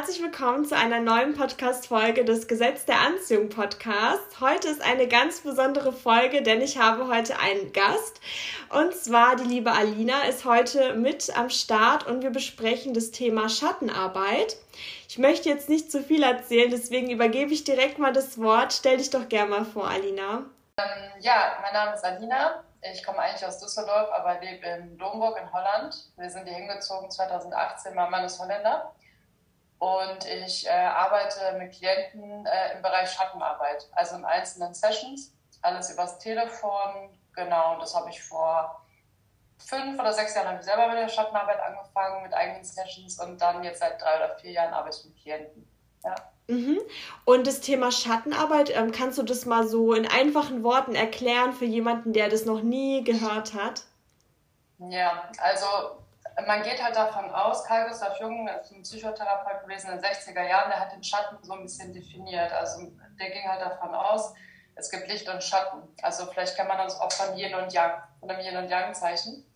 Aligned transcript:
herzlich 0.00 0.22
willkommen 0.22 0.64
zu 0.64 0.74
einer 0.74 0.98
neuen 0.98 1.34
Podcast-Folge 1.36 2.24
des 2.24 2.48
Gesetz 2.48 2.86
der 2.86 3.00
Anziehung 3.00 3.50
Podcasts. 3.50 4.40
Heute 4.40 4.68
ist 4.68 4.80
eine 4.80 5.06
ganz 5.06 5.42
besondere 5.42 5.92
Folge, 5.92 6.40
denn 6.42 6.62
ich 6.62 6.78
habe 6.78 7.06
heute 7.08 7.38
einen 7.38 7.70
Gast. 7.74 8.18
Und 8.70 8.94
zwar 8.94 9.36
die 9.36 9.44
liebe 9.44 9.72
Alina 9.72 10.22
ist 10.22 10.46
heute 10.46 10.94
mit 10.94 11.36
am 11.36 11.50
Start 11.50 12.06
und 12.06 12.22
wir 12.22 12.30
besprechen 12.30 12.94
das 12.94 13.10
Thema 13.10 13.50
Schattenarbeit. 13.50 14.56
Ich 15.06 15.18
möchte 15.18 15.50
jetzt 15.50 15.68
nicht 15.68 15.92
zu 15.92 16.02
viel 16.02 16.22
erzählen, 16.22 16.70
deswegen 16.70 17.10
übergebe 17.10 17.52
ich 17.52 17.64
direkt 17.64 17.98
mal 17.98 18.14
das 18.14 18.40
Wort. 18.40 18.72
Stell 18.72 18.96
dich 18.96 19.10
doch 19.10 19.28
gerne 19.28 19.50
mal 19.50 19.64
vor, 19.66 19.86
Alina. 19.86 20.44
Ähm, 20.78 21.10
ja, 21.18 21.58
mein 21.60 21.74
Name 21.74 21.94
ist 21.94 22.04
Alina. 22.06 22.64
Ich 22.90 23.04
komme 23.04 23.18
eigentlich 23.18 23.44
aus 23.44 23.58
Düsseldorf, 23.58 24.08
aber 24.12 24.40
lebe 24.40 24.66
in 24.66 24.96
Domburg 24.96 25.38
in 25.38 25.52
Holland. 25.52 25.94
Wir 26.16 26.30
sind 26.30 26.48
hier 26.48 26.56
hingezogen 26.56 27.10
2018. 27.10 27.94
Mein 27.94 28.10
Mann 28.10 28.24
ist 28.24 28.40
Holländer. 28.40 28.94
Und 29.80 30.26
ich 30.26 30.66
äh, 30.66 30.70
arbeite 30.70 31.56
mit 31.58 31.72
Klienten 31.72 32.44
äh, 32.44 32.76
im 32.76 32.82
Bereich 32.82 33.10
Schattenarbeit, 33.10 33.88
also 33.92 34.16
in 34.16 34.26
einzelnen 34.26 34.74
Sessions, 34.74 35.32
alles 35.62 35.90
übers 35.90 36.18
Telefon. 36.18 37.18
Genau, 37.34 37.78
das 37.80 37.94
habe 37.94 38.10
ich 38.10 38.22
vor 38.22 38.84
fünf 39.56 39.98
oder 39.98 40.12
sechs 40.12 40.34
Jahren 40.34 40.48
habe 40.48 40.58
ich 40.58 40.66
selber 40.66 40.86
mit 40.88 40.98
der 40.98 41.08
Schattenarbeit 41.08 41.60
angefangen, 41.60 42.22
mit 42.22 42.34
eigenen 42.34 42.62
Sessions 42.62 43.18
und 43.20 43.40
dann 43.40 43.64
jetzt 43.64 43.80
seit 43.80 44.00
drei 44.02 44.16
oder 44.16 44.36
vier 44.38 44.52
Jahren 44.52 44.74
arbeite 44.74 44.98
ich 44.98 45.06
mit 45.06 45.16
Klienten. 45.22 45.66
Ja. 46.04 46.14
Mhm. 46.48 46.80
Und 47.24 47.46
das 47.46 47.60
Thema 47.60 47.90
Schattenarbeit, 47.90 48.76
ähm, 48.76 48.92
kannst 48.92 49.16
du 49.16 49.22
das 49.22 49.46
mal 49.46 49.66
so 49.66 49.94
in 49.94 50.06
einfachen 50.06 50.62
Worten 50.62 50.94
erklären 50.94 51.54
für 51.54 51.64
jemanden, 51.64 52.12
der 52.12 52.28
das 52.28 52.44
noch 52.44 52.60
nie 52.60 53.02
gehört 53.02 53.54
hat? 53.54 53.84
Ja, 54.78 55.30
also 55.38 55.66
man 56.46 56.62
geht 56.62 56.82
halt 56.82 56.96
davon 56.96 57.30
aus, 57.30 57.64
Carl 57.64 57.88
Gustav 57.88 58.18
Jung 58.20 58.48
ist 58.48 58.72
ein 58.72 58.82
Psychotherapeut 58.82 59.62
gewesen 59.62 59.90
in 59.90 60.00
den 60.00 60.04
60er 60.04 60.42
Jahren, 60.42 60.70
der 60.70 60.80
hat 60.80 60.92
den 60.92 61.02
Schatten 61.02 61.38
so 61.42 61.52
ein 61.54 61.62
bisschen 61.62 61.92
definiert. 61.92 62.52
Also 62.52 62.90
der 63.18 63.30
ging 63.30 63.48
halt 63.48 63.60
davon 63.60 63.94
aus, 63.94 64.34
es 64.74 64.90
gibt 64.90 65.08
Licht 65.08 65.28
und 65.28 65.42
Schatten. 65.42 65.82
Also 66.02 66.26
vielleicht 66.26 66.56
kann 66.56 66.68
man 66.68 66.78
das 66.78 66.98
auch 67.00 67.12
von 67.12 67.36
Yin 67.36 67.54
und 67.54 67.72
Yang, 67.72 68.02
von 68.18 68.28
dem 68.28 68.40
Yin 68.40 68.56
und 68.56 68.68
Yang-Zeichen. 68.68 69.46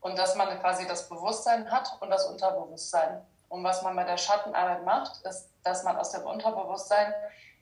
Und 0.00 0.18
dass 0.18 0.34
man 0.34 0.58
quasi 0.60 0.86
das 0.86 1.08
Bewusstsein 1.08 1.70
hat 1.70 1.96
und 2.00 2.10
das 2.10 2.26
Unterbewusstsein. 2.26 3.26
Und 3.48 3.64
was 3.64 3.82
man 3.82 3.96
bei 3.96 4.04
der 4.04 4.16
Schattenarbeit 4.16 4.84
macht, 4.84 5.24
ist, 5.26 5.50
dass 5.64 5.82
man 5.82 5.96
aus 5.96 6.12
dem 6.12 6.22
Unterbewusstsein 6.22 7.12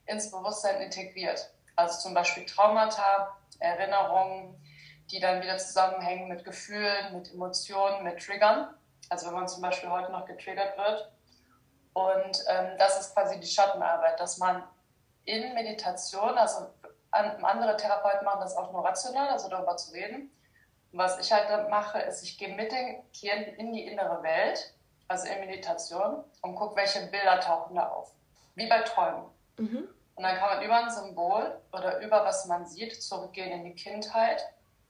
ins 0.06 0.30
Bewusstsein 0.30 0.80
integriert. 0.80 1.50
Also 1.76 2.00
zum 2.00 2.14
Beispiel 2.14 2.44
Traumata, 2.44 3.36
Erinnerungen, 3.58 4.54
die 5.10 5.20
dann 5.20 5.42
wieder 5.42 5.58
zusammenhängen 5.58 6.28
mit 6.28 6.44
Gefühlen, 6.44 7.14
mit 7.14 7.32
Emotionen, 7.32 8.04
mit 8.04 8.22
Triggern. 8.24 8.74
Also 9.08 9.26
wenn 9.26 9.34
man 9.34 9.48
zum 9.48 9.62
Beispiel 9.62 9.90
heute 9.90 10.12
noch 10.12 10.26
getriggert 10.26 10.76
wird. 10.76 11.10
Und 11.94 12.44
ähm, 12.48 12.76
das 12.78 13.00
ist 13.00 13.14
quasi 13.14 13.40
die 13.40 13.46
Schattenarbeit, 13.46 14.20
dass 14.20 14.38
man 14.38 14.62
in 15.24 15.54
Meditation, 15.54 16.36
also 16.36 16.66
andere 17.10 17.76
Therapeuten 17.76 18.24
machen 18.24 18.40
das 18.40 18.56
auch 18.56 18.72
nur 18.72 18.84
rational, 18.84 19.28
also 19.28 19.48
darüber 19.48 19.76
zu 19.76 19.92
reden. 19.92 20.30
Und 20.92 20.98
was 20.98 21.18
ich 21.18 21.32
halt 21.32 21.70
mache, 21.70 21.98
ist, 22.00 22.22
ich 22.22 22.38
gehe 22.38 22.54
mit 22.54 22.70
den 22.70 23.02
Klienten 23.12 23.54
in 23.54 23.72
die 23.72 23.86
innere 23.86 24.22
Welt, 24.22 24.74
also 25.08 25.26
in 25.26 25.40
Meditation, 25.40 26.24
und 26.42 26.54
gucke, 26.54 26.76
welche 26.76 27.06
Bilder 27.06 27.40
tauchen 27.40 27.76
da 27.76 27.88
auf. 27.88 28.12
Wie 28.54 28.68
bei 28.68 28.80
Träumen. 28.82 29.24
Mhm. 29.56 29.88
Und 30.14 30.22
dann 30.22 30.36
kann 30.36 30.56
man 30.56 30.64
über 30.64 30.76
ein 30.76 30.90
Symbol 30.90 31.60
oder 31.72 32.00
über 32.00 32.24
was 32.24 32.46
man 32.46 32.66
sieht 32.66 33.02
zurückgehen 33.02 33.52
in 33.52 33.64
die 33.64 33.74
Kindheit 33.74 34.44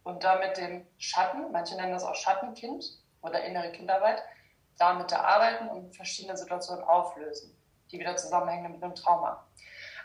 und 0.09 0.25
da 0.25 0.39
mit 0.39 0.57
dem 0.57 0.87
Schatten, 0.97 1.53
manche 1.53 1.77
nennen 1.77 1.93
das 1.93 2.03
auch 2.03 2.15
Schattenkind 2.15 2.83
oder 3.21 3.45
innere 3.45 3.71
Kinderarbeit, 3.73 4.23
damit 4.79 5.13
arbeiten 5.13 5.69
und 5.69 5.95
verschiedene 5.95 6.35
Situationen 6.35 6.83
auflösen, 6.83 7.55
die 7.91 7.99
wieder 7.99 8.17
zusammenhängen 8.17 8.73
mit 8.73 8.83
einem 8.83 8.95
Trauma. 8.95 9.47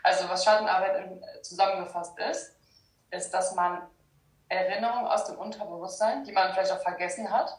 Also 0.03 0.28
was 0.28 0.44
Schattenarbeit 0.44 1.09
zusammengefasst 1.42 2.19
ist, 2.19 2.53
ist, 3.12 3.34
dass 3.34 3.56
man 3.56 3.88
Erinnerungen 4.50 5.08
aus 5.08 5.24
dem 5.24 5.38
Unterbewusstsein, 5.38 6.25
die 6.25 6.34
man 6.34 6.52
vielleicht 6.52 6.74
auch 6.74 6.81
vergessen 6.81 7.31
hat 7.31 7.58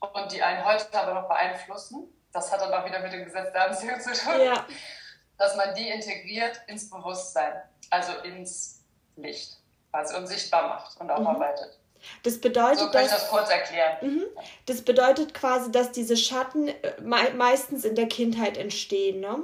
und 0.00 0.32
die 0.32 0.42
einen 0.42 0.64
heute 0.64 0.98
aber 0.98 1.12
noch 1.12 1.28
beeinflussen, 1.28 2.08
das 2.32 2.50
hat 2.50 2.62
dann 2.62 2.72
auch 2.72 2.86
wieder 2.86 3.00
mit 3.00 3.12
dem 3.12 3.24
Gesetz 3.24 3.52
der 3.52 3.68
Anziehung 3.68 4.00
zu 4.00 4.12
tun, 4.14 4.40
ja. 4.40 4.64
dass 5.36 5.54
man 5.54 5.74
die 5.74 5.90
integriert 5.90 6.62
ins 6.66 6.88
Bewusstsein, 6.88 7.60
also 7.90 8.12
ins 8.20 8.82
Licht 9.16 9.61
quasi 9.92 10.16
und 10.16 10.26
sichtbar 10.26 10.68
macht 10.68 11.00
und 11.00 11.10
aufarbeitet. 11.10 11.78
Mhm. 11.78 12.02
Das 12.24 12.40
bedeutet, 12.40 12.78
so 12.78 12.90
kann 12.90 13.04
ich 13.04 13.10
das 13.10 13.28
kurz 13.28 13.48
erklären. 13.48 13.96
Mhm. 14.00 14.24
Das 14.66 14.82
bedeutet 14.82 15.34
quasi, 15.34 15.70
dass 15.70 15.92
diese 15.92 16.16
Schatten 16.16 16.68
äh, 16.68 17.00
meistens 17.34 17.84
in 17.84 17.94
der 17.94 18.08
Kindheit 18.08 18.56
entstehen, 18.56 19.20
ne? 19.20 19.42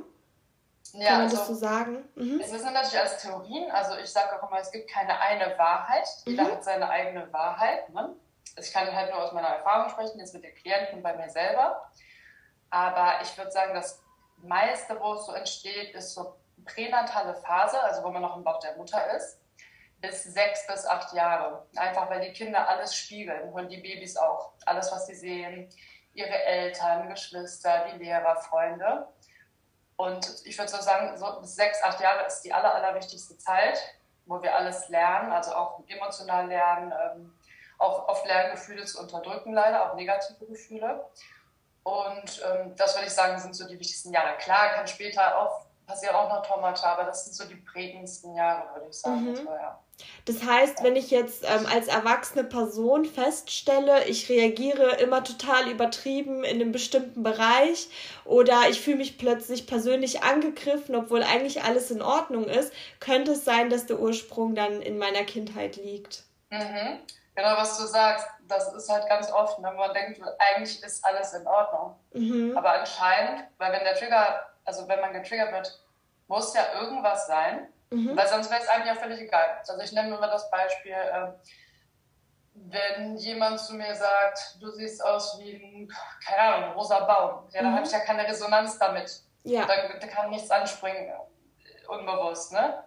Ja, 0.95 1.09
Kann 1.09 1.17
man 1.19 1.25
also, 1.27 1.37
das 1.37 1.47
so 1.47 1.55
sagen? 1.55 2.09
Mhm. 2.15 2.41
Es 2.41 2.51
sind 2.51 2.65
natürlich 2.73 2.99
alles 2.99 3.19
Theorien. 3.19 3.71
Also 3.71 3.97
ich 3.99 4.09
sage 4.09 4.35
auch 4.35 4.49
immer, 4.49 4.59
es 4.59 4.73
gibt 4.73 4.91
keine 4.91 5.21
eine 5.21 5.57
Wahrheit. 5.59 6.09
Jeder 6.25 6.45
mhm. 6.45 6.53
hat 6.53 6.65
seine 6.65 6.89
eigene 6.89 7.31
Wahrheit. 7.33 7.91
Ne? 7.91 8.17
Ich 8.59 8.73
kann 8.73 8.93
halt 8.93 9.13
nur 9.13 9.23
aus 9.23 9.33
meiner 9.33 9.49
Erfahrung 9.49 9.91
sprechen, 9.91 10.19
jetzt 10.19 10.33
mit 10.33 10.45
den 10.45 10.55
Klienten 10.55 11.03
bei 11.03 11.15
mir 11.15 11.29
selber. 11.29 11.89
Aber 12.71 13.21
ich 13.23 13.37
würde 13.37 13.51
sagen, 13.51 13.75
das 13.75 14.01
meiste, 14.39 14.99
wo 14.99 15.13
es 15.13 15.27
so 15.27 15.33
entsteht, 15.33 15.95
ist 15.95 16.15
so 16.15 16.35
pränatale 16.65 17.35
Phase, 17.35 17.81
also 17.83 18.03
wo 18.03 18.09
man 18.09 18.23
noch 18.23 18.37
im 18.37 18.43
Bauch 18.43 18.59
der 18.59 18.75
Mutter 18.77 19.15
ist 19.15 19.39
bis 20.01 20.25
sechs 20.25 20.67
bis 20.67 20.87
acht 20.87 21.13
Jahre. 21.13 21.67
Einfach 21.77 22.09
weil 22.11 22.21
die 22.21 22.33
Kinder 22.33 22.69
alles 22.69 22.95
spiegeln 22.95 23.53
und 23.53 23.69
die 23.69 23.79
Babys 23.79 24.17
auch. 24.17 24.53
Alles, 24.67 24.91
was 24.93 25.07
sie 25.07 25.15
sehen, 25.15 25.69
ihre 26.15 26.43
Eltern, 26.45 27.09
Geschwister, 27.09 27.87
die 27.91 27.99
Lehrer, 27.99 28.37
Freunde. 28.37 29.09
Und 29.97 30.43
ich 30.45 30.57
würde 30.57 30.71
so 30.71 30.81
sagen, 30.81 31.17
so 31.17 31.41
bis 31.41 31.57
sechs, 31.57 31.83
acht 31.83 32.01
Jahre 32.01 32.27
ist 32.27 32.43
die 32.43 32.53
aller, 32.53 32.75
allerwichtigste 32.75 33.37
Zeit, 33.39 33.79
wo 34.27 34.41
wir 34.41 34.55
alles 34.55 34.89
lernen, 34.89 35.33
also 35.33 35.53
auch 35.55 35.83
emotional 35.89 36.47
lernen, 36.47 36.93
ähm, 36.93 37.39
auch 37.79 38.09
oft 38.09 38.27
lernen, 38.27 38.53
Gefühle 38.53 38.85
zu 38.85 39.01
unterdrücken, 39.01 39.53
leider, 39.53 39.91
auch 39.91 39.97
negative 39.97 40.47
Gefühle. 40.47 41.05
Und 41.83 42.43
ähm, 42.47 42.77
das 42.77 42.95
würde 42.95 43.07
ich 43.07 43.13
sagen, 43.13 43.39
sind 43.41 43.57
so 43.57 43.67
die 43.67 43.79
wichtigsten 43.79 44.13
Jahre. 44.13 44.37
Klar, 44.39 44.75
kann 44.75 44.87
später 44.87 45.39
auch 45.39 45.68
passieren 45.89 46.15
auch 46.15 46.29
noch 46.29 46.47
Traumata, 46.47 46.93
aber 46.93 47.05
das 47.05 47.25
sind 47.25 47.35
so 47.35 47.45
die 47.47 47.57
prägendsten 47.57 48.35
Jahre, 48.35 48.75
würde 48.75 48.89
ich 48.91 48.97
sagen. 48.97 49.33
Mhm. 49.33 49.49
Das 50.27 50.45
heißt, 50.45 50.85
wenn 50.85 50.95
ich 50.95 51.11
jetzt 51.11 51.43
ähm, 51.45 51.67
als 51.67 51.89
erwachsene 51.89 52.45
Person 52.45 53.05
feststelle, 53.05 54.05
ich 54.05 54.29
reagiere 54.29 54.97
immer 54.97 55.25
total 55.25 55.69
übertrieben 55.69 56.45
in 56.45 56.61
einem 56.61 56.71
bestimmten 56.71 57.25
Bereich 57.25 57.89
oder 58.25 58.69
ich 58.69 58.81
fühle 58.81 58.99
mich 58.99 59.19
plötzlich 59.19 59.67
persönlich 59.67 60.23
angegriffen, 60.23 60.95
obwohl 60.95 61.23
eigentlich 61.23 61.65
alles 61.65 61.91
in 61.91 62.03
Ordnung 62.03 62.45
ist, 62.45 62.73
könnte 63.01 63.33
es 63.33 63.45
sein, 63.45 63.71
dass 63.71 63.87
der 63.87 63.99
Ursprung 63.99 64.55
dann 64.55 64.83
in 64.83 64.99
meiner 64.99 65.25
Kindheit 65.25 65.77
liegt. 65.77 66.25
Mhm. 66.51 67.01
Genau, 67.35 67.57
was 67.57 67.79
du 67.79 67.87
sagst, 67.87 68.27
das 68.49 68.73
ist 68.75 68.89
halt 68.89 69.09
ganz 69.09 69.33
oft, 69.33 69.63
wenn 69.63 69.77
man 69.77 69.95
denkt, 69.95 70.21
eigentlich 70.39 70.83
ist 70.83 71.05
alles 71.05 71.33
in 71.35 71.47
Ordnung. 71.47 71.95
Mhm. 72.13 72.57
Aber 72.57 72.81
anscheinend, 72.81 73.45
weil 73.59 73.73
wenn 73.73 73.85
der 73.85 73.95
Trigger, 73.95 74.48
also 74.69 74.87
wenn 74.87 75.01
man 75.01 75.13
getriggert 75.13 75.53
wird, 75.53 75.81
muss 76.29 76.55
ja 76.55 76.63
irgendwas 76.81 77.27
sein, 77.27 77.69
Mhm. 77.91 78.17
Weil 78.17 78.29
sonst 78.29 78.51
wäre 78.51 78.61
es 78.61 78.69
eigentlich 78.69 78.93
auch 78.93 79.01
völlig 79.01 79.21
egal. 79.21 79.59
Also 79.67 79.81
ich 79.81 79.93
nenne 79.93 80.15
immer 80.15 80.29
das 80.29 80.51
Beispiel, 80.51 80.93
äh, 80.93 81.29
wenn 82.55 83.17
jemand 83.17 83.61
zu 83.61 83.75
mir 83.75 83.95
sagt, 83.95 84.57
du 84.61 84.71
siehst 84.71 85.03
aus 85.05 85.39
wie 85.39 85.55
ein, 85.55 85.93
keine 86.27 86.55
Ahnung, 86.55 86.73
rosa 86.73 87.01
Baum, 87.01 87.49
ja, 87.53 87.63
dann 87.63 87.73
mhm. 87.73 87.77
habe 87.77 87.87
ich 87.87 87.93
ja 87.93 88.01
keine 88.01 88.27
Resonanz 88.27 88.79
damit. 88.79 89.23
Ja. 89.45 89.65
Da, 89.65 89.75
da 89.99 90.07
kann 90.07 90.31
nichts 90.31 90.51
anspringen, 90.51 91.13
unbewusst, 91.87 92.53
ne? 92.53 92.85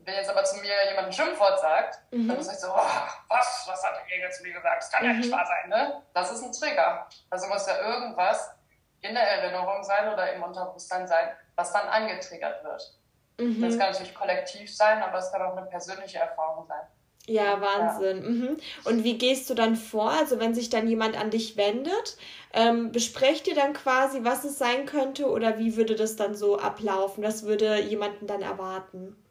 Wenn 0.00 0.14
jetzt 0.14 0.30
aber 0.30 0.44
zu 0.44 0.56
mir 0.56 0.72
jemand 0.88 1.08
ein 1.08 1.12
Schimpfwort 1.12 1.60
sagt, 1.60 2.00
mhm. 2.12 2.28
dann 2.28 2.42
sage 2.42 2.56
ich 2.56 2.62
so, 2.62 2.68
oh, 2.70 3.08
was, 3.28 3.64
was 3.66 3.84
hat 3.84 3.94
der 4.10 4.30
zu 4.30 4.42
mir 4.42 4.54
gesagt? 4.54 4.82
Das 4.82 4.90
kann 4.90 5.04
ja 5.04 5.12
nicht 5.12 5.30
mhm. 5.30 5.34
wahr 5.34 5.46
sein, 5.46 5.68
ne? 5.68 6.02
Das 6.12 6.32
ist 6.32 6.42
ein 6.42 6.52
Trigger. 6.52 7.06
Also 7.30 7.46
muss 7.46 7.66
ja 7.66 7.78
irgendwas 7.78 8.50
in 9.00 9.14
der 9.14 9.22
Erinnerung 9.22 9.82
sein 9.82 10.12
oder 10.12 10.32
im 10.32 10.42
Unterbewusstsein 10.42 11.06
sein, 11.06 11.28
was 11.56 11.72
dann 11.72 11.88
angetriggert 11.88 12.64
wird. 12.64 12.98
Mhm. 13.38 13.62
Das 13.62 13.78
kann 13.78 13.92
natürlich 13.92 14.14
kollektiv 14.14 14.74
sein, 14.74 15.02
aber 15.02 15.18
es 15.18 15.30
kann 15.30 15.42
auch 15.42 15.56
eine 15.56 15.66
persönliche 15.66 16.18
Erfahrung 16.18 16.66
sein. 16.66 16.82
Ja, 17.26 17.60
Wahnsinn. 17.60 18.22
Ja. 18.22 18.28
Mhm. 18.28 18.60
Und 18.84 19.04
wie 19.04 19.18
gehst 19.18 19.50
du 19.50 19.54
dann 19.54 19.76
vor? 19.76 20.10
Also 20.10 20.40
wenn 20.40 20.54
sich 20.54 20.70
dann 20.70 20.88
jemand 20.88 21.20
an 21.20 21.30
dich 21.30 21.56
wendet, 21.56 22.16
ähm, 22.54 22.90
besprecht 22.90 23.46
ihr 23.46 23.54
dann 23.54 23.74
quasi, 23.74 24.24
was 24.24 24.44
es 24.44 24.58
sein 24.58 24.86
könnte 24.86 25.28
oder 25.28 25.58
wie 25.58 25.76
würde 25.76 25.94
das 25.94 26.16
dann 26.16 26.34
so 26.34 26.58
ablaufen? 26.58 27.22
Was 27.22 27.44
würde 27.44 27.80
jemanden 27.80 28.26
dann 28.26 28.40
erwarten? 28.40 29.22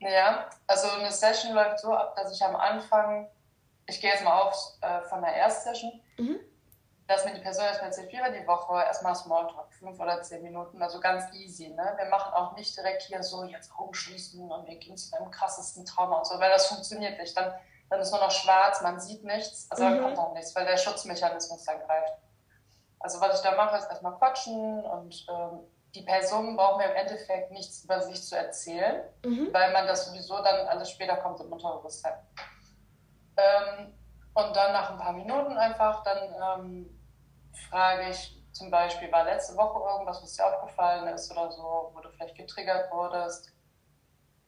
Ja, 0.00 0.50
also 0.66 0.88
eine 0.98 1.12
Session 1.12 1.54
läuft 1.54 1.78
so 1.78 1.94
ab, 1.94 2.14
dass 2.16 2.34
ich 2.34 2.44
am 2.44 2.56
Anfang, 2.56 3.28
ich 3.86 4.00
gehe 4.00 4.10
jetzt 4.10 4.24
mal 4.24 4.42
auf 4.42 4.54
äh, 4.82 5.00
von 5.02 5.22
der 5.22 5.34
Erstsession, 5.34 5.92
mhm 6.18 6.40
dass 7.06 7.24
mir 7.24 7.34
die 7.34 7.40
Person 7.40 7.66
erstmal 7.66 7.88
erzählt, 7.88 8.10
viermal 8.10 8.32
die 8.32 8.46
Woche 8.46 8.82
erstmal 8.82 9.14
Smalltalk, 9.14 9.72
fünf 9.74 10.00
oder 10.00 10.22
zehn 10.22 10.42
Minuten, 10.42 10.80
also 10.82 11.00
ganz 11.00 11.24
easy. 11.34 11.68
Ne? 11.68 11.94
Wir 11.96 12.06
machen 12.06 12.32
auch 12.32 12.56
nicht 12.56 12.74
direkt 12.76 13.02
hier 13.02 13.22
so, 13.22 13.44
jetzt 13.44 13.70
Augen 13.76 13.92
schließen 13.92 14.50
und 14.50 14.66
wir 14.66 14.76
gehen 14.76 14.96
zu 14.96 15.14
einem 15.16 15.30
krassesten 15.30 15.84
Trauma 15.84 16.18
und 16.18 16.26
so, 16.26 16.38
weil 16.40 16.50
das 16.50 16.66
funktioniert 16.66 17.18
nicht. 17.18 17.36
Dann, 17.36 17.52
dann 17.90 18.00
ist 18.00 18.10
nur 18.10 18.20
noch 18.20 18.30
schwarz, 18.30 18.80
man 18.80 18.98
sieht 18.98 19.22
nichts, 19.22 19.70
also 19.70 19.84
mhm. 19.84 20.02
kommt 20.02 20.18
auch 20.18 20.32
nichts, 20.32 20.56
weil 20.56 20.64
der 20.64 20.78
Schutzmechanismus 20.78 21.64
dann 21.64 21.80
greift. 21.80 22.14
Also 23.00 23.20
was 23.20 23.36
ich 23.36 23.42
da 23.42 23.54
mache, 23.54 23.76
ist 23.76 23.90
erstmal 23.90 24.16
quatschen 24.16 24.82
und 24.82 25.26
ähm, 25.28 25.60
die 25.94 26.02
Person 26.02 26.56
braucht 26.56 26.78
mir 26.78 26.90
im 26.90 26.96
Endeffekt 26.96 27.52
nichts 27.52 27.84
über 27.84 28.00
sich 28.00 28.22
zu 28.24 28.34
erzählen, 28.34 29.04
mhm. 29.24 29.52
weil 29.52 29.72
man 29.72 29.86
das 29.86 30.06
sowieso 30.06 30.36
dann 30.42 30.66
alles 30.68 30.90
später 30.90 31.16
kommt 31.18 31.38
im 31.40 31.52
Unterbewusstsein. 31.52 32.14
Ähm, 33.36 33.92
und 34.34 34.56
dann 34.56 34.72
nach 34.72 34.90
ein 34.90 34.98
paar 34.98 35.12
Minuten 35.12 35.56
einfach, 35.56 36.02
dann 36.02 36.62
ähm, 36.62 36.93
frage 37.70 38.10
ich 38.10 38.40
zum 38.52 38.70
Beispiel, 38.70 39.10
war 39.10 39.24
letzte 39.24 39.56
Woche 39.56 39.80
irgendwas, 39.90 40.22
was 40.22 40.34
dir 40.34 40.46
aufgefallen 40.46 41.08
ist 41.08 41.30
oder 41.30 41.50
so, 41.50 41.90
wo 41.92 42.00
du 42.00 42.08
vielleicht 42.10 42.36
getriggert 42.36 42.90
wurdest? 42.92 43.52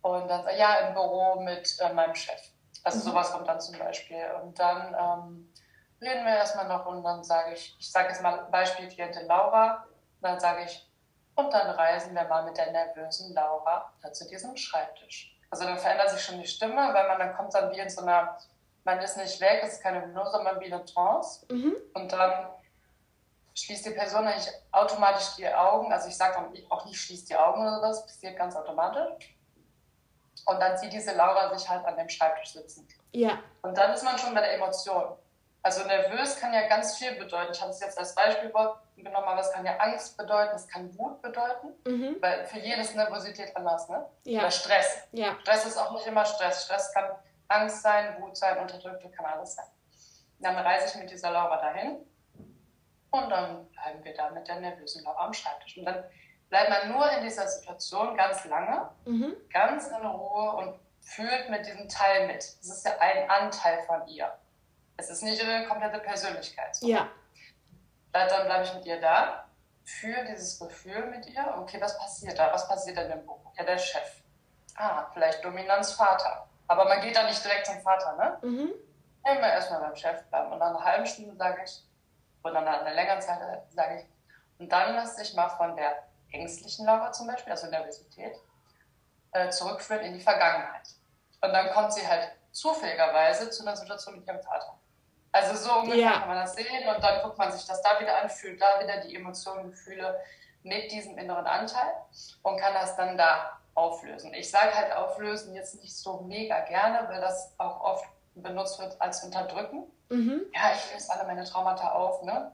Und 0.03 0.29
dann, 0.29 0.47
ja, 0.57 0.87
im 0.87 0.95
Büro 0.95 1.41
mit 1.41 1.77
äh, 1.81 1.93
meinem 1.93 2.15
Chef. 2.15 2.41
Also 2.85 2.99
mhm. 2.99 3.03
sowas 3.03 3.33
kommt 3.33 3.49
dann 3.49 3.61
zum 3.61 3.77
Beispiel. 3.79 4.25
Und 4.41 4.59
dann 4.59 4.95
ähm, 4.95 5.53
reden 6.01 6.25
wir 6.25 6.37
erstmal 6.37 6.69
noch 6.69 6.87
und 6.87 7.03
dann 7.03 7.25
sage 7.25 7.55
ich, 7.55 7.77
ich 7.79 7.91
sage 7.91 8.09
jetzt 8.09 8.23
mal 8.23 8.47
Beispiel 8.51 8.89
Klientin 8.89 9.27
Laura, 9.27 9.85
dann 10.21 10.39
sage 10.39 10.65
ich, 10.65 10.89
und 11.35 11.53
dann 11.53 11.71
reisen 11.71 12.15
wir 12.15 12.25
mal 12.25 12.45
mit 12.45 12.57
der 12.57 12.71
nervösen 12.71 13.35
Laura 13.35 13.93
zu 14.13 14.27
diesem 14.29 14.57
Schreibtisch. 14.57 15.37
Also 15.51 15.65
dann 15.65 15.79
verändert 15.79 16.11
sich 16.11 16.23
schon 16.23 16.41
die 16.41 16.47
Stimme, 16.47 16.95
weil 16.95 17.09
man 17.09 17.19
dann 17.19 17.37
kommt 17.37 17.55
dann 17.55 17.71
wie 17.71 17.79
in 17.79 17.91
so 17.91 18.03
einer, 18.03 18.39
man 18.85 19.01
ist 19.01 19.17
nicht 19.17 19.41
weg, 19.41 19.61
es 19.63 19.75
ist 19.75 19.83
keine 19.83 20.03
Hypnose, 20.03 20.31
sondern 20.31 20.61
wie 20.61 20.73
eine 20.73 20.85
Trance. 20.85 21.47
Mhm. 21.51 21.77
Und 21.95 22.13
dann 22.13 22.49
schließt 23.57 23.87
die 23.87 23.91
Person 23.91 24.27
eigentlich 24.27 24.53
automatisch 24.71 25.35
die 25.37 25.49
Augen, 25.49 25.93
also 25.93 26.09
ich 26.09 26.17
sage 26.17 26.39
auch 26.69 26.85
nicht 26.85 27.01
schließt 27.01 27.31
die 27.31 27.37
Augen 27.37 27.63
oder 27.63 27.81
so, 27.81 27.87
das 27.87 28.07
passiert 28.07 28.37
ganz 28.37 28.55
automatisch. 28.55 29.35
Und 30.45 30.61
dann 30.61 30.77
sieht 30.77 30.93
diese 30.93 31.13
Laura 31.13 31.57
sich 31.57 31.69
halt 31.69 31.85
an 31.87 31.97
dem 31.97 32.09
Schreibtisch 32.09 32.53
sitzen. 32.53 32.87
Ja. 33.13 33.39
Und 33.63 33.77
dann 33.77 33.93
ist 33.93 34.05
man 34.05 34.19
schon 34.19 34.35
bei 34.35 34.43
der 34.43 34.55
Emotion. 34.55 35.17
Also 35.63 35.85
nervös 35.85 36.39
kann 36.39 36.53
ja 36.53 36.69
ganz 36.69 36.97
viel 36.97 37.17
bedeuten. 37.17 37.51
Ich 37.53 37.61
habe 37.61 37.71
es 37.71 37.81
jetzt 37.81 37.99
als 37.99 38.15
Beispielwort 38.15 38.79
genommen, 38.97 39.27
aber 39.27 39.41
es 39.41 39.51
kann 39.51 39.65
ja 39.65 39.77
Angst 39.79 40.17
bedeuten, 40.17 40.55
es 40.55 40.69
kann 40.69 40.97
Wut 40.97 41.21
bedeuten, 41.23 41.75
mhm. 41.87 42.17
weil 42.21 42.45
für 42.47 42.61
jedes 42.61 42.95
Nervosität 42.95 43.57
anders, 43.57 43.89
ne? 43.89 44.07
Ja. 44.25 44.41
Oder 44.41 44.51
Stress. 44.53 44.99
Ja. 45.11 45.37
Stress 45.41 45.67
ist 45.67 45.79
auch 45.79 45.91
nicht 45.93 46.07
immer 46.07 46.25
Stress. 46.25 46.65
Stress 46.67 46.93
kann 46.93 47.11
Angst 47.49 47.83
sein, 47.83 48.21
Wut 48.21 48.37
sein, 48.37 48.59
Unterdrückte 48.59 49.11
kann 49.11 49.27
alles 49.27 49.57
sein. 49.57 49.67
Dann 50.39 50.57
reise 50.57 50.87
ich 50.87 51.03
mit 51.03 51.11
dieser 51.11 51.33
Laura 51.33 51.57
dahin 51.57 52.07
und 53.11 53.31
dann 53.31 53.67
bleiben 53.71 54.05
wir 54.05 54.15
da 54.15 54.31
mit 54.31 54.47
der 54.49 54.61
nervösen 54.61 55.05
Laura 55.05 55.27
am 55.27 55.33
Schreibtisch. 55.33 55.79
Und 55.79 55.85
dann 55.85 56.05
bleibt 56.49 56.71
man 56.71 56.93
nur 56.93 57.11
in 57.13 57.23
dieser 57.23 57.47
Situation 57.49 58.17
ganz 58.17 58.45
lange, 58.45 58.91
mhm. 59.05 59.37
ganz 59.53 59.89
in 59.89 60.07
Ruhe 60.07 60.53
und 60.57 60.81
fühlt 61.01 61.49
mit 61.51 61.67
diesem 61.67 61.89
Teil 61.89 62.27
mit. 62.27 62.39
Das 62.39 62.69
ist 62.69 62.87
ja 62.87 62.93
ein 62.99 63.31
Anteil 63.31 63.83
von 63.85 64.07
ihr. 64.09 64.33
Es 64.97 65.11
ist 65.11 65.23
nicht 65.23 65.43
ihre 65.43 65.67
komplette 65.67 65.99
Persönlichkeit. 66.01 66.75
So. 66.75 66.87
Ja. 66.89 67.09
Dann 68.13 68.47
bleibe 68.47 68.65
ich 68.65 68.75
mit 68.75 68.87
ihr 68.87 69.01
da, 69.01 69.47
fühle 69.85 70.25
dieses 70.25 70.59
Gefühl 70.59 71.07
mit 71.07 71.27
ihr. 71.27 71.55
Okay, 71.59 71.81
was 71.81 71.99
passiert 71.99 72.39
da? 72.39 72.53
Was 72.53 72.67
passiert 72.67 72.99
in 72.99 73.09
dem 73.09 73.27
Buch? 73.27 73.41
Ja, 73.57 73.65
der 73.65 73.79
Chef. 73.79 74.23
Ah, 74.75 75.07
vielleicht 75.13 75.45
Dominanz 75.45 75.93
Vater. 75.93 76.49
Aber 76.67 76.87
man 76.87 77.01
geht 77.01 77.15
da 77.15 77.25
nicht 77.25 77.43
direkt 77.45 77.67
zum 77.67 77.81
Vater, 77.81 78.17
ne? 78.17 78.49
Mhm. 78.49 78.73
Immer 79.25 79.53
erstmal 79.53 79.81
beim 79.81 79.97
Chef 79.97 80.23
bleiben. 80.25 80.53
Und 80.53 80.59
nach 80.59 80.71
einer 80.71 80.85
halben 80.85 81.07
Stunde 81.07 81.37
sage 81.37 81.63
ich, 81.65 81.86
oder 82.47 82.61
nach 82.61 82.81
einer 82.81 82.95
längeren 82.95 83.21
Zeit 83.21 83.41
sage 83.71 84.01
ich, 84.01 84.07
und 84.59 84.71
dann 84.71 84.95
lasse 84.95 85.23
ich 85.23 85.35
mal 85.35 85.49
von 85.51 85.77
der 85.77 86.05
ängstlichen 86.33 86.87
Laura 86.87 87.13
zum 87.13 87.27
Beispiel, 87.27 87.53
also 87.53 87.67
Nervosität, 87.69 88.35
äh, 89.33 89.51
zurückführen 89.51 90.03
in 90.03 90.15
die 90.15 90.21
Vergangenheit. 90.21 90.89
Und 91.43 91.53
dann 91.53 91.71
kommt 91.71 91.93
sie 91.93 92.07
halt 92.07 92.33
zufälligerweise 92.53 93.51
zu 93.51 93.63
einer 93.63 93.77
Situation 93.77 94.17
mit 94.17 94.27
ihrem 94.27 94.41
Vater. 94.41 94.79
Also 95.33 95.55
so 95.55 95.75
ungefähr 95.81 96.01
ja. 96.01 96.13
kann 96.21 96.29
man 96.29 96.39
das 96.39 96.55
sehen 96.55 96.89
und 96.89 97.03
dann 97.05 97.23
guckt 97.23 97.37
man 97.37 97.53
sich 97.53 97.67
das 97.67 97.83
da 97.83 98.01
wieder 98.01 98.23
an, 98.23 98.31
fühlt 98.31 98.61
da 98.61 98.81
wieder 98.81 99.01
die 99.03 99.15
Emotionen, 99.15 99.71
Gefühle 99.71 100.19
mit 100.63 100.91
diesem 100.91 101.19
inneren 101.19 101.47
Anteil 101.47 101.93
und 102.43 102.59
kann 102.59 102.73
das 102.73 102.97
dann 102.97 103.19
da 103.19 103.59
auflösen. 103.75 104.33
Ich 104.33 104.51
sage 104.51 104.75
halt 104.75 104.93
auflösen 104.93 105.55
jetzt 105.55 105.81
nicht 105.83 105.95
so 105.95 106.21
mega 106.21 106.61
gerne, 106.61 107.07
weil 107.09 107.21
das 107.21 107.53
auch 107.59 107.83
oft 107.83 108.07
benutzt 108.35 108.79
wird 108.79 109.01
als 109.01 109.23
Unterdrücken. 109.23 109.85
Mhm. 110.09 110.43
Ja, 110.55 110.73
ich 110.75 110.93
löse 110.93 111.13
alle 111.13 111.27
meine 111.27 111.45
Traumata 111.45 111.93
auf, 111.93 112.23
ne? 112.23 112.53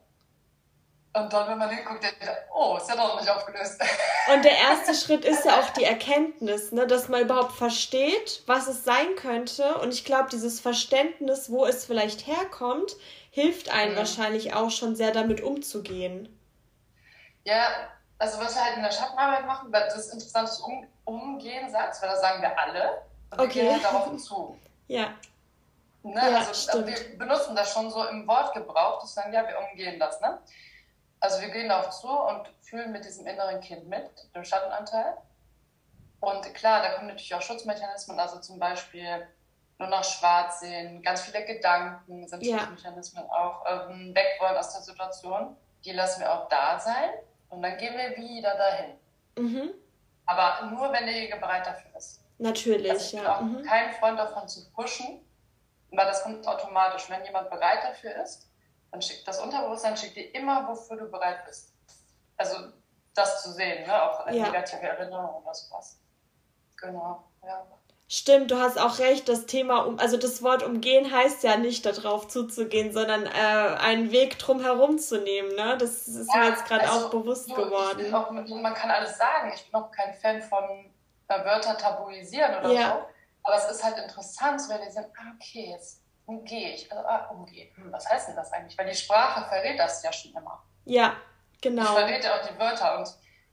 Und 1.14 1.30
dann, 1.30 1.46
wenn 1.46 1.58
man 1.58 1.68
hinguckt, 1.68 2.02
denkt 2.02 2.24
man, 2.24 2.34
oh, 2.54 2.78
ist 2.78 2.88
ja 2.88 2.96
doch 2.96 3.08
noch 3.08 3.20
nicht 3.20 3.30
aufgelöst. 3.30 3.78
Und 4.32 4.44
der 4.44 4.56
erste 4.56 4.94
Schritt 4.94 5.26
ist 5.26 5.44
ja 5.44 5.60
auch 5.60 5.68
die 5.70 5.84
Erkenntnis, 5.84 6.72
ne? 6.72 6.86
dass 6.86 7.08
man 7.08 7.20
überhaupt 7.20 7.52
versteht, 7.52 8.42
was 8.46 8.66
es 8.66 8.84
sein 8.84 9.14
könnte. 9.16 9.74
Und 9.78 9.92
ich 9.92 10.06
glaube, 10.06 10.30
dieses 10.30 10.60
Verständnis, 10.60 11.50
wo 11.50 11.66
es 11.66 11.84
vielleicht 11.84 12.26
herkommt, 12.26 12.96
hilft 13.30 13.68
einem 13.68 13.92
mhm. 13.92 13.98
wahrscheinlich 13.98 14.54
auch 14.54 14.70
schon 14.70 14.96
sehr 14.96 15.10
damit 15.10 15.42
umzugehen. 15.42 16.34
Ja, 17.44 17.66
also 18.18 18.38
was 18.40 18.54
wir 18.54 18.64
halt 18.64 18.76
in 18.76 18.82
der 18.82 18.92
Schattenarbeit 18.92 19.46
machen, 19.46 19.70
das 19.70 19.96
ist 19.96 20.14
interessantes 20.14 20.60
um 20.60 20.86
Umgehen, 21.04 21.68
sagst 21.68 22.00
weil 22.00 22.08
da 22.08 22.16
sagen 22.16 22.40
wir 22.40 22.56
alle. 22.58 23.02
Und 23.30 23.38
wir 23.38 23.44
okay. 23.44 23.60
gehen 23.60 23.72
halt 23.72 23.84
darauf 23.84 24.16
zu. 24.16 24.56
Ja. 24.88 25.14
Ne? 26.02 26.14
ja 26.14 26.38
also 26.38 26.54
stimmt. 26.54 26.86
wir 26.86 27.18
benutzen 27.18 27.54
das 27.54 27.72
schon 27.72 27.90
so 27.90 28.04
im 28.06 28.26
Wortgebrauch, 28.26 29.00
dass 29.00 29.16
wir 29.16 29.22
sagen, 29.22 29.32
ja, 29.32 29.46
wir 29.46 29.58
umgehen 29.70 29.98
das. 30.00 30.20
Ne? 30.20 30.38
Also 31.20 31.40
wir 31.40 31.50
gehen 31.50 31.68
darauf 31.68 31.90
zu 31.90 32.08
und 32.08 32.48
fühlen 32.60 32.90
mit 32.90 33.04
diesem 33.04 33.26
inneren 33.26 33.60
Kind 33.60 33.88
mit, 33.88 34.10
dem 34.34 34.44
Schattenanteil. 34.44 35.16
Und 36.20 36.54
klar, 36.54 36.82
da 36.82 36.94
kommen 36.94 37.08
natürlich 37.08 37.34
auch 37.34 37.42
Schutzmechanismen, 37.42 38.18
also 38.18 38.40
zum 38.40 38.58
Beispiel 38.58 39.26
nur 39.78 39.88
noch 39.88 40.04
schwarz 40.04 40.60
sehen, 40.60 41.02
ganz 41.02 41.22
viele 41.22 41.44
Gedanken 41.44 42.26
sind 42.28 42.42
ja. 42.44 42.58
Schutzmechanismen 42.58 43.24
auch, 43.30 43.64
ähm, 43.66 44.14
weg 44.14 44.36
wollen 44.40 44.56
aus 44.56 44.72
der 44.72 44.82
Situation. 44.82 45.56
Die 45.84 45.92
lassen 45.92 46.20
wir 46.20 46.32
auch 46.32 46.48
da 46.48 46.78
sein 46.78 47.10
und 47.50 47.62
dann 47.62 47.76
gehen 47.78 47.96
wir 47.96 48.16
wieder 48.16 48.54
dahin. 48.56 48.94
Mhm. 49.36 49.70
Aber 50.26 50.66
nur, 50.66 50.92
wenn 50.92 51.04
derjenige 51.04 51.36
bereit 51.36 51.66
dafür 51.66 51.90
ist. 51.96 52.22
Natürlich, 52.38 52.90
also 52.90 53.04
ich 53.04 53.12
bin 53.12 53.24
ja. 53.24 53.36
auch 53.36 53.40
mhm. 53.40 53.62
kein 53.62 53.92
Freund 53.94 54.18
davon 54.18 54.48
zu 54.48 54.70
pushen, 54.72 55.20
weil 55.92 56.06
das 56.06 56.22
kommt 56.22 56.46
automatisch. 56.46 57.08
Wenn 57.10 57.24
jemand 57.24 57.50
bereit 57.50 57.84
dafür 57.84 58.22
ist, 58.22 58.48
dann 58.90 59.00
schickt 59.02 59.26
das 59.26 59.40
Unterbewusstsein 59.40 59.96
schickt 59.96 60.16
dir 60.16 60.34
immer, 60.34 60.68
wofür 60.68 60.96
du 60.96 61.10
bereit 61.10 61.44
bist. 61.46 61.72
Also 62.36 62.56
das 63.14 63.42
zu 63.42 63.52
sehen, 63.52 63.86
ne? 63.86 64.02
auch 64.02 64.26
ja. 64.30 64.44
negative 64.44 64.82
Erinnerungen 64.82 65.42
oder 65.42 65.54
sowas. 65.54 65.98
Genau, 66.76 67.24
ja. 67.44 67.64
Stimmt, 68.08 68.50
du 68.50 68.58
hast 68.58 68.78
auch 68.78 68.98
recht. 68.98 69.26
Das 69.26 69.46
Thema, 69.46 69.94
also 69.96 70.18
das 70.18 70.42
Wort 70.42 70.62
umgehen 70.62 71.10
heißt 71.10 71.42
ja 71.44 71.56
nicht 71.56 71.86
darauf 71.86 72.28
zuzugehen, 72.28 72.92
sondern 72.92 73.24
äh, 73.24 73.30
einen 73.80 74.12
Weg 74.12 74.38
drum 74.38 74.60
herum 74.60 74.98
zu 74.98 75.18
nehmen. 75.18 75.54
Ne? 75.54 75.78
Das 75.78 76.08
ist 76.08 76.30
ja, 76.34 76.40
mir 76.40 76.48
jetzt 76.50 76.66
gerade 76.66 76.90
also, 76.90 77.06
auch 77.06 77.10
bewusst 77.10 77.48
so, 77.48 77.54
geworden. 77.54 78.14
Auch, 78.14 78.30
man 78.30 78.74
kann 78.74 78.90
alles 78.90 79.16
sagen. 79.16 79.52
Ich 79.54 79.64
bin 79.64 79.80
auch 79.80 79.90
kein 79.90 80.12
Fan 80.12 80.42
von 80.42 80.92
äh, 81.28 81.42
Wörter 81.42 81.78
tabuisieren 81.78 82.54
oder 82.58 82.72
ja. 82.72 82.88
so. 82.90 83.11
Aber 83.42 83.56
es 83.56 83.70
ist 83.70 83.82
halt 83.82 83.98
interessant 83.98 84.60
zu 84.60 84.70
realisieren, 84.70 85.06
ah, 85.18 85.32
okay, 85.34 85.70
jetzt 85.70 86.00
umgehe 86.26 86.74
ich. 86.74 86.90
Also, 86.90 87.04
ah, 87.06 87.28
umgehe. 87.30 87.70
Hm, 87.74 87.92
was 87.92 88.08
heißt 88.08 88.28
denn 88.28 88.36
das 88.36 88.52
eigentlich? 88.52 88.76
Weil 88.78 88.88
die 88.88 88.96
Sprache 88.96 89.44
verrät 89.48 89.78
das 89.78 90.02
ja 90.02 90.12
schon 90.12 90.32
immer. 90.32 90.62
Ja, 90.84 91.16
genau. 91.60 91.82
Die 91.82 92.00
verrät 92.00 92.24
ja 92.24 92.38
auch 92.38 92.46
die 92.46 92.58
Wörter 92.58 92.98
und 92.98 93.08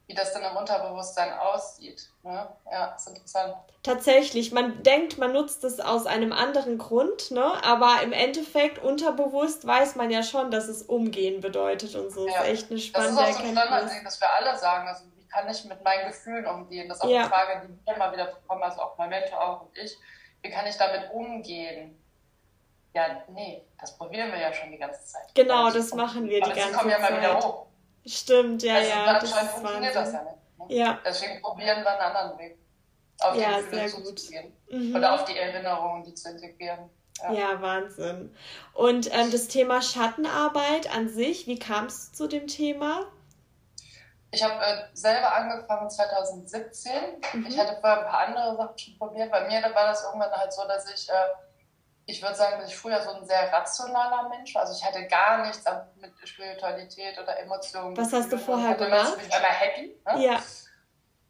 wie 0.10 0.15
das 0.15 0.34
dann 0.34 0.43
im 0.43 0.58
Unterbewusstsein 0.58 1.31
aussieht. 1.38 2.10
Ne? 2.24 2.48
Ja, 2.72 2.96
ist 2.96 3.08
interessant. 3.08 3.53
Tatsächlich, 3.84 4.51
man 4.51 4.81
denkt, 4.81 5.19
man 5.19 5.34
nutzt 5.34 5.63
es 5.63 5.79
aus 5.79 6.08
einem 6.08 6.34
anderen 6.34 6.79
Grund, 6.79 7.29
ne? 7.29 7.63
aber 7.63 8.01
im 8.01 8.12
Endeffekt 8.12 8.79
unterbewusst 8.79 9.67
weiß 9.67 9.96
man 9.96 10.10
ja 10.10 10.24
schon, 10.24 10.50
dass 10.50 10.67
es 10.67 10.81
umgehen 10.81 11.41
bedeutet 11.41 11.96
und 11.96 12.12
so. 12.12 12.27
Ja. 12.27 12.41
ist 12.41 12.48
echt 12.48 12.72
eine 12.72 12.79
spannende 12.79 13.22
Das 13.22 13.29
ist 13.29 13.36
auch 13.36 13.39
so 13.39 13.48
ein 13.48 13.51
Standardding, 13.51 14.03
dass 14.03 14.19
wir 14.19 14.34
alle 14.34 14.58
sagen, 14.58 14.88
also 14.88 15.03
kann 15.29 15.50
ich 15.50 15.63
mit 15.65 15.83
meinen 15.83 16.07
Gefühlen 16.07 16.45
umgehen? 16.45 16.89
Das 16.89 16.98
ist 16.98 17.03
auch 17.03 17.09
ja. 17.09 17.21
eine 17.21 17.29
Frage, 17.29 17.67
die 17.67 17.86
wir 17.86 17.95
immer 17.95 18.12
wieder 18.12 18.25
bekommen, 18.25 18.63
also 18.63 18.81
auch 18.81 18.98
mein 18.98 19.09
Mentor 19.09 19.41
auch 19.41 19.62
und 19.62 19.77
ich. 19.77 19.98
Wie 20.41 20.50
kann 20.50 20.65
ich 20.65 20.77
damit 20.77 21.12
umgehen? 21.12 22.01
Ja, 22.93 23.24
nee, 23.29 23.63
das 23.79 23.98
probieren 23.98 24.31
wir 24.31 24.39
ja 24.39 24.51
schon 24.51 24.71
die 24.71 24.77
ganze 24.77 25.05
Zeit. 25.05 25.33
Genau, 25.36 25.65
das, 25.65 25.89
das 25.89 25.93
machen 25.93 26.27
wir 26.27 26.41
die 26.41 26.50
ganze 26.50 26.71
Zeit. 26.71 26.74
kommen 26.74 26.89
ja 26.89 27.00
mal 27.00 27.17
wieder 27.17 27.39
hoch. 27.39 27.65
Stimmt, 28.05 28.63
ja, 28.63 28.75
also, 28.75 28.89
ja. 28.89 29.05
Anscheinend 29.05 29.51
funktioniert 29.51 29.95
das 29.95 30.13
ja 30.13 30.24
nicht. 30.24 30.59
Ne? 30.59 30.75
Ja. 30.75 31.00
Deswegen 31.05 31.41
probieren 31.41 31.83
wir 31.83 31.91
einen 31.91 32.01
anderen 32.01 32.39
Weg. 32.39 32.57
Auf 33.19 33.33
die 33.33 33.41
ja, 33.41 33.59
Gefühle 33.59 33.88
zuzugehen. 33.88 34.53
Mhm. 34.69 34.95
Oder 34.95 35.13
auf 35.13 35.25
die 35.25 35.38
Erinnerungen, 35.38 36.03
die 36.05 36.13
zu 36.13 36.29
integrieren. 36.29 36.89
Ja, 37.21 37.33
ja 37.33 37.62
Wahnsinn. 37.62 38.33
Und 38.74 39.13
ähm, 39.13 39.29
das 39.29 39.50
Thema 39.50 39.81
Schattenarbeit 39.81 40.95
an 40.95 41.09
sich, 41.09 41.45
wie 41.45 41.59
kamst 41.59 42.13
du 42.13 42.17
zu 42.17 42.27
dem 42.29 42.48
Thema? 42.48 43.12
Ich 44.31 44.43
habe 44.43 44.63
äh, 44.63 44.83
selber 44.93 45.33
angefangen 45.33 45.89
2017. 45.89 46.91
Mhm. 47.33 47.45
Ich 47.48 47.57
hatte 47.57 47.77
vorher 47.81 48.00
ein 48.00 48.05
paar 48.05 48.27
andere 48.27 48.55
Sachen 48.55 48.77
schon 48.77 48.98
probiert. 48.98 49.31
Bei 49.31 49.48
mir 49.48 49.62
war 49.63 49.88
das 49.88 50.03
irgendwann 50.03 50.31
halt 50.31 50.53
so, 50.53 50.67
dass 50.67 50.89
ich 50.91 51.09
äh, 51.09 51.13
ich 52.09 52.21
würde 52.24 52.36
sagen, 52.36 52.59
dass 52.59 52.69
ich 52.69 52.75
früher 52.75 53.00
so 53.01 53.12
ein 53.12 53.25
sehr 53.25 53.51
rationaler 53.53 54.29
Mensch 54.29 54.55
war. 54.55 54.63
Also 54.63 54.74
ich 54.74 54.83
hatte 54.83 55.05
gar 55.07 55.45
nichts 55.45 55.63
mit 56.01 56.12
Spiritualität 56.27 57.19
oder 57.19 57.39
Emotionen. 57.39 57.95
Was 57.95 58.12
hast 58.12 58.31
du 58.31 58.38
vorher 58.38 58.75
gemacht? 58.75 59.17
Ich 59.21 59.31
war 59.31 59.39
immer 59.39 59.48
happy. 59.48 59.95
Ne? 60.05 60.25
Ja. 60.25 60.39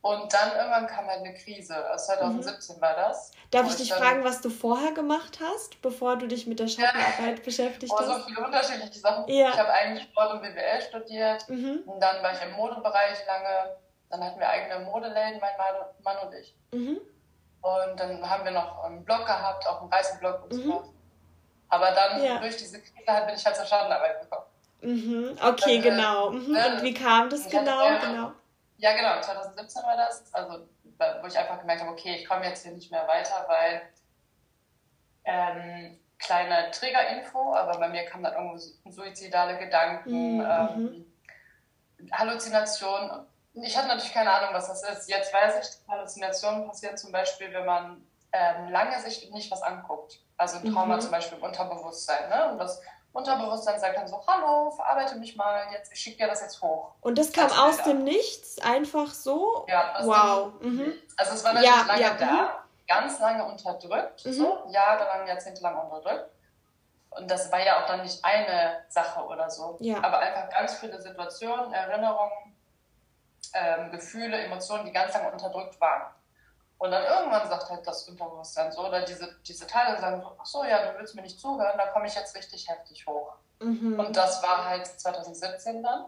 Und 0.01 0.33
dann 0.33 0.55
irgendwann 0.55 0.87
kam 0.87 1.07
halt 1.07 1.19
eine 1.19 1.33
Krise. 1.33 1.75
2017 1.95 2.77
mhm. 2.77 2.81
war 2.81 2.95
das. 2.95 3.31
Darf 3.51 3.67
ich 3.67 3.75
dich 3.75 3.93
fragen, 3.93 4.23
was 4.23 4.39
du 4.39 4.49
vorher 4.49 4.93
gemacht 4.93 5.39
hast, 5.43 5.81
bevor 5.81 6.15
du 6.15 6.27
dich 6.27 6.47
mit 6.47 6.59
der 6.59 6.67
Schattenarbeit 6.67 7.39
ja. 7.39 7.43
beschäftigt 7.43 7.91
oh, 7.93 7.99
hast? 7.99 8.07
so 8.07 8.19
viele 8.25 8.45
unterschiedliche 8.45 8.99
Sachen. 8.99 9.27
Ja. 9.27 9.49
Ich 9.49 9.57
habe 9.57 9.71
eigentlich 9.73 10.03
Sport 10.05 10.33
und 10.33 10.41
BWL 10.41 10.81
studiert. 10.81 11.49
Mhm. 11.49 11.83
Und 11.85 11.99
dann 11.99 12.23
war 12.23 12.31
ich 12.31 12.41
im 12.41 12.53
Modebereich 12.53 13.25
lange. 13.27 13.75
Dann 14.09 14.23
hatten 14.23 14.39
wir 14.39 14.49
eigene 14.49 14.85
Modeläden, 14.85 15.39
mein 15.41 15.51
Mann 16.03 16.17
und 16.25 16.33
ich. 16.33 16.55
Mhm. 16.71 17.01
Und 17.61 17.99
dann 17.99 18.27
haben 18.27 18.45
wir 18.45 18.51
noch 18.51 18.83
einen 18.85 19.03
Blog 19.03 19.25
gehabt, 19.25 19.67
auch 19.67 19.81
einen 19.81 19.91
Reiseblog 19.91 20.43
und 20.43 20.53
mhm. 20.53 20.63
so. 20.63 20.93
Aber 21.67 21.91
dann 21.91 22.23
ja. 22.23 22.39
durch 22.39 22.55
diese 22.55 22.81
Krise 22.81 23.05
halt 23.05 23.27
bin 23.27 23.35
ich 23.35 23.45
halt 23.45 23.55
zur 23.55 23.65
Schadenarbeit 23.65 24.21
gekommen. 24.21 24.45
Mhm. 24.81 25.37
Okay, 25.41 25.53
dann, 25.59 25.69
äh, 25.69 25.81
genau. 25.81 26.31
Mhm. 26.31 26.53
Ne, 26.53 26.73
und 26.73 26.83
wie 26.83 26.93
kam 26.93 27.29
das 27.29 27.49
genau? 27.49 27.99
Genau? 27.99 28.31
Ja, 28.79 28.93
genau. 28.93 29.21
2017 29.21 29.83
war 29.83 29.97
das. 29.97 30.33
Also, 30.33 30.67
wo 31.21 31.27
ich 31.27 31.37
einfach 31.37 31.59
gemerkt 31.59 31.81
habe, 31.81 31.91
okay, 31.91 32.15
ich 32.15 32.27
komme 32.27 32.45
jetzt 32.45 32.63
hier 32.63 32.71
nicht 32.71 32.91
mehr 32.91 33.07
weiter, 33.07 33.45
weil 33.47 33.81
ähm, 35.25 35.99
kleine 36.17 36.71
Trägerinfo, 36.71 37.55
aber 37.55 37.77
bei 37.77 37.89
mir 37.89 38.05
kamen 38.05 38.23
dann 38.23 38.33
irgendwo 38.33 38.57
suizidale 38.89 39.57
Gedanken, 39.57 40.37
mhm. 40.37 41.05
ähm, 41.99 42.11
Halluzinationen. 42.11 43.25
Ich 43.53 43.77
hatte 43.77 43.87
natürlich 43.89 44.13
keine 44.13 44.31
Ahnung, 44.31 44.53
was 44.53 44.67
das 44.67 44.83
ist. 44.83 45.09
Jetzt 45.09 45.33
weiß 45.33 45.55
ich, 45.61 45.91
Halluzinationen 45.91 46.65
passieren 46.65 46.95
zum 46.95 47.11
Beispiel, 47.11 47.53
wenn 47.53 47.65
man 47.65 48.07
ähm, 48.31 48.69
lange 48.69 48.99
sich 49.01 49.29
nicht 49.31 49.51
was 49.51 49.61
anguckt. 49.61 50.21
Also 50.37 50.57
ein 50.57 50.73
Trauma 50.73 50.95
mhm. 50.95 51.01
zum 51.01 51.11
Beispiel 51.11 51.37
im 51.37 51.43
Unterbewusstsein. 51.43 52.29
Ne? 52.29 52.51
Und 52.51 52.59
das 52.59 52.81
Unterbewusstsein 53.11 53.79
sagt 53.79 53.97
dann 53.97 54.07
so, 54.07 54.21
hallo, 54.27 54.69
verarbeite 54.71 55.15
mich 55.15 55.35
mal, 55.35 55.63
jetzt, 55.71 55.91
ich 55.91 55.99
schicke 55.99 56.17
dir 56.17 56.27
das 56.27 56.41
jetzt 56.41 56.61
hoch. 56.61 56.91
Und 57.01 57.17
das 57.17 57.31
kam 57.31 57.51
aus 57.51 57.81
dem 57.83 58.03
Nichts, 58.03 58.61
einfach 58.61 59.11
so? 59.11 59.65
Ja, 59.67 59.95
wow. 60.01 60.53
Mhm. 60.61 60.93
Also 61.17 61.33
es 61.33 61.43
war 61.43 61.53
natürlich 61.53 61.75
ja, 61.75 61.85
lange 61.87 62.01
ja. 62.01 62.13
da, 62.13 62.25
mhm. 62.25 62.87
ganz 62.87 63.19
lange 63.19 63.45
unterdrückt, 63.45 64.25
mhm. 64.25 64.33
so, 64.33 64.63
jahrelang, 64.69 65.27
jahrzehntelang 65.27 65.77
unterdrückt. 65.79 66.29
Und 67.09 67.29
das 67.29 67.51
war 67.51 67.59
ja 67.65 67.81
auch 67.81 67.87
dann 67.87 68.03
nicht 68.03 68.23
eine 68.23 68.83
Sache 68.89 69.25
oder 69.25 69.49
so, 69.49 69.77
ja. 69.79 69.97
aber 69.97 70.19
einfach 70.19 70.49
ganz 70.49 70.75
viele 70.75 71.01
Situationen, 71.01 71.73
Erinnerungen, 71.73 72.55
ähm, 73.53 73.91
Gefühle, 73.91 74.37
Emotionen, 74.37 74.85
die 74.85 74.91
ganz 74.91 75.15
lange 75.15 75.31
unterdrückt 75.31 75.81
waren. 75.81 76.13
Und 76.79 76.91
dann 76.91 77.03
irgendwann 77.03 77.47
sagt 77.49 77.69
halt 77.69 77.85
das 77.85 78.07
Unterbewusstsein 78.07 78.71
so, 78.71 78.87
oder 78.87 79.01
diese, 79.01 79.37
diese 79.41 79.67
Teile 79.67 79.99
sagen 79.99 80.21
so, 80.21 80.31
ach 80.39 80.45
so, 80.45 80.63
ja, 80.63 80.89
du 80.89 80.97
willst 80.97 81.13
mir 81.13 81.21
nicht 81.21 81.37
zuhören, 81.37 81.77
da 81.77 81.87
komme 81.87 82.07
ich 82.07 82.15
jetzt 82.15 82.33
richtig 82.35 82.69
heftig 82.69 83.05
hoch. 83.05 83.33
Mhm. 83.59 83.99
Und 83.99 84.15
das 84.15 84.41
war 84.41 84.63
halt 84.63 84.87
2017 84.87 85.83
dann. 85.83 86.05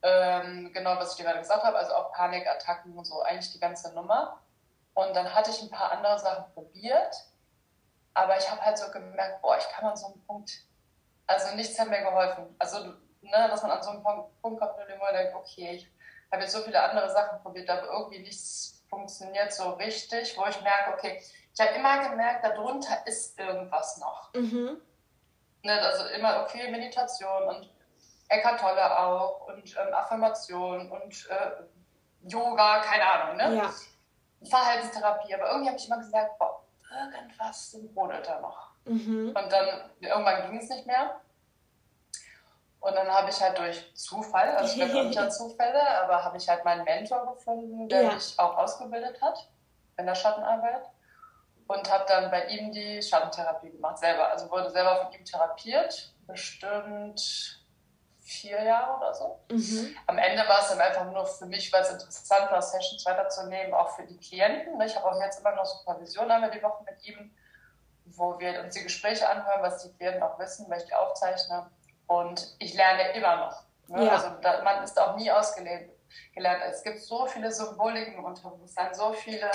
Ähm, 0.00 0.72
genau, 0.72 0.96
was 0.96 1.10
ich 1.10 1.16
dir 1.18 1.24
gerade 1.24 1.40
gesagt 1.40 1.64
habe, 1.64 1.76
also 1.76 1.92
auch 1.92 2.12
Panikattacken 2.12 2.96
und 2.96 3.04
so, 3.04 3.20
eigentlich 3.20 3.52
die 3.52 3.60
ganze 3.60 3.92
Nummer. 3.94 4.40
Und 4.94 5.14
dann 5.14 5.34
hatte 5.34 5.50
ich 5.50 5.60
ein 5.60 5.70
paar 5.70 5.92
andere 5.92 6.18
Sachen 6.18 6.50
probiert, 6.54 7.14
aber 8.14 8.38
ich 8.38 8.50
habe 8.50 8.62
halt 8.62 8.78
so 8.78 8.90
gemerkt, 8.90 9.42
boah, 9.42 9.58
ich 9.58 9.68
kann 9.68 9.90
an 9.90 9.96
so 9.96 10.06
einem 10.06 10.24
Punkt, 10.24 10.50
also 11.26 11.54
nichts 11.54 11.78
hat 11.78 11.90
mir 11.90 12.00
geholfen. 12.00 12.56
Also, 12.58 12.78
ne, 13.20 13.48
dass 13.50 13.62
man 13.62 13.72
an 13.72 13.82
so 13.82 13.90
einem 13.90 14.02
Punkt 14.02 14.32
kommt, 14.42 14.60
wo 14.60 15.04
man 15.04 15.12
denkt, 15.12 15.34
okay, 15.34 15.72
ich 15.72 15.92
habe 16.32 16.42
jetzt 16.42 16.52
so 16.52 16.62
viele 16.62 16.82
andere 16.82 17.10
Sachen 17.10 17.42
probiert, 17.42 17.68
aber 17.68 17.86
irgendwie 17.86 18.20
nichts 18.20 18.77
funktioniert 18.88 19.52
so 19.52 19.70
richtig, 19.72 20.36
wo 20.36 20.46
ich 20.46 20.60
merke, 20.62 20.94
okay, 20.94 21.22
ich 21.54 21.60
habe 21.60 21.74
immer 21.74 22.08
gemerkt, 22.08 22.44
darunter 22.44 23.06
ist 23.06 23.38
irgendwas 23.38 23.98
noch. 23.98 24.32
Mhm. 24.34 24.80
Ne, 25.62 25.80
also 25.80 26.04
immer, 26.14 26.42
okay, 26.42 26.70
Meditation 26.70 27.42
und 27.44 27.70
Eckart 28.28 28.60
Tolle 28.60 28.98
auch 28.98 29.48
und 29.48 29.76
ähm, 29.76 29.94
Affirmation 29.94 30.90
und 30.90 31.28
äh, 31.30 32.28
Yoga, 32.28 32.80
keine 32.80 33.10
Ahnung, 33.10 33.36
ne? 33.36 33.56
Ja. 33.56 33.74
Verhaltenstherapie, 34.48 35.34
aber 35.34 35.50
irgendwie 35.50 35.68
habe 35.68 35.78
ich 35.78 35.86
immer 35.86 35.98
gesagt, 35.98 36.38
boah, 36.38 36.62
irgendwas 36.90 37.76
brodelt 37.92 38.26
da 38.26 38.40
noch. 38.40 38.68
Mhm. 38.84 39.28
Und 39.28 39.52
dann, 39.52 39.90
irgendwann 40.00 40.50
ging 40.50 40.60
es 40.60 40.68
nicht 40.68 40.86
mehr. 40.86 41.20
Und 42.80 42.94
dann 42.94 43.08
habe 43.08 43.30
ich 43.30 43.40
halt 43.40 43.58
durch 43.58 43.92
Zufall, 43.94 44.56
also 44.56 44.80
ich 44.80 44.92
bin 44.92 45.08
nicht 45.08 45.18
an 45.18 45.30
Zufälle, 45.30 45.82
aber 46.02 46.24
habe 46.24 46.36
ich 46.36 46.48
halt 46.48 46.64
meinen 46.64 46.84
Mentor 46.84 47.34
gefunden, 47.34 47.88
der 47.88 48.02
ja. 48.02 48.12
mich 48.14 48.38
auch 48.38 48.56
ausgebildet 48.56 49.20
hat 49.20 49.48
in 49.96 50.06
der 50.06 50.14
Schattenarbeit. 50.14 50.86
Und 51.66 51.90
habe 51.92 52.04
dann 52.08 52.30
bei 52.30 52.46
ihm 52.46 52.72
die 52.72 53.02
Schattentherapie 53.02 53.70
gemacht, 53.70 53.98
selber. 53.98 54.30
Also 54.30 54.50
wurde 54.50 54.70
selber 54.70 55.04
von 55.04 55.12
ihm 55.12 55.22
therapiert, 55.24 56.14
bestimmt 56.26 57.58
vier 58.28 58.62
Jahre 58.62 58.96
oder 58.96 59.14
so. 59.14 59.40
Mhm. 59.50 59.96
Am 60.06 60.18
Ende 60.18 60.46
war 60.46 60.60
es 60.60 60.68
dann 60.68 60.80
einfach 60.80 61.06
nur 61.10 61.26
für 61.26 61.46
mich, 61.46 61.72
weil 61.72 61.82
es 61.82 61.90
interessant 61.90 62.50
war, 62.50 62.60
Sessions 62.60 63.04
weiterzunehmen, 63.06 63.72
auch 63.72 63.96
für 63.96 64.04
die 64.04 64.18
Klienten. 64.18 64.78
Ich 64.82 64.96
habe 64.96 65.10
auch 65.10 65.20
jetzt 65.20 65.40
immer 65.40 65.54
noch 65.54 65.64
Supervision 65.64 66.30
einmal 66.30 66.50
die 66.50 66.62
Woche 66.62 66.84
mit 66.84 67.02
ihm, 67.06 67.34
wo 68.04 68.38
wir 68.38 68.60
uns 68.62 68.74
die 68.74 68.82
Gespräche 68.82 69.28
anhören, 69.28 69.62
was 69.62 69.82
die 69.82 69.92
Klienten 69.94 70.22
auch 70.22 70.38
wissen, 70.38 70.68
weil 70.68 70.78
ich 70.78 70.86
die 70.86 70.94
aufzeichne. 70.94 71.70
Und 72.08 72.56
ich 72.58 72.74
lerne 72.74 73.12
immer 73.12 73.36
noch. 73.36 73.62
Ne? 73.86 74.06
Ja. 74.06 74.12
Also 74.12 74.30
da, 74.42 74.62
man 74.62 74.82
ist 74.82 75.00
auch 75.00 75.16
nie 75.16 75.30
ausgelernt. 75.30 75.90
Es 76.70 76.82
gibt 76.82 77.00
so 77.00 77.26
viele 77.26 77.52
Symboliken 77.52 78.14
im 78.14 78.24
Unterbewusstsein, 78.24 78.94
so 78.94 79.12
viele 79.12 79.50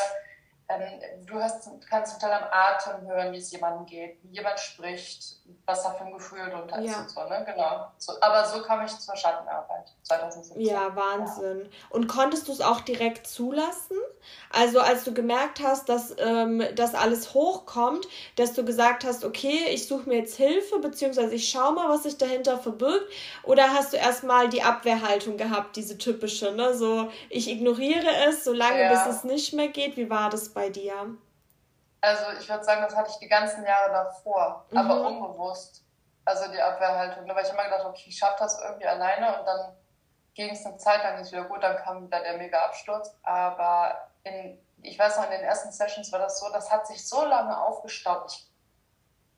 du 1.26 1.36
hast, 1.36 1.70
kannst 1.90 2.20
total 2.20 2.44
am 2.44 2.50
Atem 2.52 3.08
hören, 3.08 3.32
wie 3.34 3.38
es 3.38 3.52
jemandem 3.52 3.86
geht, 3.86 4.18
wie 4.24 4.36
jemand 4.36 4.60
spricht, 4.60 5.38
was 5.66 5.84
da 5.84 5.92
für 5.92 6.06
ein 6.06 6.14
Gefühl 6.14 6.50
drunter 6.50 6.80
ist 6.80 6.92
ja. 6.92 7.02
und 7.02 7.10
so, 7.10 7.24
ne? 7.24 7.46
Genau. 7.46 7.88
So, 7.98 8.14
aber 8.22 8.46
so 8.46 8.62
kam 8.62 8.86
ich 8.86 8.98
zur 8.98 9.16
Schattenarbeit 9.16 9.94
2017. 10.04 10.62
Ja, 10.62 10.96
Wahnsinn. 10.96 11.62
Ja. 11.62 11.70
Und 11.90 12.08
konntest 12.08 12.48
du 12.48 12.52
es 12.52 12.62
auch 12.62 12.82
direkt 12.82 13.28
zulassen? 13.28 13.98
Also 14.50 14.80
als 14.80 15.04
du 15.04 15.14
gemerkt 15.14 15.62
hast, 15.62 15.90
dass 15.90 16.16
ähm, 16.18 16.64
das 16.76 16.96
alles 16.96 17.34
hochkommt, 17.34 18.08
dass 18.36 18.54
du 18.54 18.64
gesagt 18.64 19.04
hast, 19.04 19.26
okay, 19.26 19.66
ich 19.70 19.88
suche 19.88 20.08
mir 20.08 20.18
jetzt 20.18 20.36
Hilfe, 20.36 20.80
beziehungsweise 20.80 21.36
ich 21.36 21.50
schaue 21.50 21.74
mal, 21.74 21.90
was 21.90 22.04
sich 22.04 22.18
dahinter 22.18 22.58
verbirgt, 22.58 23.06
oder 23.44 23.74
hast 23.74 23.94
du 23.94 23.98
erstmal 23.98 24.50
die 24.50 24.62
Abwehrhaltung 24.62 25.38
gehabt, 25.38 25.76
diese 25.76 25.98
typische, 25.98 26.52
ne? 26.52 26.74
So, 26.74 27.10
ich 27.30 27.50
ignoriere 27.50 28.08
es, 28.28 28.44
solange 28.44 28.82
ja. 28.82 28.94
bis 28.94 29.16
es 29.16 29.24
nicht 29.24 29.54
mehr 29.54 29.68
geht. 29.68 29.98
Wie 29.98 30.10
war 30.10 30.30
das 30.30 30.50
bei 30.50 30.63
dir? 30.70 31.18
Also 32.02 32.24
ich 32.38 32.50
würde 32.50 32.64
sagen, 32.64 32.82
das 32.82 32.96
hatte 32.96 33.12
ich 33.12 33.18
die 33.18 33.30
ganzen 33.30 33.66
Jahre 33.66 33.92
davor, 33.92 34.66
mhm. 34.70 34.78
aber 34.78 35.08
unbewusst. 35.08 35.86
Also 36.26 36.52
die 36.52 36.62
Abwehrhaltung. 36.62 37.28
Weil 37.28 37.46
ich 37.46 37.52
immer 37.52 37.64
gedacht 37.64 37.86
okay, 37.86 38.04
ich 38.08 38.18
schaffe 38.18 38.38
das 38.40 38.60
irgendwie 38.62 38.88
alleine 38.88 39.40
und 39.40 39.46
dann 39.46 39.76
ging 40.34 40.50
es 40.50 40.66
eine 40.66 40.78
Zeit 40.78 41.04
lang 41.04 41.20
nicht 41.20 41.32
wieder 41.32 41.46
gut, 41.46 41.64
dann 41.64 41.78
kam 41.78 42.06
wieder 42.06 42.22
der 42.22 42.38
mega 42.38 42.60
Absturz. 42.66 43.16
Aber 43.24 44.10
in, 44.24 44.60
ich 44.82 44.98
weiß 44.98 45.18
noch, 45.18 45.26
in 45.26 45.32
den 45.32 45.42
ersten 45.42 45.72
Sessions 45.72 46.12
war 46.12 46.20
das 46.20 46.40
so, 46.40 46.52
das 46.52 46.72
hat 46.72 46.88
sich 46.88 47.08
so 47.08 47.24
lange 47.26 47.58
aufgestaut. 47.58 48.32
Ich, 48.32 48.50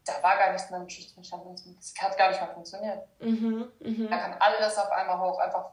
da 0.05 0.13
war 0.21 0.37
gar 0.37 0.51
nichts 0.51 0.69
mehr 0.69 0.79
im 0.79 0.89
Schüchternmechanismus. 0.89 1.75
Das 1.93 2.03
hat 2.03 2.17
gar 2.17 2.29
nicht 2.29 2.41
mehr 2.41 2.53
funktioniert. 2.53 3.07
Mhm, 3.19 3.71
mh. 3.79 4.09
Da 4.09 4.17
kam 4.17 4.35
alles 4.39 4.77
auf 4.77 4.91
einmal 4.91 5.19
hoch, 5.19 5.39
einfach 5.39 5.71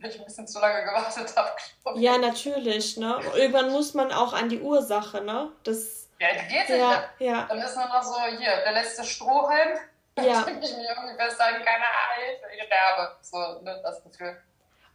weil 0.00 0.10
ich 0.10 0.18
ein 0.18 0.24
bisschen 0.24 0.46
zu 0.46 0.60
lange 0.60 0.84
gewartet 0.84 1.34
habe. 1.36 1.50
Ja, 1.98 2.18
natürlich, 2.18 2.96
ne? 2.96 3.20
Irgendwann 3.34 3.70
muss 3.72 3.94
man 3.94 4.12
auch 4.12 4.32
an 4.32 4.48
die 4.48 4.60
Ursache, 4.60 5.22
ne? 5.22 5.50
Das, 5.64 6.08
ja, 6.18 6.28
die 6.32 6.54
geht 6.54 6.68
ja, 6.68 6.90
nicht. 6.90 7.02
Ja. 7.18 7.46
Dann 7.48 7.58
ist 7.58 7.76
nur 7.76 7.88
noch 7.88 8.02
so, 8.02 8.20
hier, 8.38 8.56
der 8.64 8.72
letzte 8.72 9.04
Strohhalm. 9.04 9.78
Ja. 10.18 10.42
Dann 10.42 10.56
ich 10.56 10.76
mich 10.76 10.86
irgendwie 10.86 11.16
festhalten, 11.16 11.64
keine 11.64 11.84
Hilfe, 12.16 12.44
ich 12.54 12.62
sterbe. 12.64 13.16
So, 13.22 13.62
ne, 13.62 13.80
das 13.82 14.02
Gefühl. 14.02 14.36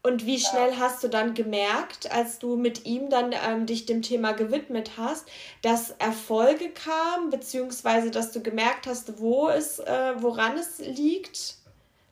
Und 0.06 0.28
wie 0.28 0.40
schnell 0.40 0.74
ja. 0.74 0.80
hast 0.82 1.04
du 1.04 1.08
dann 1.08 1.34
gemerkt, 1.34 2.12
als 2.12 2.38
du 2.38 2.58
mit 2.58 2.86
ihm 2.86 3.10
dann 3.10 3.32
ähm, 3.32 3.66
dich 3.66 3.88
dem 3.88 4.04
Thema 4.04 4.34
gewidmet 4.34 4.92
hast, 4.98 5.28
dass 5.64 5.92
Erfolge 5.98 6.70
kamen, 6.70 7.32
beziehungsweise 7.32 8.12
dass 8.12 8.32
du 8.32 8.44
gemerkt 8.44 8.86
hast, 8.86 9.20
wo 9.20 9.50
es, 9.50 9.80
äh, 9.80 10.14
woran 10.18 10.60
es 10.60 10.78
liegt? 10.78 11.56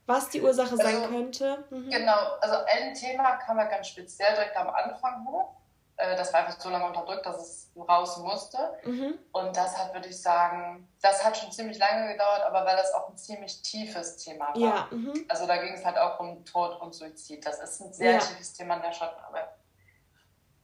Was 0.05 0.29
die 0.29 0.41
Ursache 0.41 0.75
sein 0.75 0.95
also, 0.95 1.07
könnte. 1.07 1.63
Mhm. 1.69 1.89
Genau, 1.89 2.37
also 2.41 2.57
ein 2.65 2.93
Thema 2.93 3.37
kam 3.37 3.57
ja 3.57 3.65
ganz 3.65 3.87
speziell 3.87 4.33
direkt 4.33 4.55
am 4.57 4.69
Anfang 4.69 5.25
hoch. 5.27 5.55
Äh, 5.95 6.15
das 6.15 6.33
war 6.33 6.41
einfach 6.41 6.59
so 6.59 6.69
lange 6.69 6.85
unterdrückt, 6.85 7.25
dass 7.25 7.37
es 7.37 7.71
raus 7.77 8.17
musste. 8.17 8.57
Mhm. 8.83 9.17
Und 9.31 9.55
das 9.55 9.77
hat, 9.77 9.93
würde 9.93 10.09
ich 10.09 10.21
sagen, 10.21 10.89
das 11.01 11.23
hat 11.23 11.37
schon 11.37 11.51
ziemlich 11.51 11.77
lange 11.77 12.11
gedauert, 12.11 12.41
aber 12.41 12.65
weil 12.65 12.75
das 12.75 12.93
auch 12.93 13.09
ein 13.09 13.17
ziemlich 13.17 13.61
tiefes 13.61 14.17
Thema 14.17 14.47
war. 14.49 14.57
Ja, 14.57 14.87
mhm. 14.91 15.25
Also 15.29 15.47
da 15.47 15.57
ging 15.57 15.73
es 15.73 15.85
halt 15.85 15.97
auch 15.97 16.19
um 16.19 16.43
Tod 16.45 16.79
und 16.81 16.93
Suizid. 16.93 17.45
Das 17.45 17.59
ist 17.59 17.79
ein 17.81 17.93
sehr 17.93 18.13
ja. 18.13 18.17
tiefes 18.19 18.53
Thema 18.53 18.75
in 18.75 18.81
der 18.81 18.91
Schattenarbeit. 18.91 19.49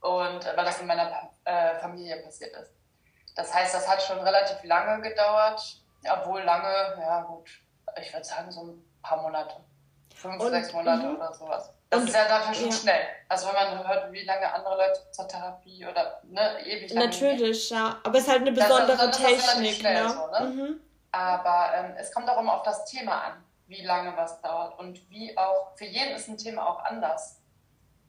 Und 0.00 0.44
äh, 0.44 0.56
weil 0.56 0.64
das 0.64 0.80
in 0.80 0.86
meiner 0.86 1.30
äh, 1.44 1.76
Familie 1.76 2.16
passiert 2.22 2.54
ist. 2.56 2.72
Das 3.36 3.54
heißt, 3.54 3.74
das 3.74 3.88
hat 3.88 4.02
schon 4.02 4.18
relativ 4.18 4.62
lange 4.64 5.00
gedauert, 5.02 5.82
obwohl 6.10 6.42
lange, 6.42 7.00
ja 7.00 7.22
gut, 7.22 7.48
ich 8.00 8.12
würde 8.12 8.24
sagen 8.24 8.50
so 8.50 8.64
ein 8.64 8.89
paar 9.02 9.22
Monate. 9.22 9.56
Fünf, 10.14 10.42
und, 10.42 10.50
sechs 10.50 10.72
Monate 10.72 11.06
mh. 11.06 11.14
oder 11.14 11.32
sowas. 11.32 11.72
Das 11.88 12.00
und, 12.00 12.08
ist 12.08 12.14
ja 12.14 12.28
dafür 12.28 12.54
schon 12.54 12.70
ja. 12.70 12.76
schnell. 12.76 13.00
Also 13.28 13.48
wenn 13.48 13.54
man 13.54 13.88
hört, 13.88 14.12
wie 14.12 14.24
lange 14.24 14.52
andere 14.52 14.76
Leute 14.76 15.00
zur 15.10 15.26
Therapie 15.26 15.84
oder 15.86 16.20
ne, 16.24 16.64
ewig 16.64 16.92
lange. 16.92 17.06
Natürlich, 17.06 17.68
gehen. 17.68 17.78
ja. 17.78 17.96
Aber 18.04 18.18
es 18.18 18.24
ist 18.24 18.30
halt 18.30 18.42
eine 18.42 18.52
besondere 18.52 18.96
das 18.96 19.02
ist, 19.06 19.24
das 19.24 19.52
Technik. 19.56 19.74
Schnell, 19.74 20.04
ne? 20.04 20.10
So, 20.10 20.26
ne? 20.26 20.50
Mhm. 20.50 20.80
Aber 21.12 21.70
ähm, 21.74 21.94
es 21.96 22.12
kommt 22.12 22.28
auch 22.28 22.38
immer 22.38 22.54
auf 22.54 22.62
das 22.62 22.84
Thema 22.84 23.22
an, 23.22 23.44
wie 23.66 23.84
lange 23.84 24.16
was 24.16 24.40
dauert. 24.40 24.78
Und 24.78 25.10
wie 25.10 25.36
auch, 25.36 25.72
für 25.74 25.86
jeden 25.86 26.14
ist 26.14 26.28
ein 26.28 26.38
Thema 26.38 26.68
auch 26.68 26.84
anders. 26.84 27.40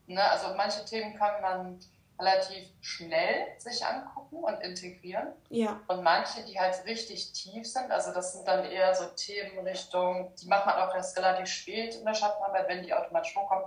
Ne? 0.06 0.24
Also 0.24 0.54
manche 0.56 0.86
Themen 0.86 1.18
kann 1.18 1.42
man 1.42 1.80
relativ 2.22 2.70
schnell 2.82 3.48
sich 3.58 3.86
angucken 3.86 4.44
und 4.44 4.62
integrieren. 4.62 5.34
Ja. 5.50 5.80
Und 5.88 6.04
manche, 6.04 6.44
die 6.46 6.60
halt 6.60 6.86
richtig 6.86 7.34
tief 7.34 7.68
sind, 7.68 7.92
also 7.92 8.13
das 8.13 8.34
sind 8.34 8.48
dann 8.48 8.66
eher 8.66 8.94
so 8.96 9.06
Themenrichtungen, 9.16 10.34
die 10.36 10.48
macht 10.48 10.66
man 10.66 10.75
auch 10.75 10.94
erst 10.96 11.18
relativ 11.18 11.48
spät 11.48 11.96
in 11.96 12.06
der 12.06 12.13
Schattenarbeit, 12.13 12.68
wenn 12.68 12.84
die 12.84 12.94
automatisch 12.94 13.36
hochkommen. 13.36 13.66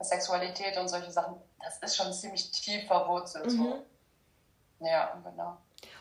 Sexualität 0.00 0.76
und 0.78 0.86
solche 0.86 1.10
Sachen, 1.10 1.36
das 1.60 1.78
ist 1.78 1.96
schon 1.96 2.12
ziemlich 2.12 2.52
tief 2.52 2.86
verwurzelt. 2.86 3.46
Mhm. 3.46 3.56
So. 3.56 3.86
Ja, 4.86 5.20
genau. 5.24 5.56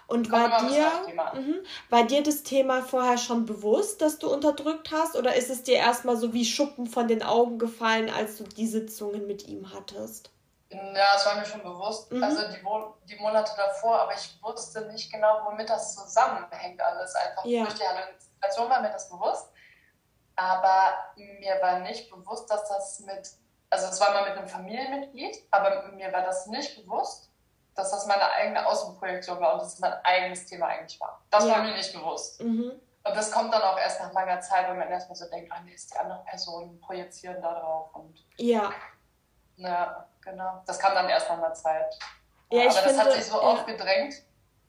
Und 0.08 0.32
war 0.32 0.66
dir, 0.70 0.90
mhm, 1.34 1.56
war 1.90 2.06
dir 2.06 2.24
das 2.24 2.44
Thema 2.44 2.82
vorher 2.82 3.18
schon 3.18 3.46
bewusst, 3.46 4.02
dass 4.02 4.20
du 4.20 4.32
unterdrückt 4.32 4.92
hast? 4.92 5.18
Oder 5.18 5.36
ist 5.36 5.50
es 5.50 5.64
dir 5.64 5.76
erstmal 5.76 6.16
so 6.16 6.34
wie 6.34 6.46
Schuppen 6.46 6.88
von 6.88 7.08
den 7.08 7.22
Augen 7.24 7.60
gefallen, 7.60 8.10
als 8.10 8.38
du 8.38 8.46
die 8.46 8.68
Sitzungen 8.68 9.28
mit 9.28 9.48
ihm 9.48 9.74
hattest? 9.74 10.32
Ja, 10.70 11.16
es 11.16 11.26
war 11.26 11.36
mir 11.36 11.46
schon 11.46 11.64
bewusst. 11.64 12.12
Mhm. 12.12 12.24
Also 12.24 12.42
die, 12.50 12.62
die 13.06 13.22
Monate 13.22 13.52
davor, 13.56 14.00
aber 14.00 14.14
ich 14.14 14.38
wusste 14.42 14.82
nicht 14.88 15.12
genau, 15.12 15.46
womit 15.46 15.70
das 15.70 15.96
zusammenhängt 15.96 16.82
alles. 16.82 17.16
Einfach 17.16 17.46
ja. 17.46 17.64
durch 17.64 17.76
die 17.76 17.84
Situation 18.20 18.70
war 18.70 18.82
mir 18.82 18.92
das 18.92 19.10
bewusst. 19.10 19.50
Aber 20.36 20.94
mir 21.16 21.62
war 21.62 21.80
nicht 21.80 22.12
bewusst, 22.12 22.50
dass 22.52 22.68
das 22.68 23.00
mit, 23.00 23.32
also 23.70 23.88
es 23.88 24.00
war 24.00 24.12
mal 24.12 24.30
mit 24.30 24.38
einem 24.38 24.48
Familienmitglied, 24.48 25.48
aber 25.52 25.88
mir 25.94 26.12
war 26.14 26.22
das 26.22 26.48
nicht 26.48 26.76
bewusst, 26.84 27.32
dass 27.74 27.92
das 27.92 28.06
meine 28.06 28.30
eigene 28.32 28.66
Außenprojektion 28.66 29.40
war 29.40 29.54
und 29.54 29.62
dass 29.62 29.74
es 29.74 29.80
mein 29.80 29.94
eigenes 30.04 30.46
Thema 30.46 30.68
eigentlich 30.68 31.00
war. 31.00 31.24
Das 31.30 31.46
ja. 31.46 31.54
war 31.54 31.64
mir 31.64 31.74
nicht 31.74 31.94
bewusst. 31.94 32.42
Mhm. 32.42 32.72
Und 33.04 33.16
das 33.16 33.32
kommt 33.32 33.54
dann 33.54 33.62
auch 33.62 33.80
erst 33.80 34.02
nach 34.02 34.12
langer 34.12 34.42
Zeit, 34.42 34.68
wenn 34.68 34.78
man 34.78 34.90
erstmal 34.90 35.16
so 35.16 35.30
denkt, 35.30 35.52
ah 35.52 35.62
nee, 35.64 35.74
ist 35.74 35.94
die 35.94 35.98
andere 35.98 36.24
Person 36.26 36.80
projizieren 36.82 37.42
da 37.42 37.60
drauf. 37.60 37.96
Und 37.96 38.26
ja. 38.38 38.72
Ja, 39.56 40.08
genau. 40.30 40.64
Das 40.66 40.80
kam 40.80 40.94
dann 40.94 41.10
erst 41.10 41.30
nach 41.30 41.38
einer 41.38 41.54
Zeit. 41.54 41.98
Ja, 42.52 42.62
Aber 42.62 42.70
das 42.70 42.80
finde, 42.80 43.00
hat 43.00 43.12
sich 43.14 43.26
so 43.26 43.36
ja. 43.36 43.42
aufgedrängt, 43.42 44.14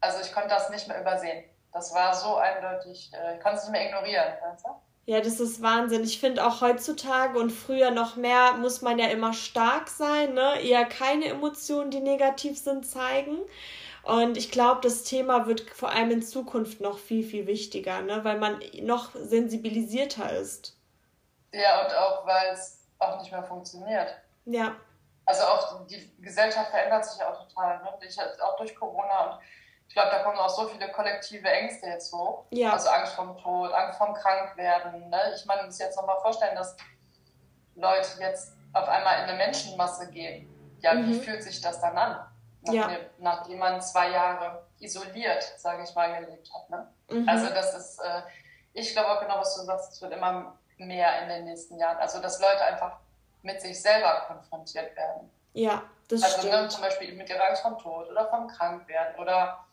also 0.01 0.21
ich 0.21 0.33
konnte 0.33 0.49
das 0.49 0.71
nicht 0.71 0.89
mehr 0.89 1.01
übersehen. 1.01 1.45
Das 1.73 1.95
war 1.95 2.15
so 2.15 2.37
eindeutig, 2.37 3.13
äh, 3.15 3.37
ich 3.37 3.43
konnte 3.43 3.59
es 3.59 3.65
nicht 3.65 3.73
mehr 3.73 3.87
ignorieren. 3.87 4.35
Weißt 4.43 4.65
du? 4.65 4.71
Ja, 5.07 5.21
das 5.21 5.41
ist 5.41 5.63
Wahnsinn. 5.63 6.05
Ich 6.05 6.21
finde 6.21 6.47
auch 6.47 6.61
heutzutage 6.61 7.39
und 7.39 7.51
früher 7.51 7.91
noch 7.91 8.17
mehr 8.17 8.55
muss 8.55 8.83
man 8.83 8.99
ja 8.99 9.07
immer 9.07 9.33
stark 9.33 9.89
sein, 9.89 10.35
ne? 10.35 10.61
Eher 10.61 10.85
keine 10.85 11.27
Emotionen, 11.27 11.91
die 11.91 12.01
negativ 12.01 12.59
sind, 12.59 12.87
zeigen. 12.87 13.39
Und 14.03 14.39
ich 14.39 14.51
glaube, 14.51 14.81
das 14.83 15.05
Thema 15.05 15.47
wird 15.47 15.61
vor 15.71 15.91
allem 15.91 16.11
in 16.11 16.23
Zukunft 16.23 16.81
noch 16.81 16.99
viel, 16.99 17.23
viel 17.25 17.47
wichtiger, 17.47 18.01
ne? 18.01 18.25
weil 18.25 18.39
man 18.39 18.59
noch 18.81 19.15
sensibilisierter 19.15 20.33
ist. 20.33 20.77
Ja, 21.53 21.83
und 21.85 21.95
auch 21.95 22.27
weil 22.27 22.55
es 22.55 22.87
auch 22.99 23.21
nicht 23.21 23.31
mehr 23.31 23.43
funktioniert. 23.43 24.17
Ja. 24.47 24.77
Also 25.29 25.45
auch 25.45 25.87
die 25.87 26.11
Gesellschaft 26.23 26.71
verändert 26.71 27.05
sich 27.05 27.21
ja 27.21 27.31
auch 27.31 27.47
total. 27.47 27.83
Ne? 27.83 27.91
Ich, 28.01 28.19
auch 28.19 28.57
durch 28.57 28.75
Corona 28.75 29.27
und 29.27 29.41
ich 29.87 29.95
glaube, 29.95 30.09
da 30.11 30.23
kommen 30.23 30.39
auch 30.39 30.49
so 30.49 30.67
viele 30.69 30.91
kollektive 30.91 31.51
Ängste 31.51 31.87
jetzt 31.87 32.11
hoch. 32.15 32.47
Ja. 32.49 32.73
Also 32.73 32.89
Angst 32.89 33.13
vom 33.13 33.37
Tod, 33.37 33.71
Angst 33.75 33.99
vom 33.99 34.15
Krankwerden. 34.15 35.11
Ne? 35.11 35.21
Ich 35.37 35.45
meine, 35.45 35.65
muss 35.65 35.79
jetzt 35.79 35.99
nochmal 35.99 36.19
vorstellen, 36.21 36.57
dass 36.57 36.75
Leute 37.75 38.09
jetzt 38.21 38.55
auf 38.73 38.89
einmal 38.89 39.19
in 39.19 39.29
eine 39.29 39.37
Menschenmasse 39.37 40.11
gehen. 40.11 40.49
Ja, 40.81 40.95
mhm. 40.95 41.09
wie 41.09 41.21
fühlt 41.21 41.43
sich 41.43 41.61
das 41.61 41.79
dann 41.79 41.99
an? 41.99 42.27
Nachdem, 42.63 42.91
ja. 42.91 42.99
nachdem 43.19 43.59
man 43.59 43.83
zwei 43.83 44.09
Jahre 44.09 44.67
isoliert, 44.79 45.43
sage 45.59 45.83
ich 45.83 45.95
mal, 45.95 46.25
gelebt 46.25 46.51
hat. 46.55 46.71
Ne? 46.71 46.89
Mhm. 47.11 47.29
Also 47.29 47.51
das 47.51 47.75
ist, 47.75 47.99
äh, 47.99 48.23
ich 48.73 48.93
glaube 48.93 49.11
auch 49.11 49.21
genau, 49.21 49.41
was 49.41 49.57
du 49.57 49.63
sagst, 49.63 49.93
es 49.93 50.01
wird 50.01 50.15
immer 50.15 50.59
mehr 50.79 51.23
in 51.23 51.29
den 51.29 51.45
nächsten 51.45 51.79
Jahren. 51.79 51.99
Also 51.99 52.19
dass 52.23 52.41
Leute 52.41 52.65
einfach 52.65 52.99
mit 53.49 53.61
sich 53.63 53.81
selber 53.81 54.25
konfrontiert 54.27 54.95
werden. 54.95 55.31
Ja, 55.55 55.83
das 56.09 56.23
also, 56.23 56.37
ne, 56.37 56.43
stimmt. 56.43 56.55
Also 56.55 56.77
zum 56.77 56.83
Beispiel 56.83 57.15
mit 57.15 57.29
der 57.29 57.43
Angst 57.49 57.63
vom 57.63 57.79
Tod 57.79 58.11
oder 58.11 58.29
vom 58.29 58.47
Krankwerden 58.47 59.19
oder 59.19 59.65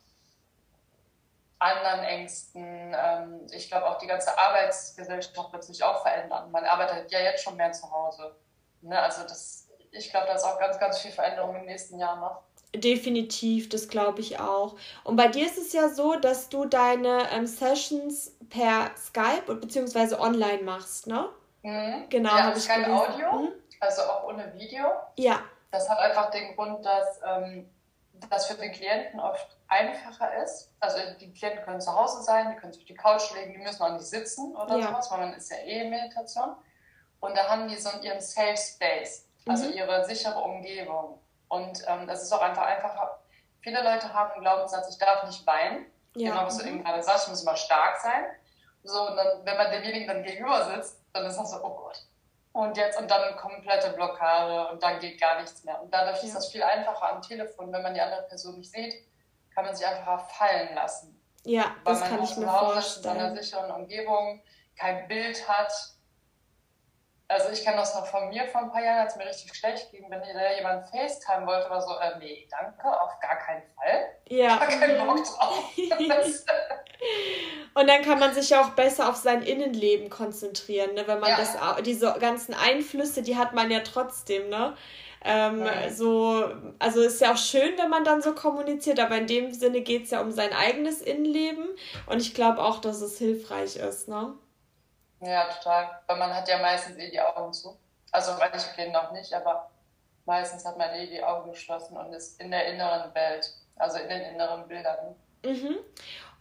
anderen 1.60 2.04
Ängsten. 2.04 2.96
Ähm, 2.98 3.48
ich 3.52 3.70
glaube 3.70 3.88
auch 3.88 3.98
die 3.98 4.08
ganze 4.08 4.38
Arbeitsgesellschaft 4.38 5.54
wird 5.54 5.64
sich 5.64 5.84
auch 5.84 6.02
verändern. 6.02 6.50
Man 6.52 6.64
arbeitet 6.66 7.12
ja 7.12 7.20
jetzt 7.20 7.44
schon 7.44 7.58
mehr 7.58 7.72
zu 7.72 7.92
Hause. 7.92 8.36
Ne? 8.82 9.00
Also 9.00 9.24
das, 9.24 9.68
ich 9.92 10.10
glaube, 10.10 10.28
da 10.28 10.34
ist 10.34 10.44
auch 10.44 10.60
ganz, 10.60 10.80
ganz 10.80 11.00
viel 11.00 11.12
Veränderung 11.12 11.56
im 11.56 11.66
nächsten 11.66 12.00
Jahr 12.00 12.16
noch. 12.18 12.42
Definitiv, 12.74 13.70
das 13.70 13.88
glaube 13.88 14.20
ich 14.20 14.40
auch. 14.40 14.76
Und 15.04 15.16
bei 15.16 15.28
dir 15.28 15.46
ist 15.46 15.58
es 15.58 15.72
ja 15.72 15.88
so, 15.90 16.16
dass 16.16 16.50
du 16.50 16.66
deine 16.66 17.30
ähm, 17.32 17.48
Sessions 17.48 18.36
per 18.50 18.92
Skype 18.98 19.56
bzw. 19.56 20.16
online 20.16 20.64
machst, 20.64 21.08
ne? 21.08 21.30
Mhm. 21.66 22.10
Genau, 22.10 22.30
ja, 22.30 22.44
habe 22.44 22.58
ich 22.58 22.68
kein 22.68 22.84
gelesen. 22.84 23.00
Audio, 23.00 23.32
mhm. 23.40 23.52
Also 23.80 24.04
auch 24.04 24.24
ohne 24.26 24.54
Video. 24.54 24.86
Ja. 25.18 25.42
Das 25.72 25.90
hat 25.90 26.00
einfach 26.00 26.32
den 26.32 26.56
Grund, 26.56 26.86
dass 26.86 27.20
ähm, 27.26 27.70
das 28.30 28.48
für 28.48 28.56
den 28.56 28.72
Klienten 28.72 29.20
oft 29.20 29.58
einfacher 29.68 30.44
ist. 30.44 30.72
Also 30.80 30.98
die 31.20 31.34
Klienten 31.34 31.64
können 31.64 31.82
zu 31.82 31.94
Hause 31.94 32.22
sein, 32.24 32.52
die 32.52 32.56
können 32.58 32.72
sich 32.72 32.84
auf 32.84 32.88
die 32.88 32.96
Couch 32.96 33.34
legen, 33.34 33.54
die 33.54 33.60
müssen 33.60 33.82
auch 33.82 33.92
nicht 33.92 34.06
sitzen 34.06 34.56
oder 34.56 34.78
ja. 34.78 34.88
sowas, 34.88 35.12
weil 35.12 35.20
man 35.20 35.34
ist 35.34 35.50
ja 35.52 35.58
eh 35.58 35.82
in 35.82 35.90
Meditation. 35.90 36.56
Und 37.20 37.36
da 37.36 37.48
haben 37.48 37.68
die 37.68 37.76
so 37.76 37.90
ihren 38.02 38.22
Safe 38.22 38.58
Space, 38.58 39.28
also 39.48 39.66
mhm. 39.66 39.74
ihre 39.74 40.06
sichere 40.06 40.40
Umgebung. 40.40 41.20
Und 41.48 41.84
ähm, 41.88 42.08
das 42.08 42.24
ist 42.24 42.32
auch 42.32 42.42
einfach 42.42 42.64
einfacher. 42.64 43.20
Viele 43.62 43.82
Leute 43.82 44.14
haben 44.14 44.32
einen 44.34 44.42
Glaubenssatz, 44.42 44.90
ich 44.90 44.98
darf 44.98 45.24
nicht 45.24 45.46
weinen. 45.48 45.86
Ja. 46.16 46.32
Genau, 46.32 46.46
was 46.46 46.58
mhm. 46.58 46.62
du 46.62 46.68
eben 46.70 46.84
gerade 46.84 47.04
sagst, 47.04 47.26
ich 47.26 47.30
muss 47.30 47.42
immer 47.42 47.56
stark 47.56 47.98
sein. 47.98 48.26
So, 48.84 49.10
und 49.10 49.16
dann, 49.16 49.46
wenn 49.46 49.58
man 49.58 49.72
demjenigen 49.72 50.08
dann 50.08 50.24
gegenüber 50.24 50.74
sitzt, 50.76 51.00
dann 51.14 51.26
ist 51.26 51.38
das 51.38 51.52
so, 51.52 51.58
oh 51.64 51.76
Gott. 51.76 52.06
Und 52.56 52.78
jetzt, 52.78 52.98
und 52.98 53.12
dann 53.12 53.22
eine 53.22 53.36
komplette 53.36 53.90
Blockade 53.90 54.70
und 54.72 54.82
dann 54.82 54.98
geht 55.00 55.20
gar 55.20 55.42
nichts 55.42 55.66
mehr. 55.66 55.82
Und 55.82 55.94
dadurch 55.94 56.20
ja. 56.20 56.24
ist 56.24 56.36
das 56.38 56.50
viel 56.50 56.64
einfacher 56.64 57.12
am 57.12 57.22
Telefon, 57.22 57.70
wenn 57.74 57.82
man 57.82 57.94
die 57.94 58.00
andere 58.00 58.22
Person 58.30 58.58
nicht 58.58 58.72
sieht, 58.72 58.94
kann 59.54 59.66
man 59.66 59.76
sich 59.76 59.86
einfach 59.86 60.30
fallen 60.30 60.74
lassen. 60.74 61.22
Ja, 61.44 61.76
Weil 61.84 61.96
das 61.96 62.04
kann 62.06 62.24
ich 62.24 62.38
mir 62.38 62.48
vorstellen. 62.48 63.18
In 63.18 63.22
einer 63.24 63.44
sicheren 63.44 63.72
Umgebung, 63.72 64.42
kein 64.78 65.06
Bild 65.10 65.46
hat. 65.50 65.74
Also 67.28 67.50
ich 67.50 67.64
kenne 67.64 67.78
das 67.78 67.96
noch 67.96 68.06
von 68.06 68.30
mir 68.30 68.46
vor 68.48 68.62
ein 68.62 68.72
paar 68.72 68.84
Jahren, 68.84 69.00
als 69.00 69.14
es 69.14 69.18
mir 69.18 69.26
richtig 69.26 69.56
schlecht 69.56 69.92
ging, 69.92 70.06
wenn 70.10 70.22
da 70.22 70.56
jemand 70.56 70.88
FaceTime 70.90 71.48
wollte, 71.48 71.70
war 71.72 71.82
so, 71.82 71.98
äh, 71.98 72.20
nee, 72.20 72.48
danke, 72.52 72.88
auf 73.02 73.20
gar 73.20 73.38
keinen 73.40 73.64
Fall. 73.76 74.16
Ja. 74.28 74.58
Gar 74.58 74.68
keinen 74.68 75.08
Bock 75.08 75.24
drauf. 75.24 75.72
Und 77.74 77.88
dann 77.88 78.04
kann 78.04 78.20
man 78.20 78.34
sich 78.34 78.52
ja 78.52 78.62
auch 78.62 78.70
besser 78.70 79.10
auf 79.10 79.16
sein 79.16 79.42
Innenleben 79.42 80.10
konzentrieren, 80.10 80.94
ne? 80.94 81.08
wenn 81.08 81.20
man 81.20 81.32
ja. 81.32 81.38
das, 81.38 81.58
diese 81.84 82.16
ganzen 82.20 82.54
Einflüsse, 82.54 83.24
die 83.24 83.38
hat 83.38 83.54
man 83.54 83.72
ja 83.72 83.80
trotzdem, 83.80 84.50
ne? 84.50 84.76
Ähm, 85.28 85.68
so, 85.90 86.48
also 86.78 87.02
ist 87.02 87.20
ja 87.20 87.34
auch 87.34 87.38
schön, 87.38 87.76
wenn 87.78 87.90
man 87.90 88.04
dann 88.04 88.22
so 88.22 88.36
kommuniziert, 88.36 89.00
aber 89.00 89.18
in 89.18 89.26
dem 89.26 89.52
Sinne 89.52 89.82
geht 89.82 90.04
es 90.04 90.12
ja 90.12 90.22
um 90.22 90.32
sein 90.32 90.54
eigenes 90.54 91.02
Innenleben 91.02 91.66
und 92.06 92.22
ich 92.22 92.36
glaube 92.36 92.62
auch, 92.62 92.80
dass 92.80 93.02
es 93.02 93.18
hilfreich 93.18 93.78
ist, 93.78 94.08
ne? 94.08 94.36
Ja, 95.26 95.46
total. 95.46 96.00
Weil 96.08 96.18
man 96.18 96.34
hat 96.34 96.48
ja 96.48 96.60
meistens 96.60 96.98
eh 96.98 97.10
die 97.10 97.20
Augen 97.20 97.52
zu. 97.52 97.78
Also 98.12 98.34
manche 98.40 98.74
Kinder 98.76 99.04
noch 99.04 99.12
nicht, 99.12 99.34
aber 99.34 99.70
meistens 100.26 100.66
hat 100.66 100.78
man 100.78 100.94
eh 100.94 101.08
die 101.08 101.24
Augen 101.24 101.52
geschlossen 101.52 101.98
und 101.98 102.14
ist 102.14 102.40
in 102.40 102.52
der 102.52 102.68
inneren 102.68 103.14
Welt, 103.14 103.52
also 103.76 103.98
in 103.98 104.08
den 104.08 104.22
inneren 104.22 104.68
Bildern. 104.68 105.16
Mhm. 105.44 105.78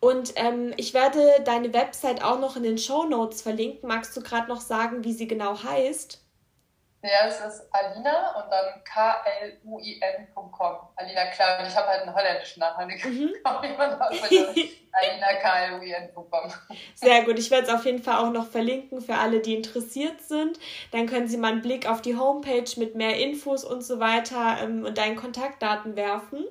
Und 0.00 0.34
ähm, 0.36 0.74
ich 0.76 0.92
werde 0.92 1.42
deine 1.44 1.72
Website 1.72 2.22
auch 2.22 2.38
noch 2.38 2.56
in 2.56 2.62
den 2.62 2.78
Show 2.78 3.04
Notes 3.04 3.40
verlinken. 3.42 3.88
Magst 3.88 4.14
du 4.16 4.22
gerade 4.22 4.48
noch 4.48 4.60
sagen, 4.60 5.02
wie 5.02 5.14
sie 5.14 5.26
genau 5.26 5.62
heißt? 5.62 6.20
Ja, 7.02 7.26
es 7.26 7.40
ist 7.40 7.68
Alina 7.72 8.42
und 8.42 8.50
dann 8.50 8.82
K-L-U-I-N.com. 8.84 10.76
Alina 10.96 11.26
klar, 11.26 11.58
und 11.60 11.66
ich 11.66 11.76
habe 11.76 11.88
halt 11.88 12.02
einen 12.02 12.14
holländischen 12.14 12.60
Nachnamen. 12.60 12.96
Mhm. 12.96 13.34
Alina 14.94 15.34
K-L-U-I-N.com. 15.40 16.52
Sehr 16.94 17.24
gut, 17.24 17.38
ich 17.38 17.50
werde 17.50 17.66
es 17.66 17.72
auf 17.72 17.84
jeden 17.84 18.02
Fall 18.02 18.24
auch 18.24 18.30
noch 18.30 18.46
verlinken 18.46 19.00
für 19.00 19.14
alle, 19.14 19.40
die 19.40 19.54
interessiert 19.54 20.20
sind. 20.22 20.58
Dann 20.92 21.06
können 21.06 21.28
Sie 21.28 21.36
mal 21.36 21.52
einen 21.52 21.62
Blick 21.62 21.88
auf 21.88 22.00
die 22.00 22.16
Homepage 22.16 22.70
mit 22.76 22.94
mehr 22.94 23.18
Infos 23.18 23.64
und 23.64 23.82
so 23.82 24.00
weiter 24.00 24.58
ähm, 24.62 24.84
und 24.84 24.98
deinen 24.98 25.16
Kontaktdaten 25.16 25.96
werfen. 25.96 26.44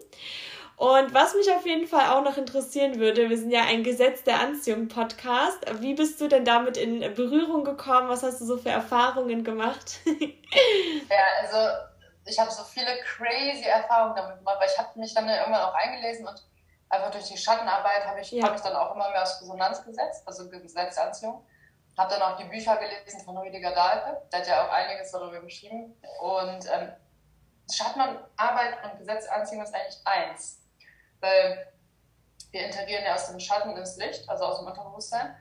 Und 0.76 1.14
was 1.14 1.36
mich 1.36 1.50
auf 1.52 1.66
jeden 1.66 1.88
Fall 1.88 2.10
auch 2.10 2.24
noch 2.24 2.38
interessieren 2.38 3.00
würde, 3.00 3.30
wir 3.30 3.38
sind 3.38 3.52
ja 3.52 3.64
ein 3.64 3.84
Gesetz 3.84 4.24
der 4.24 4.40
Anziehung 4.40 4.88
Podcast. 4.88 5.60
Wie 5.82 5.94
bist 5.94 6.20
du 6.20 6.28
denn 6.28 6.46
damit 6.46 6.78
in 6.78 7.00
Berührung 7.14 7.64
gekommen? 7.64 8.10
Was 8.10 8.24
hast 8.24 8.42
du 8.42 8.46
so 8.46 8.58
für 8.58 8.70
Erfahrungen 8.70 9.44
gemacht? 9.44 10.00
ja, 10.06 11.42
also 11.42 11.58
ich 12.26 12.38
habe 12.40 12.52
so 12.52 12.64
viele 12.64 12.98
crazy 13.04 13.66
Erfahrungen 13.66 14.16
damit 14.16 14.40
gemacht, 14.40 14.58
weil 14.60 14.70
ich 14.70 14.78
habe 14.78 15.00
mich 15.00 15.14
dann 15.14 15.30
irgendwann 15.30 15.62
auch 15.62 15.76
eingelesen 15.76 16.28
und 16.28 16.44
einfach 16.94 17.12
durch 17.12 17.26
die 17.26 17.38
Schattenarbeit 17.38 18.06
habe 18.06 18.22
ich, 18.22 18.32
ja. 18.32 18.46
hab 18.46 18.56
ich 18.56 18.62
dann 18.62 18.76
auch 18.76 18.96
immer 18.96 19.10
mehr 19.10 19.24
aufs 19.24 19.42
Resonanzgesetz, 19.42 20.24
also 20.26 20.50
Gesetz 20.50 20.96
der 20.96 21.08
Anziehung. 21.08 21.46
Habe 21.98 22.10
dann 22.12 22.22
auch 22.24 22.38
die 22.38 22.46
Bücher 22.46 22.78
gelesen 22.78 23.22
von 23.24 23.38
Rüdiger 23.38 23.72
Dahlke, 23.72 24.22
der 24.32 24.40
hat 24.40 24.48
ja 24.48 24.66
auch 24.66 24.72
einiges 24.72 25.12
darüber 25.12 25.42
geschrieben. 25.42 25.96
Und 26.22 26.66
ähm, 26.72 26.92
Schattenarbeit 27.72 28.84
und 28.84 28.98
Gesetzeanziehung 28.98 29.64
ist 29.64 29.76
eigentlich 29.76 30.02
eins 30.06 30.64
weil 31.24 31.68
wir 32.52 32.66
integrieren 32.66 33.06
ja 33.06 33.16
aus 33.16 33.28
dem 33.28 33.40
Schatten 33.40 33.76
ins 33.76 33.98
Licht, 33.98 34.30
also 34.30 34.44
aus 34.44 34.60
dem 34.60 34.68
Unterbewusstsein. 34.68 35.36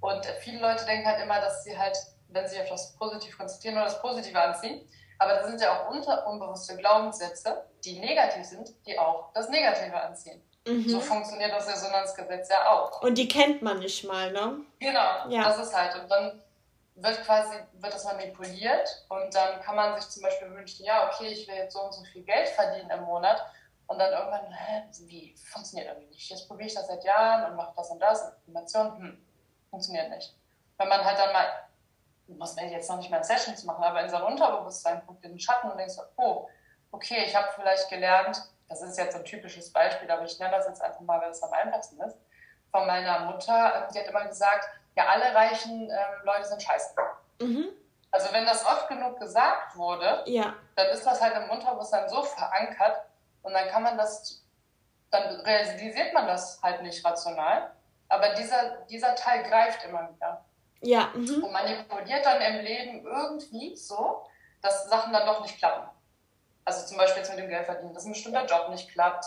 Und 0.00 0.24
viele 0.40 0.60
Leute 0.60 0.86
denken 0.86 1.06
halt 1.06 1.20
immer, 1.22 1.40
dass 1.40 1.64
sie 1.64 1.76
halt, 1.76 1.98
wenn 2.28 2.48
sie 2.48 2.60
auf 2.60 2.68
das 2.68 2.96
Positive 2.96 3.36
konzentrieren, 3.36 3.74
nur 3.74 3.84
das 3.84 4.00
Positive 4.00 4.40
anziehen. 4.40 4.88
Aber 5.18 5.34
da 5.34 5.46
sind 5.46 5.60
ja 5.60 5.76
auch 5.76 5.90
unter 5.90 6.26
unbewusste 6.26 6.76
Glaubenssätze, 6.76 7.66
die 7.84 7.98
negativ 7.98 8.46
sind, 8.46 8.70
die 8.86 8.98
auch 8.98 9.32
das 9.34 9.50
Negative 9.50 10.00
anziehen. 10.00 10.42
Mhm. 10.66 10.88
So 10.88 11.00
funktioniert 11.00 11.52
das 11.52 11.68
Resonanzgesetz 11.68 12.48
ja 12.50 12.70
auch. 12.70 13.02
Und 13.02 13.16
die 13.16 13.28
kennt 13.28 13.62
man 13.62 13.78
nicht 13.78 14.04
mal, 14.04 14.30
ne? 14.32 14.60
Genau, 14.78 15.28
ja. 15.28 15.44
das 15.44 15.58
ist 15.58 15.74
halt. 15.74 15.94
Und 16.02 16.08
dann 16.10 16.42
wird 17.02 17.22
quasi, 17.24 17.56
wird 17.72 17.94
das 17.94 18.04
manipuliert 18.04 19.04
und 19.08 19.34
dann 19.34 19.60
kann 19.62 19.76
man 19.76 19.98
sich 19.98 20.10
zum 20.10 20.22
Beispiel 20.22 20.50
wünschen, 20.50 20.84
ja, 20.84 21.08
okay, 21.08 21.28
ich 21.28 21.48
will 21.48 21.54
jetzt 21.54 21.72
so 21.72 21.82
und 21.82 21.94
so 21.94 22.04
viel 22.04 22.22
Geld 22.22 22.48
verdienen 22.48 22.90
im 22.90 23.02
Monat 23.04 23.42
und 23.86 23.98
dann 23.98 24.12
irgendwann, 24.12 24.52
hä, 24.52 24.84
wie, 25.06 25.34
funktioniert 25.36 25.88
irgendwie 25.88 26.14
nicht. 26.14 26.30
Jetzt 26.30 26.46
probiere 26.46 26.68
ich 26.68 26.74
das 26.74 26.86
seit 26.86 27.02
Jahren 27.04 27.50
und 27.50 27.56
mache 27.56 27.72
das 27.76 27.90
und 27.90 28.00
das, 28.00 28.32
Information, 28.46 28.98
hm, 28.98 29.26
funktioniert 29.70 30.10
nicht. 30.10 30.36
Wenn 30.76 30.88
man 30.88 31.04
halt 31.04 31.18
dann 31.18 31.32
mal, 31.32 31.48
muss 32.28 32.54
man 32.54 32.70
jetzt 32.70 32.88
noch 32.88 32.98
nicht 32.98 33.10
mal 33.10 33.24
Sessions 33.24 33.64
machen, 33.64 33.82
aber 33.82 34.02
in 34.02 34.08
seinem 34.08 34.26
Unterbewusstsein 34.26 35.02
guckt 35.06 35.24
in 35.24 35.32
den 35.32 35.40
Schatten 35.40 35.70
und 35.70 35.78
denkt 35.78 35.92
so, 35.92 36.02
oh, 36.16 36.48
okay, 36.92 37.24
ich 37.24 37.34
habe 37.34 37.48
vielleicht 37.54 37.88
gelernt, 37.88 38.42
das 38.70 38.82
ist 38.82 38.96
jetzt 38.96 39.16
ein 39.16 39.24
typisches 39.24 39.72
Beispiel, 39.72 40.08
aber 40.10 40.24
ich 40.24 40.38
nenne 40.38 40.52
das 40.56 40.66
jetzt 40.66 40.80
einfach 40.80 41.00
mal, 41.00 41.20
weil 41.20 41.30
es 41.30 41.42
am 41.42 41.52
einfachsten 41.52 42.00
ist, 42.00 42.16
von 42.70 42.86
meiner 42.86 43.20
Mutter, 43.26 43.88
die 43.92 43.98
hat 43.98 44.06
immer 44.06 44.26
gesagt, 44.26 44.64
ja, 44.94 45.06
alle 45.06 45.34
reichen 45.34 45.90
ähm, 45.90 46.24
Leute 46.24 46.44
sind 46.44 46.62
scheiße. 46.62 46.94
Mhm. 47.40 47.68
Also 48.12 48.32
wenn 48.32 48.46
das 48.46 48.64
oft 48.64 48.88
genug 48.88 49.18
gesagt 49.18 49.76
wurde, 49.76 50.22
ja. 50.26 50.54
dann 50.76 50.86
ist 50.88 51.04
das 51.04 51.20
halt 51.20 51.36
im 51.36 51.50
Unterbewusstsein 51.50 52.08
so 52.08 52.22
verankert 52.22 53.02
und 53.42 53.52
dann 53.54 53.68
kann 53.68 53.82
man 53.82 53.98
das, 53.98 54.40
dann 55.10 55.40
realisiert 55.40 56.14
man 56.14 56.28
das 56.28 56.62
halt 56.62 56.82
nicht 56.82 57.04
rational, 57.04 57.72
aber 58.08 58.34
dieser, 58.34 58.82
dieser 58.88 59.16
Teil 59.16 59.42
greift 59.42 59.84
immer 59.84 60.08
wieder. 60.14 60.44
Ja. 60.80 61.10
Mhm. 61.12 61.42
Und 61.42 61.52
manipuliert 61.52 62.24
dann 62.24 62.40
im 62.40 62.64
Leben 62.64 63.04
irgendwie 63.04 63.76
so, 63.76 64.24
dass 64.62 64.88
Sachen 64.88 65.12
dann 65.12 65.26
doch 65.26 65.42
nicht 65.42 65.58
klappen. 65.58 65.88
Also 66.64 66.86
zum 66.86 66.96
Beispiel 66.96 67.22
jetzt 67.22 67.30
mit 67.30 67.38
dem 67.38 67.48
Geldverdienen, 67.48 67.94
dass 67.94 68.04
ein 68.04 68.12
bestimmter 68.12 68.46
Job 68.46 68.68
nicht 68.68 68.90
klappt, 68.90 69.24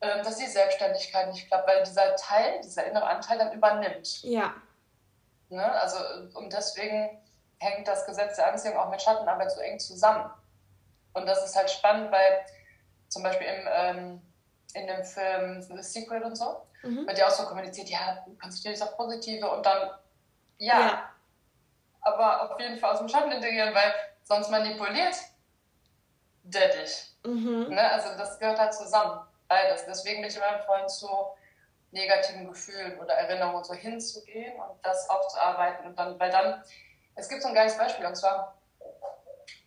ähm, 0.00 0.22
dass 0.24 0.36
die 0.36 0.46
Selbstständigkeit 0.46 1.30
nicht 1.30 1.48
klappt, 1.48 1.68
weil 1.68 1.82
dieser 1.84 2.16
Teil, 2.16 2.60
dieser 2.62 2.86
innere 2.86 3.06
Anteil 3.06 3.38
dann 3.38 3.52
übernimmt. 3.52 4.22
Ja. 4.22 4.54
Ne? 5.48 5.64
Also, 5.72 5.98
und 6.34 6.52
deswegen 6.52 7.20
hängt 7.58 7.86
das 7.86 8.06
Gesetz 8.06 8.36
der 8.36 8.50
Anziehung 8.50 8.76
auch 8.76 8.90
mit 8.90 9.02
Schattenarbeit 9.02 9.50
so 9.52 9.60
eng 9.60 9.78
zusammen. 9.78 10.30
Und 11.12 11.26
das 11.26 11.44
ist 11.44 11.56
halt 11.56 11.70
spannend, 11.70 12.10
weil 12.10 12.44
zum 13.08 13.22
Beispiel 13.22 13.46
im, 13.46 13.68
ähm, 13.68 14.22
in 14.74 14.86
dem 14.86 15.04
Film 15.04 15.60
The 15.60 15.82
Secret 15.82 16.22
und 16.24 16.36
so, 16.36 16.66
mhm. 16.82 17.06
wird 17.06 17.18
ja 17.18 17.26
auch 17.26 17.32
so 17.32 17.44
kommuniziert, 17.44 17.88
ja, 17.88 18.24
konzentriere 18.40 18.74
dich 18.74 18.82
auf 18.82 18.96
Positive 18.96 19.50
und 19.50 19.66
dann, 19.66 19.90
ja, 20.58 20.80
ja, 20.80 21.10
aber 22.00 22.50
auf 22.50 22.60
jeden 22.60 22.78
Fall 22.78 22.92
aus 22.92 22.98
dem 22.98 23.08
Schatten 23.08 23.32
integrieren, 23.32 23.74
weil 23.74 23.92
sonst 24.22 24.50
manipuliert 24.50 25.16
dich. 26.58 27.14
Mhm. 27.24 27.68
Ne? 27.68 27.92
Also 27.92 28.16
das 28.16 28.38
gehört 28.38 28.58
halt 28.58 28.74
zusammen, 28.74 29.20
beides. 29.48 29.84
Deswegen 29.86 30.22
bin 30.22 30.30
ich 30.30 30.36
immer 30.36 30.58
Freund 30.60 30.90
zu 30.90 31.08
negativen 31.92 32.48
Gefühlen 32.48 32.98
oder 33.00 33.14
Erinnerungen 33.14 33.64
so 33.64 33.74
hinzugehen 33.74 34.54
und 34.60 34.78
das 34.82 35.08
aufzuarbeiten 35.10 35.86
und 35.86 35.98
dann, 35.98 36.18
weil 36.20 36.30
dann, 36.30 36.62
es 37.16 37.28
gibt 37.28 37.42
so 37.42 37.48
ein 37.48 37.54
geiles 37.54 37.76
Beispiel 37.76 38.06
und 38.06 38.14
zwar, 38.14 38.56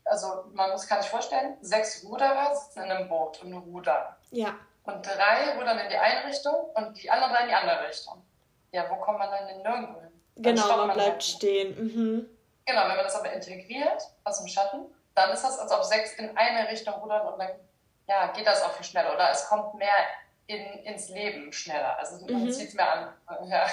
also 0.06 0.46
man 0.54 0.72
muss, 0.72 0.88
kann 0.88 1.02
sich 1.02 1.10
vorstellen, 1.10 1.58
sechs 1.62 2.04
Ruderer 2.06 2.56
sitzen 2.56 2.84
in 2.84 2.92
einem 2.92 3.10
Boot 3.10 3.42
und 3.44 3.54
rudern. 3.54 4.16
Ja. 4.32 4.56
Und 4.84 5.06
drei 5.06 5.54
rudern 5.58 5.80
in 5.80 5.90
die 5.90 5.98
eine 5.98 6.28
Richtung 6.28 6.56
und 6.76 7.02
die 7.02 7.10
anderen 7.10 7.34
drei 7.34 7.42
in 7.44 7.48
die 7.50 7.56
andere 7.56 7.88
Richtung. 7.88 8.22
Ja, 8.72 8.90
wo 8.90 8.96
kommt 8.96 9.20
man 9.20 9.30
dann 9.30 9.48
denn 9.48 9.62
nirgendwo 9.62 10.02
hin? 10.02 10.12
Genau, 10.36 10.68
man, 10.68 10.88
man 10.88 10.94
bleibt 10.96 11.12
halt 11.12 11.24
stehen. 11.24 11.76
Mhm. 11.78 12.30
Genau, 12.66 12.82
wenn 12.82 12.96
man 12.96 13.06
das 13.06 13.16
aber 13.16 13.32
integriert 13.32 14.02
aus 14.24 14.40
dem 14.40 14.48
Schatten, 14.48 14.86
dann 15.16 15.32
ist 15.32 15.44
das, 15.44 15.60
als 15.60 15.72
ob 15.72 15.84
sechs 15.84 16.14
in 16.14 16.36
eine 16.36 16.70
Richtung 16.70 16.96
rudern 16.96 17.28
und 17.28 17.40
dann 17.40 17.52
ja, 18.08 18.28
geht 18.28 18.46
das 18.46 18.62
auch 18.62 18.74
viel 18.74 18.86
schneller 18.86 19.14
oder 19.14 19.30
es 19.32 19.48
kommt 19.48 19.76
mehr 19.76 19.88
in, 20.48 20.62
ins 20.84 21.10
Leben 21.10 21.52
schneller. 21.54 21.98
Also 22.00 22.26
man 22.26 22.46
mhm. 22.46 22.52
zieht 22.52 22.70
es 22.70 22.74
mehr 22.74 22.92
an. 22.94 23.14
Ja. 23.50 23.66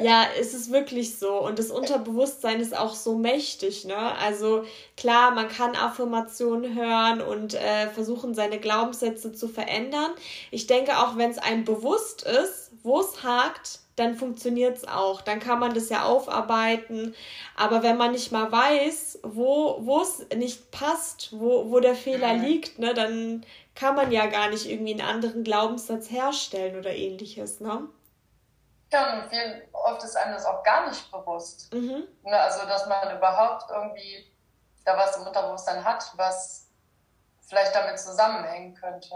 Ja, 0.00 0.26
es 0.38 0.54
ist 0.54 0.70
wirklich 0.70 1.18
so. 1.18 1.40
Und 1.40 1.58
das 1.58 1.72
Unterbewusstsein 1.72 2.60
ist 2.60 2.76
auch 2.76 2.94
so 2.94 3.16
mächtig, 3.16 3.84
ne? 3.84 3.96
Also 3.96 4.64
klar, 4.96 5.32
man 5.32 5.48
kann 5.48 5.74
Affirmationen 5.74 6.76
hören 6.76 7.20
und 7.20 7.54
äh, 7.54 7.88
versuchen, 7.88 8.32
seine 8.32 8.60
Glaubenssätze 8.60 9.32
zu 9.32 9.48
verändern. 9.48 10.12
Ich 10.52 10.68
denke 10.68 10.98
auch, 10.98 11.16
wenn 11.16 11.30
es 11.30 11.38
einem 11.38 11.64
bewusst 11.64 12.22
ist, 12.22 12.70
wo 12.84 13.00
es 13.00 13.24
hakt, 13.24 13.80
dann 13.98 14.14
funktioniert 14.14 14.76
es 14.76 14.86
auch. 14.86 15.20
Dann 15.20 15.40
kann 15.40 15.58
man 15.58 15.74
das 15.74 15.88
ja 15.88 16.04
aufarbeiten. 16.04 17.14
Aber 17.56 17.82
wenn 17.82 17.96
man 17.96 18.12
nicht 18.12 18.32
mal 18.32 18.50
weiß, 18.50 19.20
wo 19.22 20.00
es 20.02 20.26
nicht 20.36 20.70
passt, 20.70 21.30
wo, 21.32 21.70
wo 21.70 21.80
der 21.80 21.94
Fehler 21.94 22.34
mhm. 22.34 22.44
liegt, 22.44 22.78
ne, 22.78 22.94
dann 22.94 23.44
kann 23.74 23.94
man 23.94 24.10
ja 24.10 24.26
gar 24.26 24.48
nicht 24.50 24.68
irgendwie 24.68 24.92
einen 24.92 25.08
anderen 25.08 25.44
Glaubenssatz 25.44 26.10
herstellen 26.10 26.78
oder 26.78 26.90
ähnliches, 26.90 27.60
ne? 27.60 27.88
Ja, 28.90 29.20
und 29.20 29.28
viel, 29.28 29.68
oft 29.72 30.02
ist 30.02 30.16
einem 30.16 30.32
das 30.32 30.46
auch 30.46 30.62
gar 30.62 30.88
nicht 30.88 31.10
bewusst. 31.10 31.72
Mhm. 31.74 32.08
Ne, 32.22 32.38
also, 32.38 32.66
dass 32.66 32.86
man 32.86 33.16
überhaupt 33.16 33.70
irgendwie 33.70 34.26
da 34.84 34.96
was 34.96 35.16
im 35.16 35.26
Unterbewusstsein 35.26 35.84
hat, 35.84 36.10
was 36.16 36.68
vielleicht 37.46 37.74
damit 37.74 37.98
zusammenhängen 37.98 38.74
könnte. 38.74 39.14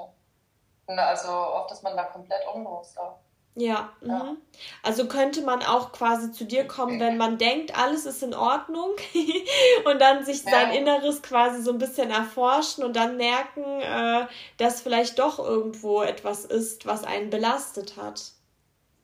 Ne, 0.89 1.03
also, 1.03 1.31
oft 1.31 1.73
ist 1.73 1.83
man 1.83 1.97
da 1.97 2.05
komplett 2.05 2.47
unbewusst 2.53 2.99
auch. 2.99 3.19
Ja, 3.55 3.91
ja. 4.01 4.19
Mhm. 4.25 4.39
also 4.83 5.09
könnte 5.09 5.43
man 5.43 5.63
auch 5.63 5.93
quasi 5.93 6.33
zu 6.33 6.47
dir 6.47 6.67
kommen, 6.67 6.99
wenn 7.01 7.19
man 7.19 7.37
denkt, 7.37 7.79
alles 7.79 8.07
ist 8.07 8.23
in 8.23 8.33
Ordnung 8.35 8.93
und 9.85 10.01
dann 10.01 10.25
sich 10.25 10.43
ja. 10.45 10.53
sein 10.53 10.71
Inneres 10.73 11.21
quasi 11.21 11.63
so 11.63 11.71
ein 11.71 11.79
bisschen 11.79 12.11
erforschen 12.11 12.83
und 12.83 12.97
dann 12.97 13.19
merken, 13.19 13.63
äh, 13.83 14.27
dass 14.57 14.81
vielleicht 14.81 15.19
doch 15.19 15.39
irgendwo 15.39 16.03
etwas 16.03 16.47
ist, 16.47 16.87
was 16.87 17.05
einen 17.05 17.29
belastet 17.29 17.99
hat. 17.99 18.23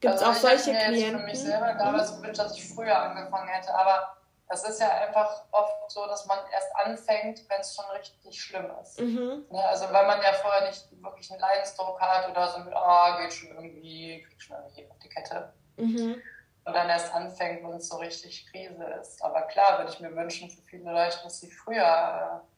Gibt 0.01 0.15
es 0.15 0.23
also 0.23 0.47
auch 0.47 0.51
solche 0.51 0.71
Klienten? 0.71 0.95
Ich 0.95 1.21
für 1.21 1.27
mich 1.27 1.39
selber 1.41 1.75
damals 1.75 2.13
mhm. 2.13 2.23
gewünscht, 2.23 2.41
dass 2.41 2.57
ich 2.57 2.75
früher 2.75 2.99
angefangen 2.99 3.49
hätte, 3.49 3.75
aber 3.75 4.18
das 4.49 4.65
ist 4.67 4.81
ja 4.81 4.89
einfach 4.89 5.45
oft 5.51 5.91
so, 5.91 6.07
dass 6.07 6.25
man 6.27 6.39
erst 6.53 6.75
anfängt, 6.77 7.49
wenn 7.51 7.61
es 7.61 7.75
schon 7.75 7.85
richtig 7.91 8.41
schlimm 8.41 8.71
ist. 8.83 8.99
Mhm. 8.99 9.47
Ne, 9.51 9.65
also 9.65 9.85
weil 9.93 10.07
man 10.07 10.23
ja 10.23 10.33
vorher 10.33 10.69
nicht 10.69 10.89
wirklich 11.03 11.31
einen 11.31 11.41
Leidensdruck 11.41 12.01
hat 12.01 12.31
oder 12.31 12.49
so 12.49 12.61
mit, 12.61 12.75
ah, 12.75 13.15
oh, 13.15 13.21
geht 13.21 13.33
schon 13.33 13.51
irgendwie, 13.51 14.23
krieg 14.27 14.41
schon 14.41 14.57
irgendwie 14.57 14.91
auf 14.91 14.99
die 14.99 15.09
Kette. 15.09 15.53
Mhm. 15.77 16.23
Und 16.65 16.75
dann 16.75 16.89
erst 16.89 17.13
anfängt, 17.13 17.63
wenn 17.63 17.77
es 17.77 17.89
so 17.89 17.97
richtig 17.97 18.47
Krise 18.51 18.85
ist. 19.01 19.23
Aber 19.23 19.43
klar 19.43 19.79
würde 19.79 19.93
ich 19.93 20.01
mir 20.01 20.15
wünschen 20.15 20.51
für 20.51 20.63
viele 20.63 20.93
Leute, 20.93 21.19
dass 21.23 21.41
sie 21.41 21.51
früher 21.51 21.83
äh, 21.83 22.58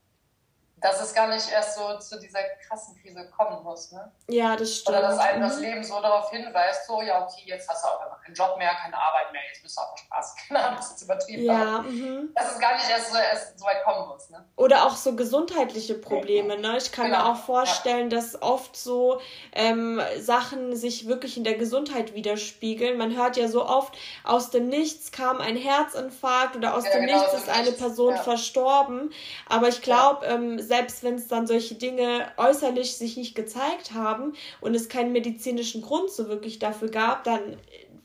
dass 0.81 1.01
es 1.01 1.15
gar 1.15 1.29
nicht 1.29 1.51
erst 1.51 1.77
so 1.77 1.99
zu 1.99 2.19
dieser 2.19 2.41
krassen 2.67 2.97
Krise 3.01 3.29
kommen 3.31 3.63
muss. 3.63 3.93
Ne? 3.93 4.11
Ja, 4.29 4.57
das 4.57 4.77
stimmt. 4.77 4.97
Oder 4.97 5.09
dass 5.09 5.19
einem 5.19 5.43
das 5.43 5.57
mhm. 5.57 5.63
Leben 5.63 5.85
so 5.85 6.01
darauf 6.01 6.31
hinweist, 6.31 6.87
so, 6.87 7.03
ja, 7.03 7.23
okay, 7.25 7.43
jetzt 7.47 7.69
hast 7.69 7.85
du 7.85 7.89
auch 7.89 8.07
immer 8.07 8.21
keinen 8.25 8.35
Job 8.35 8.57
mehr, 8.59 8.71
keine 8.75 8.97
Arbeit 8.97 9.33
mehr, 9.33 9.43
jetzt 9.49 9.63
bist 9.63 9.77
du 9.77 9.83
auch 9.83 9.97
Spaß. 9.97 10.37
Keine 10.49 10.65
Ahnung, 10.65 10.77
das 10.79 10.93
ist 10.93 11.03
übertrieben. 11.03 11.45
Ja, 11.45 11.81
mhm. 11.81 12.31
Dass 12.35 12.55
es 12.55 12.59
gar 12.59 12.75
nicht 12.75 12.89
erst 12.89 13.13
so, 13.13 13.19
erst 13.19 13.59
so 13.59 13.65
weit 13.67 13.83
kommen 13.85 14.09
muss. 14.09 14.31
Ne? 14.31 14.45
Oder 14.57 14.87
auch 14.87 14.97
so 14.97 15.15
gesundheitliche 15.15 15.95
Probleme. 15.95 16.59
Ne? 16.59 16.77
Ich 16.79 16.93
kann 16.93 17.07
genau. 17.07 17.19
mir 17.19 17.33
auch 17.33 17.37
vorstellen, 17.37 18.11
ja. 18.11 18.17
dass 18.17 18.41
oft 18.41 18.77
so 18.77 19.21
ähm, 19.53 20.01
Sachen 20.19 20.77
sich 20.77 21.07
wirklich 21.07 21.37
in 21.37 21.45
der 21.45 21.55
Gesundheit 21.55 22.15
widerspiegeln. 22.15 22.99
Man 22.99 23.17
hört 23.17 23.37
ja 23.37 23.49
so 23.49 23.67
oft, 23.67 23.97
aus 24.25 24.51
dem 24.51 24.69
Nichts 24.69 25.13
kam 25.13 25.41
ein 25.41 25.57
Herzinfarkt 25.57 26.57
oder 26.57 26.75
aus 26.75 26.85
ja, 26.85 26.93
dem 26.93 27.07
genau, 27.07 27.19
Nichts 27.19 27.35
ist 27.35 27.49
eine 27.49 27.73
Person 27.73 28.15
ja. 28.15 28.23
verstorben. 28.23 29.13
Aber 29.49 29.69
ich 29.69 29.83
glaube, 29.83 30.27
ähm, 30.27 30.61
selbst 30.71 31.03
wenn 31.03 31.17
es 31.17 31.27
dann 31.27 31.49
solche 31.49 31.75
Dinge 31.75 32.31
äußerlich 32.37 32.97
sich 32.97 33.17
nicht 33.17 33.35
gezeigt 33.35 33.93
haben 33.93 34.37
und 34.61 34.77
es 34.77 34.89
keinen 34.89 35.11
medizinischen 35.11 35.83
Grund 35.83 36.13
so 36.13 36.29
wirklich 36.29 36.61
dafür 36.61 36.89
gab, 36.89 37.25
dann 37.25 37.61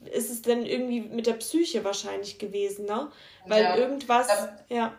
ist 0.06 0.32
es 0.32 0.42
dann 0.42 0.66
irgendwie 0.66 1.02
mit 1.02 1.28
der 1.28 1.34
Psyche 1.34 1.84
wahrscheinlich 1.84 2.40
gewesen, 2.40 2.86
ne? 2.86 3.12
Weil 3.46 3.64
ja. 3.64 3.76
irgendwas, 3.76 4.28
da, 4.28 4.58
ja. 4.70 4.94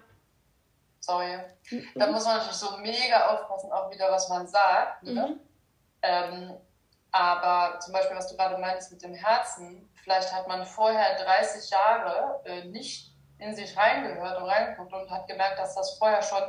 Sorry. 1.01 1.39
Mhm. 1.71 1.89
Da 1.97 2.07
muss 2.07 2.25
man 2.25 2.37
natürlich 2.37 2.57
so 2.57 2.77
mega 2.77 3.31
aufpassen, 3.31 3.73
auch 3.73 3.91
wieder, 3.91 4.13
was 4.13 4.29
man 4.29 4.47
sagt. 4.47 5.03
Ne? 5.03 5.11
Mhm. 5.13 5.41
Ähm, 6.03 6.55
aber 7.11 7.81
zum 7.81 7.93
Beispiel, 7.93 8.17
was 8.17 8.29
du 8.29 8.37
gerade 8.37 8.59
meinst 8.59 8.93
mit 8.93 9.03
dem 9.03 9.15
Herzen, 9.15 9.91
vielleicht 10.05 10.33
hat 10.33 10.47
man 10.47 10.65
vorher 10.65 11.17
30 11.17 11.69
Jahre 11.69 12.41
äh, 12.45 12.65
nicht 12.67 13.13
in 13.39 13.57
sich 13.57 13.77
reingehört 13.77 14.41
und 14.41 14.49
reingeguckt 14.49 14.93
und 14.93 15.11
hat 15.11 15.27
gemerkt, 15.27 15.59
dass 15.59 15.75
das 15.75 15.99
vorher 15.99 16.23
schon 16.23 16.45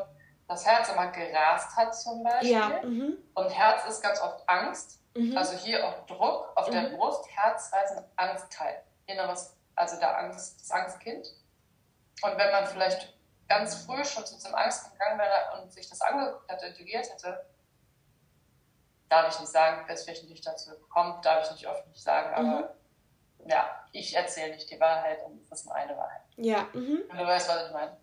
das 0.47 0.65
Herz 0.65 0.89
immer 0.89 1.07
gerast 1.07 1.75
hat 1.75 1.95
zum 1.95 2.23
Beispiel. 2.23 2.51
Ja, 2.51 2.81
mhm. 2.83 3.17
Und 3.33 3.49
Herz 3.49 3.85
ist 3.87 4.01
ganz 4.01 4.21
oft 4.21 4.47
Angst. 4.47 5.01
Mhm. 5.15 5.37
Also 5.37 5.57
hier 5.57 5.85
auch 5.85 6.05
Druck 6.05 6.51
auf 6.55 6.69
der 6.69 6.89
mhm. 6.89 6.97
Brust, 6.97 7.27
Herzreisen, 7.29 8.03
Angstteil. 8.15 8.81
Inneres, 9.05 9.55
also 9.75 9.99
der 9.99 10.17
Angst, 10.17 10.61
das 10.61 10.71
Angstkind. 10.71 11.27
Und 12.23 12.37
wenn 12.37 12.51
man 12.51 12.65
vielleicht 12.65 13.13
ganz 13.47 13.85
früh 13.85 14.03
schon 14.03 14.25
zu 14.25 14.35
diesem 14.35 14.55
Angst 14.55 14.91
gegangen 14.91 15.19
wäre 15.19 15.61
und 15.61 15.71
sich 15.71 15.89
das 15.89 16.01
angeguckt 16.01 16.49
hätte, 16.51 16.67
integriert 16.67 17.09
hätte, 17.09 17.45
darf 19.09 19.33
ich 19.33 19.39
nicht 19.39 19.51
sagen, 19.51 19.87
weswegen 19.87 20.27
nicht 20.29 20.45
dazu 20.45 20.71
kommt, 20.89 21.25
darf 21.25 21.45
ich 21.45 21.51
nicht 21.51 21.67
oft 21.67 21.87
nicht 21.87 22.03
sagen, 22.03 22.33
aber 22.33 22.75
mhm. 23.39 23.49
ja, 23.49 23.85
ich 23.91 24.15
erzähle 24.15 24.53
nicht 24.53 24.69
die 24.69 24.79
Wahrheit 24.79 25.23
und 25.23 25.41
es 25.41 25.51
ist 25.51 25.65
nur 25.65 25.75
eine 25.75 25.95
Wahrheit. 25.95 26.26
Ja. 26.39 26.67
Mhm. 26.73 26.99
Du 27.09 27.17
weißt, 27.17 27.49
was 27.49 27.67
ich 27.67 27.73
meine. 27.73 27.97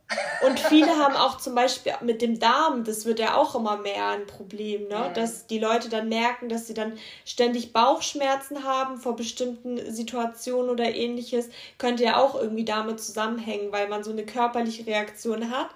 Und 0.45 0.59
viele 0.59 0.89
haben 0.99 1.15
auch 1.15 1.39
zum 1.39 1.55
Beispiel 1.55 1.93
mit 2.01 2.21
dem 2.21 2.41
Darm, 2.41 2.83
das 2.83 3.07
wird 3.07 3.21
ja 3.21 3.37
auch 3.37 3.55
immer 3.55 3.77
mehr 3.77 4.09
ein 4.09 4.27
Problem, 4.27 4.89
ne? 4.89 5.09
Mhm. 5.09 5.15
Dass 5.15 5.47
die 5.47 5.61
Leute 5.61 5.89
dann 5.89 6.09
merken, 6.09 6.49
dass 6.49 6.67
sie 6.67 6.75
dann 6.75 6.99
ständig 7.25 7.73
Bauchschmerzen 7.73 8.65
haben 8.65 8.99
vor 8.99 9.15
bestimmten 9.15 9.93
Situationen 9.93 10.69
oder 10.69 10.93
ähnliches. 10.93 11.49
Könnte 11.79 12.03
ja 12.03 12.17
auch 12.17 12.35
irgendwie 12.35 12.65
damit 12.65 13.01
zusammenhängen, 13.01 13.71
weil 13.71 13.89
man 13.89 14.03
so 14.03 14.11
eine 14.11 14.27
körperliche 14.27 14.85
Reaktion 14.85 15.51
hat. 15.51 15.69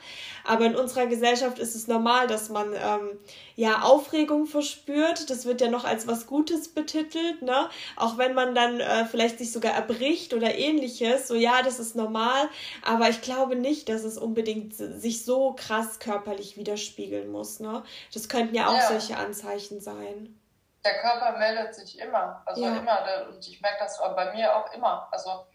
Aber 0.48 0.64
in 0.64 0.74
unserer 0.74 1.06
Gesellschaft 1.06 1.58
ist 1.58 1.76
es 1.76 1.86
normal, 1.86 2.26
dass 2.26 2.48
man 2.48 2.72
ähm, 2.72 3.18
ja 3.54 3.82
Aufregung 3.82 4.46
verspürt. 4.46 5.30
Das 5.30 5.46
wird 5.46 5.60
ja 5.60 5.68
noch 5.68 5.84
als 5.84 6.06
was 6.06 6.26
Gutes 6.26 6.68
betitelt, 6.68 7.42
ne? 7.42 7.68
Auch 7.96 8.18
wenn 8.18 8.34
man 8.34 8.54
dann 8.54 8.80
äh, 8.80 9.04
vielleicht 9.04 9.38
sich 9.38 9.52
sogar 9.52 9.72
erbricht 9.72 10.34
oder 10.34 10.54
ähnliches. 10.54 11.28
So 11.28 11.34
ja, 11.34 11.62
das 11.62 11.78
ist 11.78 11.94
normal 11.94 12.48
aber 12.88 13.08
ich 13.08 13.20
glaube 13.20 13.56
nicht, 13.56 13.88
dass 13.88 14.02
es 14.02 14.18
unbedingt 14.18 14.74
sich 14.74 15.24
so 15.24 15.54
krass 15.54 15.98
körperlich 15.98 16.56
widerspiegeln 16.56 17.30
muss. 17.30 17.60
Ne? 17.60 17.82
Das 18.12 18.28
könnten 18.28 18.54
ja 18.54 18.68
auch 18.68 18.74
ja. 18.74 18.88
solche 18.88 19.16
Anzeichen 19.16 19.80
sein. 19.80 20.40
Der 20.84 21.00
Körper 21.00 21.38
meldet 21.38 21.74
sich 21.74 21.98
immer. 21.98 22.42
Also 22.46 22.62
ja. 22.62 22.76
immer. 22.76 23.28
Und 23.28 23.46
ich 23.46 23.60
merke 23.60 23.78
das 23.80 23.98
bei 23.98 24.32
mir 24.32 24.56
auch 24.56 24.72
immer. 24.72 25.08
Also 25.10 25.46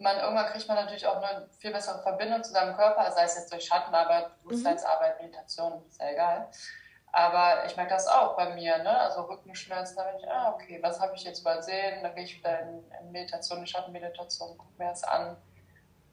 man, 0.00 0.18
irgendwann 0.18 0.46
kriegt 0.46 0.66
man 0.68 0.76
natürlich 0.76 1.06
auch 1.06 1.22
eine 1.22 1.48
viel 1.58 1.72
bessere 1.72 2.02
Verbindung 2.02 2.42
zu 2.42 2.52
seinem 2.52 2.76
Körper, 2.76 3.10
sei 3.12 3.24
es 3.24 3.36
jetzt 3.36 3.52
durch 3.52 3.64
Schattenarbeit, 3.64 4.30
Bewusstseinsarbeit, 4.42 5.20
mhm. 5.20 5.26
Meditation, 5.26 5.82
ist 5.88 6.00
ja 6.00 6.10
egal. 6.10 6.48
Aber 7.12 7.64
ich 7.66 7.76
merke 7.76 7.94
das 7.94 8.06
auch 8.06 8.36
bei 8.36 8.54
mir, 8.54 8.78
ne? 8.78 9.00
Also 9.00 9.22
Rückenschmerzen, 9.22 9.96
da 9.96 10.04
bin 10.04 10.20
ich, 10.20 10.30
ah, 10.30 10.52
okay, 10.52 10.78
was 10.80 11.00
habe 11.00 11.14
ich 11.16 11.24
jetzt 11.24 11.40
übersehen? 11.40 12.02
Dann 12.02 12.14
gehe 12.14 12.24
ich 12.24 12.38
wieder 12.38 12.60
in, 12.60 12.84
in 13.00 13.10
Meditation, 13.10 13.58
in 13.58 13.66
Schattenmeditation, 13.66 14.56
gucke 14.56 14.72
mir 14.78 14.90
das 14.90 15.02
an. 15.02 15.36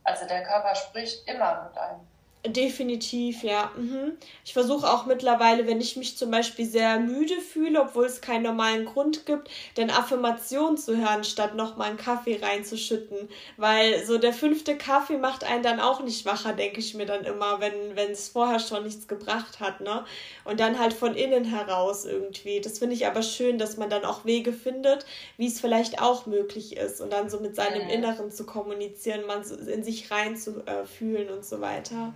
Also 0.03 0.25
der 0.25 0.43
Körper 0.43 0.73
spricht 0.73 1.27
immer 1.27 1.63
mit 1.63 1.77
einem. 1.77 2.07
Definitiv, 2.47 3.43
ja. 3.43 3.71
Mhm. 3.75 4.17
Ich 4.45 4.53
versuche 4.53 4.89
auch 4.89 5.05
mittlerweile, 5.05 5.67
wenn 5.67 5.81
ich 5.81 5.97
mich 5.97 6.17
zum 6.17 6.31
Beispiel 6.31 6.65
sehr 6.65 6.99
müde 6.99 7.41
fühle, 7.41 7.81
obwohl 7.81 8.05
es 8.05 8.21
keinen 8.21 8.43
normalen 8.43 8.85
Grund 8.85 9.25
gibt, 9.25 9.49
dann 9.75 9.89
Affirmationen 9.89 10.77
zu 10.77 10.95
hören, 10.95 11.23
statt 11.23 11.55
nochmal 11.55 11.89
einen 11.89 11.97
Kaffee 11.97 12.39
reinzuschütten. 12.41 13.29
Weil 13.57 14.05
so 14.05 14.17
der 14.17 14.33
fünfte 14.33 14.77
Kaffee 14.77 15.17
macht 15.17 15.43
einen 15.43 15.63
dann 15.63 15.79
auch 15.79 16.01
nicht 16.01 16.25
wacher, 16.25 16.53
denke 16.53 16.79
ich 16.79 16.93
mir 16.93 17.05
dann 17.05 17.25
immer, 17.25 17.59
wenn, 17.59 18.11
es 18.11 18.29
vorher 18.29 18.59
schon 18.59 18.83
nichts 18.83 19.07
gebracht 19.07 19.59
hat, 19.59 19.81
ne? 19.81 20.05
Und 20.45 20.59
dann 20.59 20.79
halt 20.79 20.93
von 20.93 21.15
innen 21.15 21.43
heraus 21.43 22.05
irgendwie. 22.05 22.61
Das 22.61 22.79
finde 22.79 22.95
ich 22.95 23.07
aber 23.07 23.23
schön, 23.23 23.57
dass 23.57 23.77
man 23.77 23.89
dann 23.89 24.05
auch 24.05 24.25
Wege 24.25 24.53
findet, 24.53 25.05
wie 25.37 25.47
es 25.47 25.59
vielleicht 25.59 26.01
auch 26.01 26.25
möglich 26.25 26.77
ist 26.77 27.01
und 27.01 27.11
dann 27.11 27.29
so 27.29 27.39
mit 27.39 27.55
seinem 27.55 27.89
Inneren 27.89 28.31
zu 28.31 28.45
kommunizieren, 28.45 29.25
man 29.25 29.43
in 29.67 29.83
sich 29.83 30.09
reinzufühlen 30.11 31.29
und 31.29 31.43
so 31.43 31.61
weiter. 31.61 32.13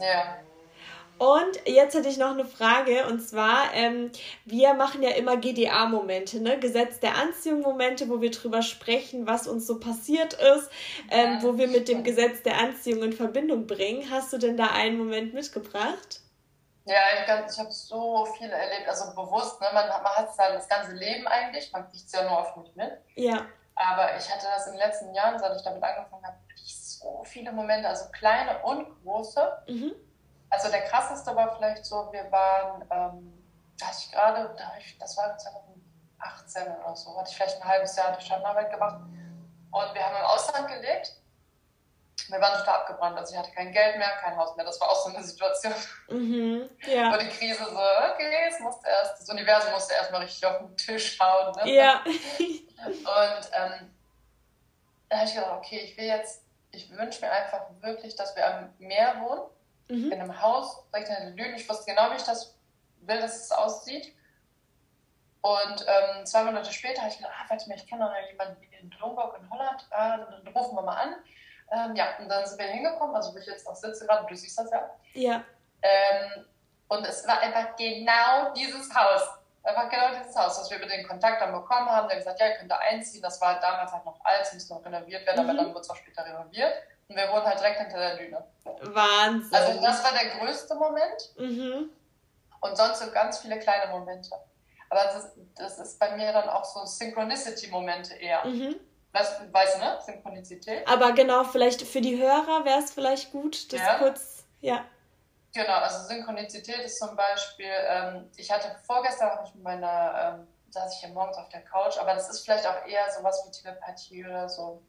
Ja. 0.00 0.38
Und 1.20 1.60
jetzt 1.66 1.94
hätte 1.94 2.08
ich 2.08 2.16
noch 2.16 2.30
eine 2.30 2.46
Frage 2.46 3.04
und 3.04 3.20
zwar, 3.20 3.74
ähm, 3.74 4.10
wir 4.46 4.72
machen 4.72 5.02
ja 5.02 5.10
immer 5.10 5.36
GDA-Momente, 5.36 6.40
ne? 6.40 6.58
Gesetz 6.58 6.98
der 6.98 7.16
Anziehung-Momente, 7.16 8.08
wo 8.08 8.22
wir 8.22 8.30
drüber 8.30 8.62
sprechen, 8.62 9.26
was 9.26 9.46
uns 9.46 9.66
so 9.66 9.78
passiert 9.78 10.32
ist, 10.32 10.70
ähm, 11.10 11.34
ja, 11.34 11.42
wo 11.42 11.58
wir 11.58 11.68
mit 11.68 11.88
dem 11.88 12.04
Gesetz 12.04 12.42
der 12.42 12.56
Anziehung 12.56 13.02
in 13.02 13.12
Verbindung 13.12 13.66
bringen. 13.66 14.10
Hast 14.10 14.32
du 14.32 14.38
denn 14.38 14.56
da 14.56 14.68
einen 14.68 14.96
Moment 14.96 15.34
mitgebracht? 15.34 16.22
Ja, 16.86 16.96
ich, 17.14 17.52
ich 17.52 17.58
habe 17.58 17.70
so 17.70 18.24
viel 18.38 18.48
erlebt, 18.48 18.88
also 18.88 19.14
bewusst, 19.14 19.60
ne? 19.60 19.68
man, 19.74 19.88
man 19.88 20.02
hat 20.02 20.30
es 20.30 20.38
halt 20.38 20.54
das 20.54 20.70
ganze 20.70 20.92
Leben 20.92 21.26
eigentlich, 21.26 21.70
man 21.70 21.86
kriegt 21.90 22.06
es 22.06 22.12
ja 22.12 22.22
nur 22.22 22.38
oft 22.38 22.56
nicht 22.56 22.74
mit. 22.74 22.92
Ja. 23.16 23.44
Aber 23.74 24.16
ich 24.16 24.26
hatte 24.32 24.46
das 24.46 24.66
in 24.66 24.72
den 24.72 24.80
letzten 24.80 25.14
Jahren, 25.14 25.38
seit 25.38 25.54
ich 25.54 25.62
damit 25.62 25.82
angefangen 25.82 26.26
habe, 26.26 26.38
so 27.00 27.24
viele 27.24 27.50
Momente, 27.52 27.88
also 27.88 28.10
kleine 28.10 28.58
und 28.62 28.86
große. 29.02 29.62
Mhm. 29.68 29.94
Also 30.50 30.70
der 30.70 30.82
krasseste 30.82 31.34
war 31.34 31.54
vielleicht 31.56 31.84
so, 31.84 32.12
wir 32.12 32.30
waren, 32.30 32.82
ähm, 32.90 33.44
da 33.78 33.86
hatte 33.86 33.98
ich 34.00 34.12
gerade, 34.12 34.56
das 34.98 35.16
war 35.16 35.36
2018 35.38 36.62
oder 36.62 36.96
so, 36.96 37.16
hatte 37.18 37.30
ich 37.30 37.36
vielleicht 37.36 37.62
ein 37.62 37.68
halbes 37.68 37.96
Jahr 37.96 38.20
Schattenarbeit 38.20 38.70
gemacht. 38.70 39.00
Und 39.70 39.94
wir 39.94 40.04
haben 40.04 40.16
im 40.16 40.24
Ausland 40.24 40.68
gelebt. 40.68 41.16
Wir 42.28 42.40
waren 42.40 42.58
total 42.58 42.80
abgebrannt, 42.80 43.18
also 43.18 43.32
ich 43.32 43.38
hatte 43.38 43.50
kein 43.52 43.72
Geld 43.72 43.96
mehr, 43.96 44.10
kein 44.20 44.36
Haus 44.36 44.54
mehr. 44.54 44.64
Das 44.64 44.80
war 44.80 44.90
auch 44.90 45.04
so 45.04 45.08
eine 45.08 45.24
Situation. 45.24 45.72
Mhm, 46.08 46.68
ja. 46.86 47.12
Wo 47.12 47.16
die 47.16 47.28
Krise 47.28 47.64
so, 47.64 47.70
okay, 47.70 48.48
es 48.48 48.60
musste 48.60 48.88
erst, 48.88 49.22
das 49.22 49.28
Universum 49.30 49.72
musste 49.72 49.94
erstmal 49.94 50.22
richtig 50.22 50.44
auf 50.44 50.58
den 50.58 50.76
Tisch 50.76 51.18
hauen. 51.18 51.52
Ne? 51.56 51.72
Ja. 51.72 52.04
Und 52.84 53.50
ähm, 53.52 53.94
da 55.08 55.16
habe 55.16 55.26
ich 55.26 55.34
gedacht, 55.34 55.56
okay, 55.56 55.78
ich 55.78 55.96
will 55.96 56.04
jetzt 56.04 56.44
ich 56.72 56.90
wünsche 56.96 57.24
mir 57.24 57.32
einfach 57.32 57.62
wirklich, 57.80 58.16
dass 58.16 58.36
wir 58.36 58.46
am 58.46 58.74
Meer 58.78 59.20
wohnen, 59.20 59.42
mhm. 59.88 60.12
in 60.12 60.20
einem 60.20 60.40
Haus, 60.40 60.84
direkt 60.92 61.08
in 61.08 61.14
der 61.14 61.30
Lünen. 61.30 61.56
Ich 61.56 61.68
wusste 61.68 61.90
genau, 61.90 62.10
wie 62.10 62.16
ich 62.16 62.22
das 62.22 62.56
will, 63.00 63.20
dass 63.20 63.44
es 63.44 63.52
aussieht. 63.52 64.14
Und 65.42 65.86
ähm, 65.86 66.26
zwei 66.26 66.44
Monate 66.44 66.72
später 66.72 67.00
habe 67.00 67.10
ich 67.10 67.16
gedacht, 67.16 67.32
ah, 67.34 67.46
warte 67.48 67.68
mal, 67.68 67.76
ich 67.76 67.86
kenne 67.86 68.04
noch 68.04 68.14
jemanden 68.30 68.62
in 68.80 68.90
Domburg 68.90 69.38
in 69.40 69.50
Holland, 69.50 69.86
äh, 69.90 70.18
dann 70.18 70.48
rufen 70.54 70.76
wir 70.76 70.82
mal 70.82 70.96
an. 70.96 71.16
Ähm, 71.72 71.96
ja, 71.96 72.18
und 72.18 72.28
dann 72.28 72.46
sind 72.46 72.58
wir 72.58 72.66
hingekommen, 72.66 73.14
also 73.14 73.32
wo 73.32 73.38
ich 73.38 73.46
jetzt 73.46 73.66
auch 73.66 73.74
sitze 73.74 74.06
gerade, 74.06 74.26
du 74.26 74.36
siehst 74.36 74.58
das 74.58 74.70
ja. 74.70 74.90
Ja. 75.14 75.44
Ähm, 75.82 76.44
und 76.88 77.06
es 77.06 77.26
war 77.26 77.40
einfach 77.40 77.76
genau 77.76 78.52
dieses 78.52 78.92
Haus. 78.94 79.22
Einfach 79.62 79.90
genau 79.90 80.08
dieses 80.18 80.34
Haus, 80.34 80.58
das 80.58 80.70
wir 80.70 80.78
über 80.78 80.86
den 80.86 81.06
Kontakt 81.06 81.40
dann 81.40 81.52
bekommen 81.52 81.88
haben. 81.88 82.08
Der 82.08 82.16
hat 82.16 82.24
gesagt, 82.24 82.40
ja, 82.40 82.48
ihr 82.48 82.54
könnt 82.54 82.70
da 82.70 82.76
einziehen. 82.76 83.22
Das 83.22 83.40
war 83.40 83.60
damals 83.60 83.92
halt 83.92 84.04
noch 84.04 84.18
alt, 84.24 84.42
es 84.42 84.54
musste 84.54 84.74
noch 84.74 84.84
renoviert 84.84 85.26
werden, 85.26 85.44
mhm. 85.44 85.50
aber 85.50 85.58
dann 85.58 85.68
wurde 85.70 85.80
es 85.80 85.90
auch 85.90 85.96
später 85.96 86.24
renoviert. 86.24 86.72
Und 87.08 87.16
wir 87.16 87.28
wohnen 87.30 87.44
halt 87.44 87.58
direkt 87.58 87.80
hinter 87.80 87.98
der 87.98 88.16
Düne. 88.16 88.44
Wahnsinn. 88.64 89.52
Also 89.54 89.80
das 89.80 90.04
war 90.04 90.12
der 90.12 90.38
größte 90.38 90.74
Moment. 90.76 91.34
Mhm. 91.36 91.90
Und 92.60 92.76
sonst 92.76 93.00
so 93.00 93.10
ganz 93.10 93.38
viele 93.38 93.58
kleine 93.58 93.90
Momente. 93.90 94.30
Aber 94.90 95.04
das, 95.04 95.32
das 95.56 95.78
ist 95.78 95.98
bei 95.98 96.16
mir 96.16 96.32
dann 96.32 96.48
auch 96.48 96.64
so 96.64 96.84
Synchronicity-Momente 96.84 98.14
eher. 98.14 98.44
Mhm. 98.44 98.76
Weißt, 99.12 99.52
weißt 99.52 99.76
du, 99.76 99.80
ne? 99.80 99.98
Synchronizität. 100.04 100.86
Aber 100.86 101.12
genau, 101.12 101.44
vielleicht 101.44 101.82
für 101.82 102.00
die 102.00 102.20
Hörer 102.20 102.64
wäre 102.64 102.78
es 102.78 102.92
vielleicht 102.92 103.32
gut, 103.32 103.72
das 103.72 103.80
ja. 103.80 103.98
kurz, 103.98 104.44
ja. 104.60 104.84
Genau, 105.52 105.74
also 105.74 106.06
Synchronizität 106.06 106.78
ist 106.78 106.98
zum 106.98 107.16
Beispiel, 107.16 107.66
ähm, 107.66 108.30
ich 108.36 108.50
hatte 108.50 108.76
vorgestern 108.86 109.30
habe 109.30 109.44
ich 109.46 109.54
mit 109.54 109.64
meiner, 109.64 110.38
ähm, 110.38 110.48
saß 110.70 110.94
ich 110.94 111.00
hier 111.00 111.08
morgens 111.08 111.36
auf 111.38 111.48
der 111.48 111.62
Couch, 111.62 111.98
aber 111.98 112.14
das 112.14 112.28
ist 112.28 112.44
vielleicht 112.44 112.66
auch 112.66 112.86
eher 112.86 113.10
sowas 113.10 113.44
wie 113.46 113.50
Telepathie 113.50 114.24
oder 114.24 114.48
so. 114.48 114.82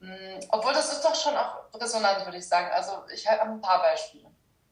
Mhm, 0.00 0.40
obwohl 0.50 0.72
das 0.72 0.92
ist 0.92 1.04
doch 1.04 1.14
schon 1.14 1.36
auch 1.36 1.64
resonant, 1.74 2.24
würde 2.24 2.38
ich 2.38 2.48
sagen. 2.48 2.70
Also 2.72 3.04
ich 3.12 3.28
habe 3.28 3.42
ein 3.42 3.60
paar 3.60 3.80
Beispiele. 3.80 4.30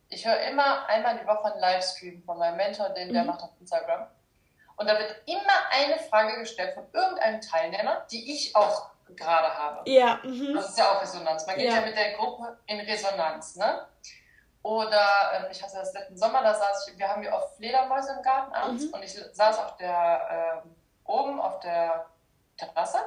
Ich 0.08 0.26
höre 0.26 0.40
immer 0.40 0.86
einmal 0.88 1.18
die 1.18 1.26
Woche 1.26 1.52
einen 1.52 1.60
Livestream 1.60 2.22
von 2.24 2.38
meinem 2.38 2.56
Mentor, 2.56 2.90
den 2.90 3.12
der 3.12 3.22
mhm. 3.22 3.28
macht 3.28 3.42
auf 3.42 3.50
Instagram. 3.60 4.08
Und 4.76 4.88
da 4.88 4.98
wird 4.98 5.22
immer 5.26 5.70
eine 5.70 5.98
Frage 5.98 6.40
gestellt 6.40 6.74
von 6.74 6.86
irgendeinem 6.92 7.40
Teilnehmer, 7.40 8.04
die 8.10 8.32
ich 8.32 8.54
auch 8.56 8.90
gerade 9.16 9.54
habe. 9.54 9.88
Ja. 9.88 10.20
Mhm. 10.24 10.54
Das 10.54 10.70
ist 10.70 10.78
ja 10.78 10.90
auch 10.90 11.02
Resonanz. 11.02 11.46
Man 11.46 11.56
geht 11.56 11.70
ja. 11.70 11.76
ja 11.76 11.86
mit 11.86 11.96
der 11.96 12.14
Gruppe 12.14 12.58
in 12.66 12.80
Resonanz. 12.80 13.56
Ne? 13.56 13.86
Oder 14.64 15.07
ähm, 15.35 15.46
ich 15.50 15.62
hatte 15.62 15.77
das 15.77 15.92
letzten 15.92 16.16
Sommer, 16.16 16.42
da 16.42 16.55
saß 16.55 16.88
ich, 16.88 16.98
wir 16.98 17.07
haben 17.07 17.20
hier 17.20 17.35
oft 17.35 17.55
Fledermäuse 17.57 18.14
im 18.16 18.22
Garten 18.22 18.50
abends 18.55 18.87
mhm. 18.87 18.94
und 18.94 19.03
ich 19.03 19.12
saß 19.12 19.59
auf 19.59 19.77
der, 19.77 20.62
äh, 20.64 20.68
oben 21.05 21.38
auf 21.38 21.61
der 21.61 22.07
Terrasse 22.57 22.98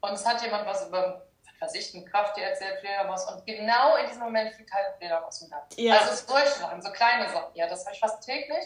und 0.00 0.14
es 0.14 0.26
hat 0.26 0.42
jemand 0.42 0.66
was 0.66 0.88
über 0.88 1.26
Versichten, 1.58 2.04
Kraft 2.04 2.36
dir 2.36 2.42
erzählt, 2.42 2.80
Fledermaus 2.80 3.24
und 3.30 3.46
genau 3.46 3.94
in 3.96 4.06
diesem 4.06 4.22
Moment 4.22 4.52
fliegt 4.52 4.72
halt 4.72 4.96
Fledermaus 4.98 5.40
im 5.42 5.50
Garten. 5.50 5.80
Ja. 5.80 5.98
Also 5.98 6.26
solche 6.26 6.58
Sachen, 6.58 6.82
so 6.82 6.90
kleine 6.90 7.28
Sachen. 7.28 7.54
Ja, 7.54 7.68
das 7.68 7.84
habe 7.84 7.94
ich 7.94 8.00
fast 8.00 8.24
täglich. 8.24 8.64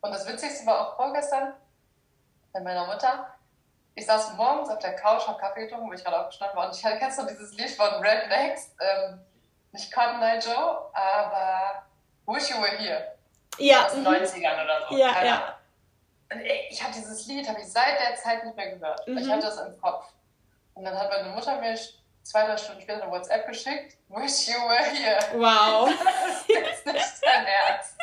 Und 0.00 0.10
das 0.10 0.26
Witzigste 0.26 0.66
war 0.66 0.80
auch 0.80 0.96
vorgestern 0.96 1.54
bei 2.52 2.60
meiner 2.60 2.86
Mutter. 2.86 3.32
Ich 3.94 4.06
saß 4.06 4.32
morgens 4.32 4.68
auf 4.68 4.80
der 4.80 4.96
Couch, 4.96 5.28
habe 5.28 5.38
Kaffee 5.38 5.66
getrunken, 5.66 5.88
wo 5.88 5.92
ich 5.92 6.02
gerade 6.02 6.18
aufgestanden 6.18 6.56
war 6.56 6.66
und 6.66 6.74
ich 6.74 6.82
kennst 6.82 7.20
du 7.20 7.26
dieses 7.26 7.52
Lied 7.52 7.70
von 7.70 7.88
Rednecks? 8.02 8.74
Ähm, 8.80 9.20
nicht 9.74 9.92
Cotton 9.92 10.22
Eye 10.22 10.38
Joe, 10.38 10.90
aber 10.94 11.84
Wish 12.26 12.50
You 12.50 12.62
Were 12.62 12.78
Here. 12.78 13.16
Ja. 13.58 13.86
Aus 13.86 13.92
den 13.92 14.06
90ern 14.06 14.56
mhm. 14.56 14.64
oder 14.64 14.86
so. 14.88 14.96
Ja, 14.96 15.12
Keine 15.12 15.28
ja. 15.28 15.58
Und 16.32 16.40
ich 16.40 16.82
habe 16.82 16.92
dieses 16.94 17.26
Lied, 17.26 17.48
habe 17.48 17.60
ich 17.60 17.70
seit 17.70 18.00
der 18.00 18.16
Zeit 18.16 18.44
nicht 18.44 18.56
mehr 18.56 18.70
gehört. 18.70 19.06
Mhm. 19.06 19.18
Ich 19.18 19.28
hatte 19.28 19.46
das 19.46 19.58
im 19.58 19.80
Kopf. 19.80 20.06
Und 20.74 20.84
dann 20.84 20.98
hat 20.98 21.10
meine 21.10 21.28
Mutter 21.28 21.60
mir 21.60 21.78
zwei, 22.22 22.46
drei 22.46 22.56
Stunden 22.56 22.80
später 22.80 23.02
eine 23.02 23.12
WhatsApp 23.12 23.46
geschickt. 23.46 23.96
Wish 24.08 24.48
you 24.48 24.54
were 24.54 24.84
here. 24.84 25.18
Wow. 25.34 25.88
das 26.48 26.78
ist 26.78 26.86
nicht 26.86 27.22
dein 27.22 27.46
Ernst. 27.46 27.96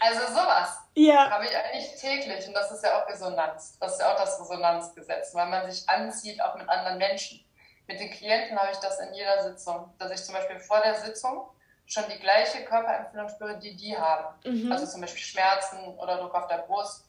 Also 0.00 0.28
sowas 0.28 0.78
ja. 0.94 1.30
habe 1.30 1.46
ich 1.46 1.56
eigentlich 1.56 2.00
täglich. 2.00 2.46
Und 2.46 2.54
das 2.54 2.70
ist 2.70 2.84
ja 2.84 3.02
auch 3.02 3.08
Resonanz. 3.08 3.78
Das 3.80 3.94
ist 3.94 4.00
ja 4.00 4.12
auch 4.12 4.16
das 4.16 4.40
Resonanzgesetz, 4.40 5.34
weil 5.34 5.46
man 5.46 5.70
sich 5.70 5.88
anzieht, 5.88 6.40
auch 6.42 6.54
mit 6.54 6.68
anderen 6.68 6.98
Menschen. 6.98 7.44
Mit 7.88 8.00
den 8.00 8.10
Klienten 8.10 8.58
habe 8.58 8.70
ich 8.70 8.78
das 8.78 9.00
in 9.00 9.14
jeder 9.14 9.42
Sitzung, 9.42 9.92
dass 9.98 10.12
ich 10.12 10.22
zum 10.22 10.34
Beispiel 10.34 10.60
vor 10.60 10.80
der 10.82 10.94
Sitzung 10.94 11.48
schon 11.86 12.04
die 12.12 12.18
gleiche 12.18 12.64
Körperempfindung 12.64 13.30
spüre, 13.30 13.58
die 13.58 13.74
die 13.74 13.96
haben. 13.96 14.34
Mhm. 14.44 14.70
Also 14.70 14.86
zum 14.86 15.00
Beispiel 15.00 15.22
Schmerzen 15.22 15.96
oder 15.96 16.18
Druck 16.18 16.34
auf 16.34 16.46
der 16.48 16.58
Brust, 16.58 17.06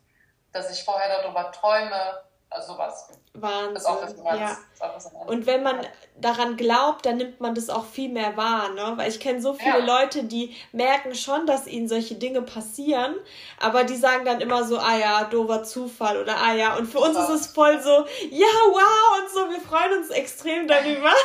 dass 0.53 0.71
ich 0.71 0.83
vorher 0.83 1.21
darüber 1.21 1.51
träume 1.51 2.23
also 2.51 2.73
sowas. 2.73 3.09
Wahnsinn. 3.33 3.75
Ist 3.75 3.85
auch 3.85 4.01
das, 4.01 4.15
ja. 4.17 4.57
Das 4.79 5.11
und 5.27 5.45
wenn 5.45 5.61
man 5.61 5.85
daran 6.15 6.57
glaubt, 6.57 7.05
dann 7.05 7.17
nimmt 7.17 7.39
man 7.39 7.53
das 7.53 7.69
auch 7.69 7.85
viel 7.85 8.09
mehr 8.09 8.35
wahr, 8.37 8.69
ne? 8.69 8.93
Weil 8.95 9.09
ich 9.09 9.19
kenne 9.19 9.41
so 9.41 9.53
viele 9.53 9.79
ja. 9.79 9.85
Leute, 9.85 10.23
die 10.23 10.55
merken 10.71 11.13
schon, 11.13 11.45
dass 11.45 11.67
ihnen 11.67 11.87
solche 11.87 12.15
Dinge 12.15 12.41
passieren, 12.41 13.15
aber 13.59 13.83
die 13.83 13.95
sagen 13.95 14.25
dann 14.25 14.41
immer 14.41 14.63
so, 14.63 14.79
ah 14.79 14.95
ja, 14.95 15.23
dover 15.25 15.63
Zufall 15.63 16.19
oder 16.21 16.37
ah 16.37 16.53
ja. 16.53 16.75
Und 16.75 16.87
für 16.87 16.99
uns 16.99 17.17
ist 17.17 17.29
es 17.29 17.47
voll 17.47 17.79
so, 17.81 18.05
ja, 18.31 18.47
wow 18.71 19.19
und 19.21 19.29
so, 19.29 19.49
wir 19.49 19.61
freuen 19.61 19.99
uns 19.99 20.09
extrem 20.09 20.67
darüber. 20.67 21.11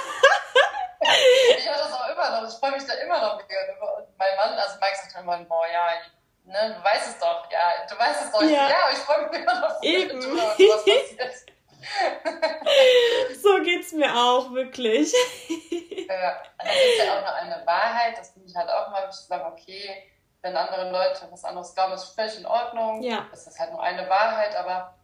ich 1.59 1.69
habe 1.69 1.79
das 1.79 1.93
auch 1.93 2.09
immer 2.09 2.41
noch, 2.41 2.49
ich 2.49 2.55
freue 2.59 2.73
mich 2.73 2.87
da 2.87 2.95
immer 2.95 3.21
noch. 3.21 3.41
Mein 4.19 4.37
Mann, 4.37 4.59
also 4.59 4.77
Mike 4.81 4.97
sagt 4.97 5.23
immer, 5.23 5.39
boah, 5.45 5.67
ja, 5.73 5.89
ne, 6.45 6.77
du 6.77 6.85
weißt 6.85 7.09
es 7.09 7.19
doch, 7.19 7.51
ja, 7.51 7.87
du 7.89 7.99
weißt 7.99 8.25
es 8.25 8.31
doch, 8.31 8.43
ja, 8.43 8.69
ja 8.69 8.91
ich 8.93 8.99
freue 8.99 9.29
mich 9.29 9.41
immer 9.41 9.61
noch. 9.61 9.83
Eben. 9.83 10.21
Was 10.21 10.55
so 13.43 13.63
geht's 13.63 13.93
mir 13.93 14.15
auch, 14.15 14.51
wirklich. 14.53 15.13
ja, 16.09 16.43
gibt 16.63 16.75
es 16.99 17.05
ja 17.05 17.19
auch 17.19 17.23
noch 17.23 17.35
eine 17.35 17.67
Wahrheit, 17.67 18.17
das 18.19 18.31
finde 18.31 18.49
ich 18.49 18.57
halt 18.57 18.71
auch 18.71 18.91
mal, 18.91 19.07
ich 19.09 19.17
sage, 19.17 19.45
okay, 19.45 20.11
wenn 20.43 20.57
andere 20.57 20.91
Leute 20.91 21.27
was 21.31 21.45
anderes 21.45 21.75
glauben, 21.75 21.93
ist 21.95 22.15
völlig 22.15 22.39
in 22.39 22.47
Ordnung. 22.47 23.03
Ja. 23.03 23.27
Es 23.33 23.47
ist 23.47 23.59
halt 23.59 23.73
nur 23.73 23.83
eine 23.83 24.09
Wahrheit, 24.09 24.55
aber 24.57 24.95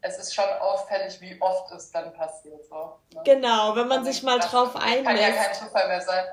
es 0.00 0.18
ist 0.18 0.34
schon 0.34 0.48
auffällig, 0.60 1.20
wie 1.20 1.40
oft 1.40 1.70
es 1.72 1.90
dann 1.90 2.12
passiert. 2.14 2.64
So, 2.64 2.98
ne? 3.14 3.22
Genau, 3.24 3.76
wenn 3.76 3.88
man 3.88 4.04
sich 4.04 4.22
mal 4.22 4.38
drauf 4.38 4.74
einlässt. 4.76 5.04
Kann 5.04 5.16
ja 5.18 5.30
kein 5.32 5.54
Zufall 5.54 5.88
mehr 5.88 6.00
sein. 6.00 6.24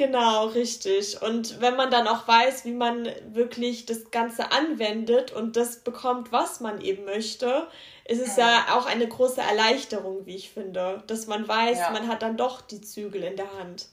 Genau, 0.00 0.46
richtig. 0.46 1.20
Und 1.20 1.60
wenn 1.60 1.76
man 1.76 1.90
dann 1.90 2.08
auch 2.08 2.26
weiß, 2.26 2.64
wie 2.64 2.72
man 2.72 3.06
wirklich 3.34 3.84
das 3.84 4.10
Ganze 4.10 4.50
anwendet 4.50 5.30
und 5.30 5.56
das 5.56 5.80
bekommt, 5.80 6.32
was 6.32 6.60
man 6.60 6.80
eben 6.80 7.04
möchte, 7.04 7.68
ist 8.06 8.22
es 8.22 8.36
ja, 8.36 8.48
ja 8.48 8.78
auch 8.78 8.86
eine 8.86 9.06
große 9.06 9.42
Erleichterung, 9.42 10.24
wie 10.24 10.36
ich 10.36 10.54
finde, 10.54 11.02
dass 11.06 11.26
man 11.26 11.46
weiß, 11.46 11.80
ja. 11.80 11.90
man 11.90 12.08
hat 12.08 12.22
dann 12.22 12.38
doch 12.38 12.62
die 12.62 12.80
Zügel 12.80 13.24
in 13.24 13.36
der 13.36 13.52
Hand. 13.58 13.88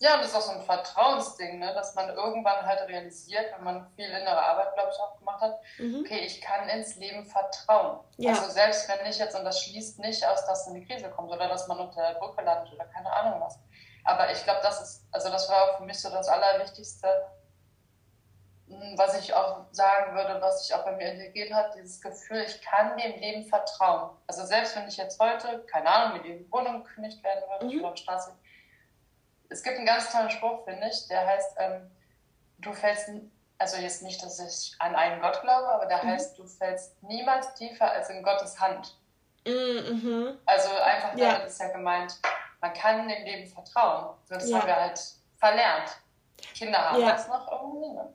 Ja, 0.00 0.16
und 0.16 0.20
das 0.20 0.32
ist 0.32 0.36
auch 0.36 0.42
so 0.42 0.50
ein 0.50 0.60
Vertrauensding, 0.60 1.60
ne? 1.60 1.72
dass 1.72 1.94
man 1.94 2.10
irgendwann 2.10 2.66
halt 2.66 2.86
realisiert, 2.86 3.46
wenn 3.56 3.64
man 3.64 3.86
viel 3.96 4.04
innere 4.04 4.38
Arbeit, 4.38 4.74
glaube 4.74 4.90
ich, 4.92 5.00
auch 5.00 5.16
gemacht 5.16 5.40
hat, 5.40 5.60
mhm. 5.78 6.00
okay, 6.04 6.26
ich 6.26 6.42
kann 6.42 6.68
ins 6.68 6.96
Leben 6.96 7.24
vertrauen. 7.24 8.00
Ja. 8.18 8.32
Also 8.32 8.50
selbst 8.50 8.86
wenn 8.86 9.10
ich 9.10 9.18
jetzt, 9.18 9.34
und 9.34 9.44
das 9.44 9.62
schließt 9.62 9.98
nicht 10.00 10.26
aus, 10.26 10.44
dass 10.44 10.68
eine 10.68 10.84
Krise 10.84 11.08
kommt 11.08 11.30
oder 11.32 11.48
dass 11.48 11.68
man 11.68 11.78
unter 11.78 12.02
der 12.02 12.18
Brücke 12.18 12.42
landet 12.42 12.74
oder 12.74 12.84
keine 12.84 13.10
Ahnung 13.10 13.40
was. 13.40 13.58
Aber 14.04 14.30
ich 14.32 14.42
glaube, 14.44 14.60
das 14.62 14.80
ist, 14.80 15.06
also 15.12 15.30
das 15.30 15.48
war 15.48 15.76
für 15.76 15.84
mich 15.84 16.00
so 16.00 16.10
das 16.10 16.28
Allerwichtigste, 16.28 17.08
hm, 18.68 18.96
was 18.96 19.18
ich 19.18 19.32
auch 19.32 19.66
sagen 19.70 20.14
würde, 20.14 20.40
was 20.40 20.66
sich 20.66 20.74
auch 20.74 20.84
bei 20.84 20.92
mir 20.92 21.12
integriert 21.12 21.52
hat, 21.52 21.74
dieses 21.74 22.00
Gefühl, 22.00 22.44
ich 22.46 22.60
kann 22.62 22.96
dem 22.96 23.18
Leben 23.20 23.44
vertrauen. 23.44 24.16
Also 24.26 24.44
selbst 24.44 24.74
wenn 24.76 24.88
ich 24.88 24.96
jetzt 24.96 25.20
heute, 25.20 25.64
keine 25.70 25.88
Ahnung, 25.88 26.18
mit 26.18 26.24
die 26.24 26.50
Wohnung 26.50 26.82
gekündigt 26.84 27.22
werden 27.22 27.42
würde, 27.48 27.66
mhm. 27.66 27.70
ich 27.70 27.84
auf 27.84 27.96
Straße, 27.96 28.32
es 29.50 29.62
gibt 29.62 29.76
einen 29.76 29.86
ganz 29.86 30.10
tollen 30.10 30.30
Spruch, 30.30 30.64
finde 30.64 30.88
ich, 30.88 31.06
der 31.08 31.26
heißt, 31.26 31.56
ähm, 31.58 31.90
du 32.58 32.72
fällst, 32.72 33.10
also 33.58 33.76
jetzt 33.76 34.02
nicht, 34.02 34.22
dass 34.22 34.40
ich 34.40 34.74
an 34.78 34.96
einen 34.96 35.20
Gott 35.20 35.40
glaube, 35.42 35.68
aber 35.68 35.86
der 35.86 36.02
mhm. 36.02 36.08
heißt, 36.08 36.38
du 36.38 36.46
fällst 36.46 37.00
niemals 37.02 37.54
tiefer 37.54 37.90
als 37.90 38.08
in 38.10 38.22
Gottes 38.22 38.58
Hand. 38.58 38.96
Mhm. 39.46 40.38
Also 40.46 40.70
einfach 40.76 41.10
damit 41.10 41.20
ja. 41.20 41.36
ist 41.36 41.60
ja 41.60 41.68
gemeint, 41.68 42.18
man 42.62 42.72
kann 42.72 43.08
dem 43.08 43.24
Leben 43.24 43.46
vertrauen. 43.46 44.14
Das 44.28 44.48
ja. 44.48 44.58
haben 44.58 44.66
wir 44.66 44.76
halt 44.76 45.00
verlernt. 45.36 45.90
Kinder 46.54 46.78
haben 46.78 47.00
ja. 47.02 47.12
das 47.12 47.28
noch 47.28 47.50
irgendwie. 47.50 47.92
Ne? 47.92 48.08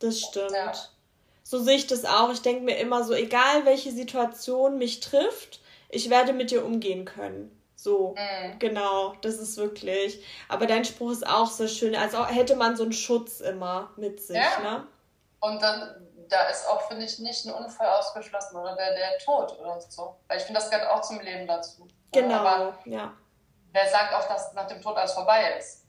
Das 0.00 0.18
stimmt. 0.18 0.52
Ja. 0.52 0.72
So 1.42 1.58
sehe 1.58 1.76
ich 1.76 1.86
das 1.86 2.04
auch. 2.04 2.30
Ich 2.32 2.42
denke 2.42 2.62
mir 2.62 2.78
immer 2.78 3.04
so, 3.04 3.12
egal 3.12 3.64
welche 3.66 3.92
Situation 3.92 4.78
mich 4.78 5.00
trifft, 5.00 5.60
ich 5.90 6.08
werde 6.08 6.32
mit 6.32 6.50
dir 6.50 6.64
umgehen 6.64 7.04
können. 7.04 7.56
So, 7.76 8.14
mhm. 8.14 8.58
genau, 8.58 9.14
das 9.22 9.36
ist 9.36 9.56
wirklich. 9.56 10.24
Aber 10.48 10.66
dein 10.66 10.84
Spruch 10.84 11.12
ist 11.12 11.26
auch 11.26 11.50
so 11.50 11.66
schön, 11.66 11.94
als 11.96 12.14
hätte 12.30 12.56
man 12.56 12.76
so 12.76 12.82
einen 12.82 12.92
Schutz 12.92 13.40
immer 13.40 13.90
mit 13.96 14.20
sich, 14.20 14.36
ja. 14.36 14.60
ne? 14.62 14.86
Und 15.40 15.62
dann, 15.62 16.06
da 16.28 16.48
ist 16.48 16.68
auch, 16.68 16.82
finde 16.88 17.06
ich, 17.06 17.18
nicht 17.18 17.46
ein 17.46 17.54
Unfall 17.54 17.88
ausgeschlossen 17.88 18.56
oder 18.56 18.76
der, 18.76 18.94
der 18.94 19.18
Tod 19.18 19.58
oder 19.58 19.80
so. 19.80 20.16
Weil 20.28 20.38
ich 20.38 20.44
finde, 20.44 20.60
das 20.60 20.70
gehört 20.70 20.88
auch 20.90 21.00
zum 21.00 21.20
Leben 21.20 21.46
dazu. 21.46 21.88
Genau, 22.12 22.34
Aber 22.34 22.78
ja. 22.84 23.14
Wer 23.72 23.88
sagt 23.88 24.14
auch, 24.14 24.26
dass 24.28 24.52
nach 24.54 24.66
dem 24.66 24.80
Tod 24.80 24.96
alles 24.96 25.12
vorbei 25.12 25.54
ist? 25.58 25.86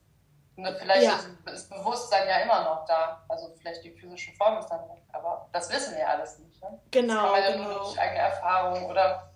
Und 0.55 0.67
vielleicht 0.77 1.03
ja. 1.03 1.15
ist, 1.15 1.29
das 1.45 1.69
Bewusstsein 1.69 2.27
ja 2.27 2.37
immer 2.39 2.63
noch 2.63 2.85
da. 2.85 3.23
Also 3.27 3.53
vielleicht 3.57 3.83
die 3.83 3.91
physische 3.91 4.31
Form 4.33 4.57
ist 4.57 4.67
dann 4.67 4.81
weg. 4.89 5.01
Aber 5.11 5.47
das 5.51 5.69
wissen 5.71 5.95
wir 5.95 6.07
alles 6.07 6.39
nicht. 6.39 6.61
Ne? 6.61 6.79
Genau. 6.91 7.13
Das 7.13 7.23
kann 7.23 7.31
man 7.31 7.41
ja 7.41 7.51
genau. 7.51 7.69
nur 7.69 7.79
durch 7.79 7.99
eigene 7.99 8.19
Erfahrung 8.19 8.85
oder 8.85 9.31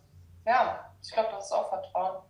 ja, 0.45 0.91
ich 1.01 1.11
glaube, 1.11 1.29
das 1.31 1.45
ist 1.45 1.51
auch 1.51 1.69
Vertrauen. 1.69 2.21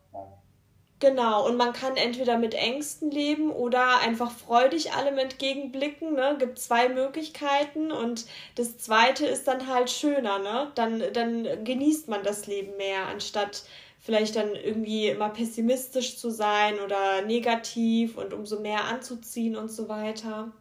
Genau, 0.99 1.45
und 1.45 1.57
man 1.57 1.73
kann 1.73 1.97
entweder 1.97 2.37
mit 2.37 2.53
Ängsten 2.53 3.11
leben 3.11 3.51
oder 3.51 3.99
einfach 3.99 4.31
freudig 4.31 4.93
allem 4.93 5.17
entgegenblicken. 5.17 6.13
Ne? 6.13 6.37
Gibt 6.39 6.57
zwei 6.57 6.87
Möglichkeiten 6.87 7.91
und 7.91 8.25
das 8.55 8.77
zweite 8.77 9.27
ist 9.27 9.45
dann 9.45 9.67
halt 9.67 9.91
schöner, 9.91 10.39
ne? 10.39 10.71
Dann, 10.75 11.03
dann 11.11 11.65
genießt 11.65 12.07
man 12.07 12.23
das 12.23 12.47
Leben 12.47 12.77
mehr, 12.77 13.07
anstatt 13.07 13.63
vielleicht 14.05 14.35
dann 14.35 14.55
irgendwie 14.55 15.09
immer 15.09 15.29
pessimistisch 15.29 16.19
zu 16.19 16.29
sein 16.29 16.79
oder 16.79 17.23
negativ 17.23 18.17
und 18.17 18.33
umso 18.33 18.59
mehr 18.59 18.83
anzuziehen 18.85 19.55
und 19.55 19.69
so 19.69 19.89
weiter. 19.89 20.51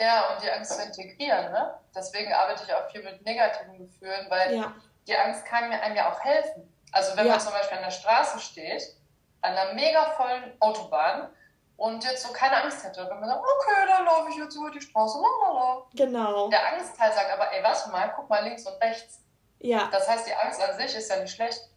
Ja, 0.00 0.32
und 0.32 0.42
die 0.42 0.50
Angst 0.50 0.72
zu 0.72 0.82
integrieren, 0.82 1.52
ne? 1.52 1.74
Deswegen 1.94 2.32
arbeite 2.32 2.64
ich 2.66 2.74
auch 2.74 2.90
viel 2.90 3.02
mit 3.04 3.22
negativen 3.24 3.78
Gefühlen, 3.78 4.26
weil 4.30 4.56
ja. 4.56 4.74
die 5.06 5.14
Angst 5.14 5.44
kann 5.44 5.68
mir 5.68 5.80
einem 5.80 5.94
ja 5.94 6.10
auch 6.10 6.18
helfen. 6.20 6.72
Also 6.90 7.16
wenn 7.16 7.26
ja. 7.26 7.32
man 7.32 7.40
zum 7.40 7.52
Beispiel 7.52 7.76
an 7.76 7.84
der 7.84 7.90
Straße 7.90 8.40
steht 8.40 8.96
an 9.42 9.54
einer 9.54 9.74
mega 9.74 10.06
vollen 10.12 10.56
Autobahn 10.60 11.28
und 11.76 12.02
jetzt 12.02 12.22
so 12.22 12.32
keine 12.32 12.62
Angst 12.62 12.82
hätte. 12.82 13.06
Wenn 13.10 13.20
man 13.20 13.28
sagt, 13.28 13.42
okay, 13.42 13.86
dann 13.86 14.06
laufe 14.06 14.30
ich 14.30 14.36
jetzt 14.36 14.56
über 14.56 14.70
die 14.70 14.80
Straße, 14.80 15.18
lalala. 15.18 15.82
Genau. 15.94 16.48
Der 16.48 16.72
Angstteil 16.72 17.12
sagt 17.12 17.30
aber, 17.30 17.52
ey, 17.52 17.62
warte 17.62 17.90
mal, 17.90 18.10
guck 18.16 18.30
mal 18.30 18.42
links 18.42 18.66
und 18.66 18.80
rechts. 18.82 19.20
Ja. 19.58 19.88
Das 19.92 20.08
heißt, 20.08 20.26
die 20.26 20.34
Angst 20.34 20.62
an 20.62 20.74
sich 20.78 20.96
ist 20.96 21.10
ja 21.10 21.20
nicht 21.20 21.34
schlecht. 21.34 21.68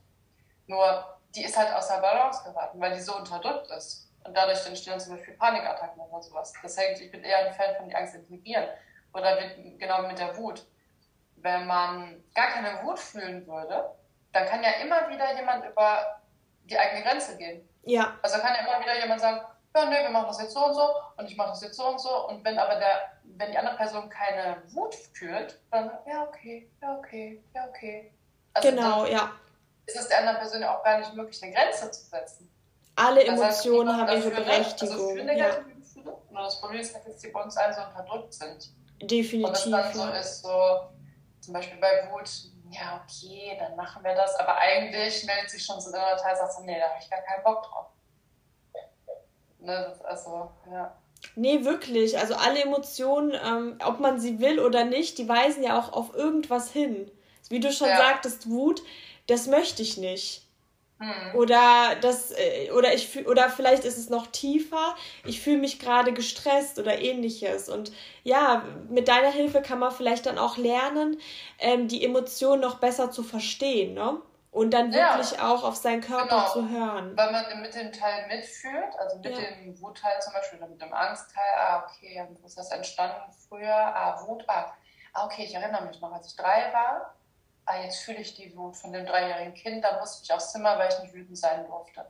Nur, 0.67 1.17
die 1.35 1.43
ist 1.43 1.57
halt 1.57 1.73
aus 1.73 1.87
der 1.87 1.97
Balance 1.97 2.43
geraten, 2.43 2.79
weil 2.79 2.93
die 2.93 3.01
so 3.01 3.15
unterdrückt 3.15 3.69
ist. 3.71 4.09
Und 4.23 4.35
dadurch 4.35 4.65
entstehen 4.65 4.99
zum 4.99 5.15
Beispiel 5.15 5.35
Panikattacken 5.35 6.01
oder 6.01 6.21
sowas. 6.21 6.53
Das 6.61 6.77
hängt, 6.77 6.99
ich 6.99 7.11
bin 7.11 7.23
eher 7.23 7.47
ein 7.47 7.53
Fan 7.53 7.75
von 7.75 7.87
die 7.87 7.95
Angst 7.95 8.15
integrieren. 8.15 8.65
Oder 9.13 9.37
genau 9.77 10.01
mit 10.03 10.19
der 10.19 10.35
Wut. 10.37 10.65
Wenn 11.37 11.65
man 11.65 12.23
gar 12.35 12.47
keine 12.47 12.83
Wut 12.83 12.99
fühlen 12.99 13.47
würde, 13.47 13.95
dann 14.33 14.45
kann 14.45 14.63
ja 14.63 14.71
immer 14.83 15.09
wieder 15.09 15.33
jemand 15.35 15.65
über 15.65 16.21
die 16.65 16.77
eigene 16.77 17.03
Grenze 17.03 17.37
gehen. 17.37 17.67
Ja. 17.83 18.17
Also 18.21 18.39
kann 18.39 18.53
ja 18.53 18.67
immer 18.67 18.83
wieder 18.83 18.99
jemand 18.99 19.21
sagen, 19.21 19.41
ja, 19.75 19.85
nee, 19.85 20.01
wir 20.01 20.09
machen 20.09 20.27
das 20.27 20.41
jetzt 20.41 20.53
so 20.53 20.65
und 20.65 20.73
so 20.73 20.89
und 21.17 21.29
ich 21.29 21.37
mache 21.37 21.49
das 21.49 21.61
jetzt 21.61 21.75
so 21.75 21.87
und 21.87 21.99
so. 21.99 22.27
Und 22.27 22.43
wenn 22.43 22.57
aber 22.57 22.75
der, 22.75 23.11
wenn 23.23 23.51
die 23.51 23.57
andere 23.57 23.77
Person 23.77 24.09
keine 24.09 24.61
Wut 24.73 24.95
fühlt, 24.95 25.59
dann 25.71 25.91
ja, 26.05 26.23
okay, 26.23 26.69
ja, 26.81 26.97
okay, 26.97 27.43
ja, 27.53 27.65
okay. 27.67 28.13
Also 28.53 28.69
genau, 28.69 29.05
ja. 29.05 29.31
Ist 29.87 29.95
es 29.95 30.07
der 30.09 30.19
anderen 30.19 30.37
Person 30.37 30.63
auch 30.65 30.83
gar 30.83 30.99
nicht 30.99 31.13
möglich, 31.13 31.41
eine 31.41 31.53
Grenze 31.53 31.89
zu 31.89 32.05
setzen. 32.05 32.51
Alle 32.95 33.23
Emotionen 33.23 33.95
haben 33.95 34.11
ihre 34.11 34.31
Berechtigung. 34.31 34.95
Also 34.95 35.09
für 35.09 35.23
negative 35.23 35.69
ja. 35.69 35.75
Gefühle. 35.75 36.11
Und 36.29 36.35
das 36.35 36.59
Problem 36.59 36.81
ist, 36.81 36.93
dass 36.93 37.17
die 37.17 37.29
bei 37.29 37.41
uns 37.41 37.55
allen 37.57 37.73
so 37.73 37.81
unterdrückt 37.81 38.33
sind. 38.33 38.71
Definitiv. 39.01 39.47
Und 39.47 39.53
das 39.53 39.69
dann 39.69 39.93
so 39.93 40.09
ist, 40.09 40.41
so 40.41 40.79
zum 41.41 41.53
Beispiel 41.53 41.77
bei 41.79 42.09
Wut, 42.11 42.29
ja, 42.71 43.01
okay, 43.03 43.55
dann 43.59 43.75
machen 43.75 44.03
wir 44.03 44.13
das. 44.13 44.35
Aber 44.35 44.57
eigentlich 44.57 45.23
meldet 45.25 45.49
sich 45.49 45.63
schon 45.63 45.79
so 45.79 45.91
der 45.91 46.17
Teil, 46.17 46.35
sagt 46.35 46.53
so, 46.53 46.63
nee, 46.63 46.77
da 46.77 46.89
habe 46.89 46.99
ich 47.01 47.09
gar 47.09 47.21
keinen 47.21 47.43
Bock 47.43 47.63
drauf. 47.63 47.85
Ne, 49.59 49.95
also, 50.03 50.51
ja. 50.71 50.95
Nee, 51.35 51.63
wirklich. 51.63 52.17
Also 52.17 52.35
alle 52.35 52.61
Emotionen, 52.61 53.33
ähm, 53.33 53.79
ob 53.85 53.99
man 53.99 54.19
sie 54.19 54.39
will 54.39 54.59
oder 54.59 54.85
nicht, 54.85 55.17
die 55.17 55.29
weisen 55.29 55.63
ja 55.63 55.79
auch 55.79 55.93
auf 55.93 56.13
irgendwas 56.13 56.71
hin. 56.71 57.11
Wie 57.49 57.59
du 57.59 57.71
schon 57.71 57.87
ja. 57.87 57.97
sagtest, 57.97 58.49
Wut, 58.49 58.81
das 59.27 59.47
möchte 59.47 59.81
ich 59.81 59.97
nicht. 59.97 60.47
Hm. 60.99 61.35
Oder 61.35 61.95
das, 62.01 62.31
äh, 62.31 62.71
oder 62.71 62.93
ich 62.93 63.27
oder 63.27 63.49
vielleicht 63.49 63.83
ist 63.85 63.99
es 63.99 64.09
noch 64.09 64.27
tiefer, 64.27 64.95
ich 65.25 65.41
fühle 65.41 65.59
mich 65.59 65.79
gerade 65.79 66.11
gestresst 66.11 66.79
oder 66.79 66.99
ähnliches. 66.99 67.69
Und 67.69 67.91
ja, 68.23 68.63
mit 68.89 69.07
deiner 69.07 69.31
Hilfe 69.31 69.61
kann 69.61 69.77
man 69.77 69.91
vielleicht 69.91 70.25
dann 70.25 70.39
auch 70.39 70.57
lernen, 70.57 71.19
ähm, 71.59 71.87
die 71.87 72.03
Emotionen 72.03 72.61
noch 72.61 72.79
besser 72.79 73.11
zu 73.11 73.21
verstehen, 73.21 73.93
ne? 73.93 74.19
Und 74.49 74.73
dann 74.73 74.91
wirklich 74.91 75.37
ja. 75.37 75.53
auch 75.53 75.63
auf 75.63 75.75
seinen 75.75 76.01
Körper 76.01 76.29
genau. 76.29 76.49
zu 76.51 76.69
hören. 76.69 77.15
Weil 77.15 77.31
man 77.31 77.61
mit 77.61 77.75
dem 77.75 77.91
Teil 77.91 78.25
mitfühlt, 78.27 78.97
also 78.97 79.17
mit 79.17 79.25
ja. 79.25 79.37
dem 79.37 79.79
Wutteil 79.79 80.19
zum 80.19 80.33
Beispiel 80.33 80.57
oder 80.57 80.69
mit 80.69 80.81
dem 80.81 80.91
Angstteil, 80.93 81.43
ah, 81.59 81.85
okay, 81.85 82.25
wo 82.27 82.47
ist 82.47 82.57
das 82.57 82.71
entstanden 82.71 83.31
früher? 83.47 83.75
Ah, 83.75 84.19
Wut, 84.25 84.43
ah, 84.47 84.73
ah, 85.13 85.25
okay, 85.25 85.43
ich 85.43 85.53
erinnere 85.53 85.85
mich 85.85 86.01
noch, 86.01 86.11
als 86.11 86.29
ich 86.29 86.35
drei 86.35 86.73
war, 86.73 87.13
ah, 87.67 87.81
jetzt 87.83 87.99
fühle 87.99 88.19
ich 88.19 88.33
die 88.33 88.55
Wut 88.55 88.75
von 88.75 88.91
dem 88.91 89.05
dreijährigen 89.05 89.53
Kind, 89.53 89.83
da 89.83 89.99
musste 89.99 90.23
ich 90.23 90.33
aufs 90.33 90.51
Zimmer, 90.51 90.79
weil 90.79 90.89
ich 90.89 90.99
nicht 90.99 91.13
wütend 91.13 91.37
sein 91.37 91.65
durfte. 91.67 92.05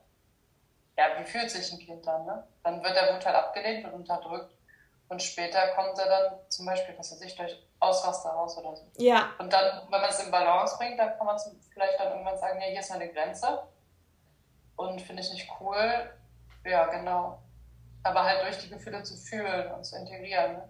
Ja, 0.98 1.20
wie 1.20 1.26
fühlt 1.26 1.52
sich 1.52 1.72
ein 1.72 1.80
Kind 1.80 2.06
dann? 2.08 2.26
Ne? 2.26 2.48
Dann 2.64 2.84
wird 2.84 2.96
der 2.96 3.14
Wut 3.14 3.26
halt 3.26 3.36
abgelehnt 3.36 3.86
und 3.86 3.94
unterdrückt. 3.94 4.56
Und 5.10 5.22
später 5.22 5.68
kommt 5.70 5.98
er 6.00 6.08
dann 6.08 6.40
zum 6.50 6.66
Beispiel, 6.66 6.98
was 6.98 7.12
weiß 7.12 7.22
ich, 7.22 7.36
durch 7.36 7.64
Ausraster 7.80 8.30
raus 8.30 8.58
oder 8.58 8.76
so. 8.76 8.84
Ja. 8.98 9.32
Und 9.40 9.52
dann, 9.54 9.84
wenn 9.90 10.02
man 10.02 10.10
es 10.10 10.20
in 10.20 10.32
Balance 10.32 10.76
bringt, 10.78 11.00
dann 11.00 11.18
kann 11.18 11.26
man 11.26 11.40
vielleicht 11.72 12.00
dann 12.00 12.12
irgendwann 12.12 12.38
sagen, 12.38 12.60
ja, 12.60 12.68
hier 12.68 12.80
ist 12.80 12.90
meine 12.90 13.10
Grenze. 13.10 13.64
Und 14.76 15.02
finde 15.02 15.22
ich 15.22 15.32
nicht 15.32 15.50
cool. 15.60 16.12
Ja, 16.66 16.86
genau. 16.88 17.40
Aber 18.04 18.24
halt 18.24 18.44
durch 18.44 18.58
die 18.60 18.70
Gefühle 18.70 19.04
zu 19.04 19.16
fühlen 19.16 19.72
und 19.72 19.86
zu 19.86 19.96
integrieren. 19.96 20.54
Ne? 20.54 20.70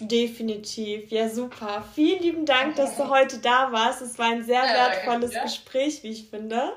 Definitiv, 0.00 1.10
ja 1.10 1.28
super. 1.28 1.84
Vielen 1.94 2.22
lieben 2.22 2.46
Dank, 2.46 2.76
dass 2.76 2.96
du 2.96 3.08
heute 3.08 3.38
da 3.38 3.72
warst. 3.72 4.02
Es 4.02 4.18
war 4.18 4.26
ein 4.26 4.44
sehr 4.44 4.64
ja, 4.64 4.74
wertvolles 4.74 5.32
Gespräch, 5.42 6.02
wie 6.02 6.10
ich 6.10 6.28
finde. 6.28 6.72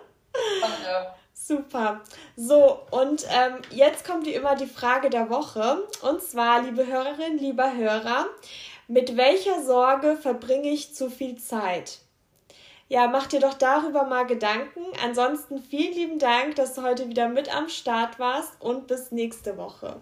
Danke. 0.61 1.13
Super. 1.33 2.01
So, 2.35 2.79
und 2.91 3.25
ähm, 3.29 3.61
jetzt 3.69 4.05
kommt 4.05 4.25
wie 4.25 4.33
immer 4.33 4.55
die 4.55 4.65
Frage 4.65 5.09
der 5.09 5.29
Woche. 5.29 5.83
Und 6.01 6.21
zwar, 6.21 6.61
liebe 6.63 6.87
Hörerinnen, 6.87 7.37
lieber 7.37 7.75
Hörer, 7.75 8.25
mit 8.87 9.15
welcher 9.17 9.63
Sorge 9.63 10.17
verbringe 10.17 10.69
ich 10.69 10.95
zu 10.95 11.09
viel 11.09 11.37
Zeit? 11.37 11.99
Ja, 12.87 13.07
mach 13.07 13.27
dir 13.27 13.39
doch 13.39 13.55
darüber 13.55 14.03
mal 14.03 14.25
Gedanken. 14.25 14.81
Ansonsten 15.03 15.59
vielen 15.59 15.93
lieben 15.93 16.19
Dank, 16.19 16.55
dass 16.55 16.75
du 16.75 16.83
heute 16.83 17.09
wieder 17.09 17.27
mit 17.27 17.55
am 17.55 17.69
Start 17.69 18.19
warst 18.19 18.53
und 18.59 18.87
bis 18.87 19.11
nächste 19.11 19.57
Woche. 19.57 20.01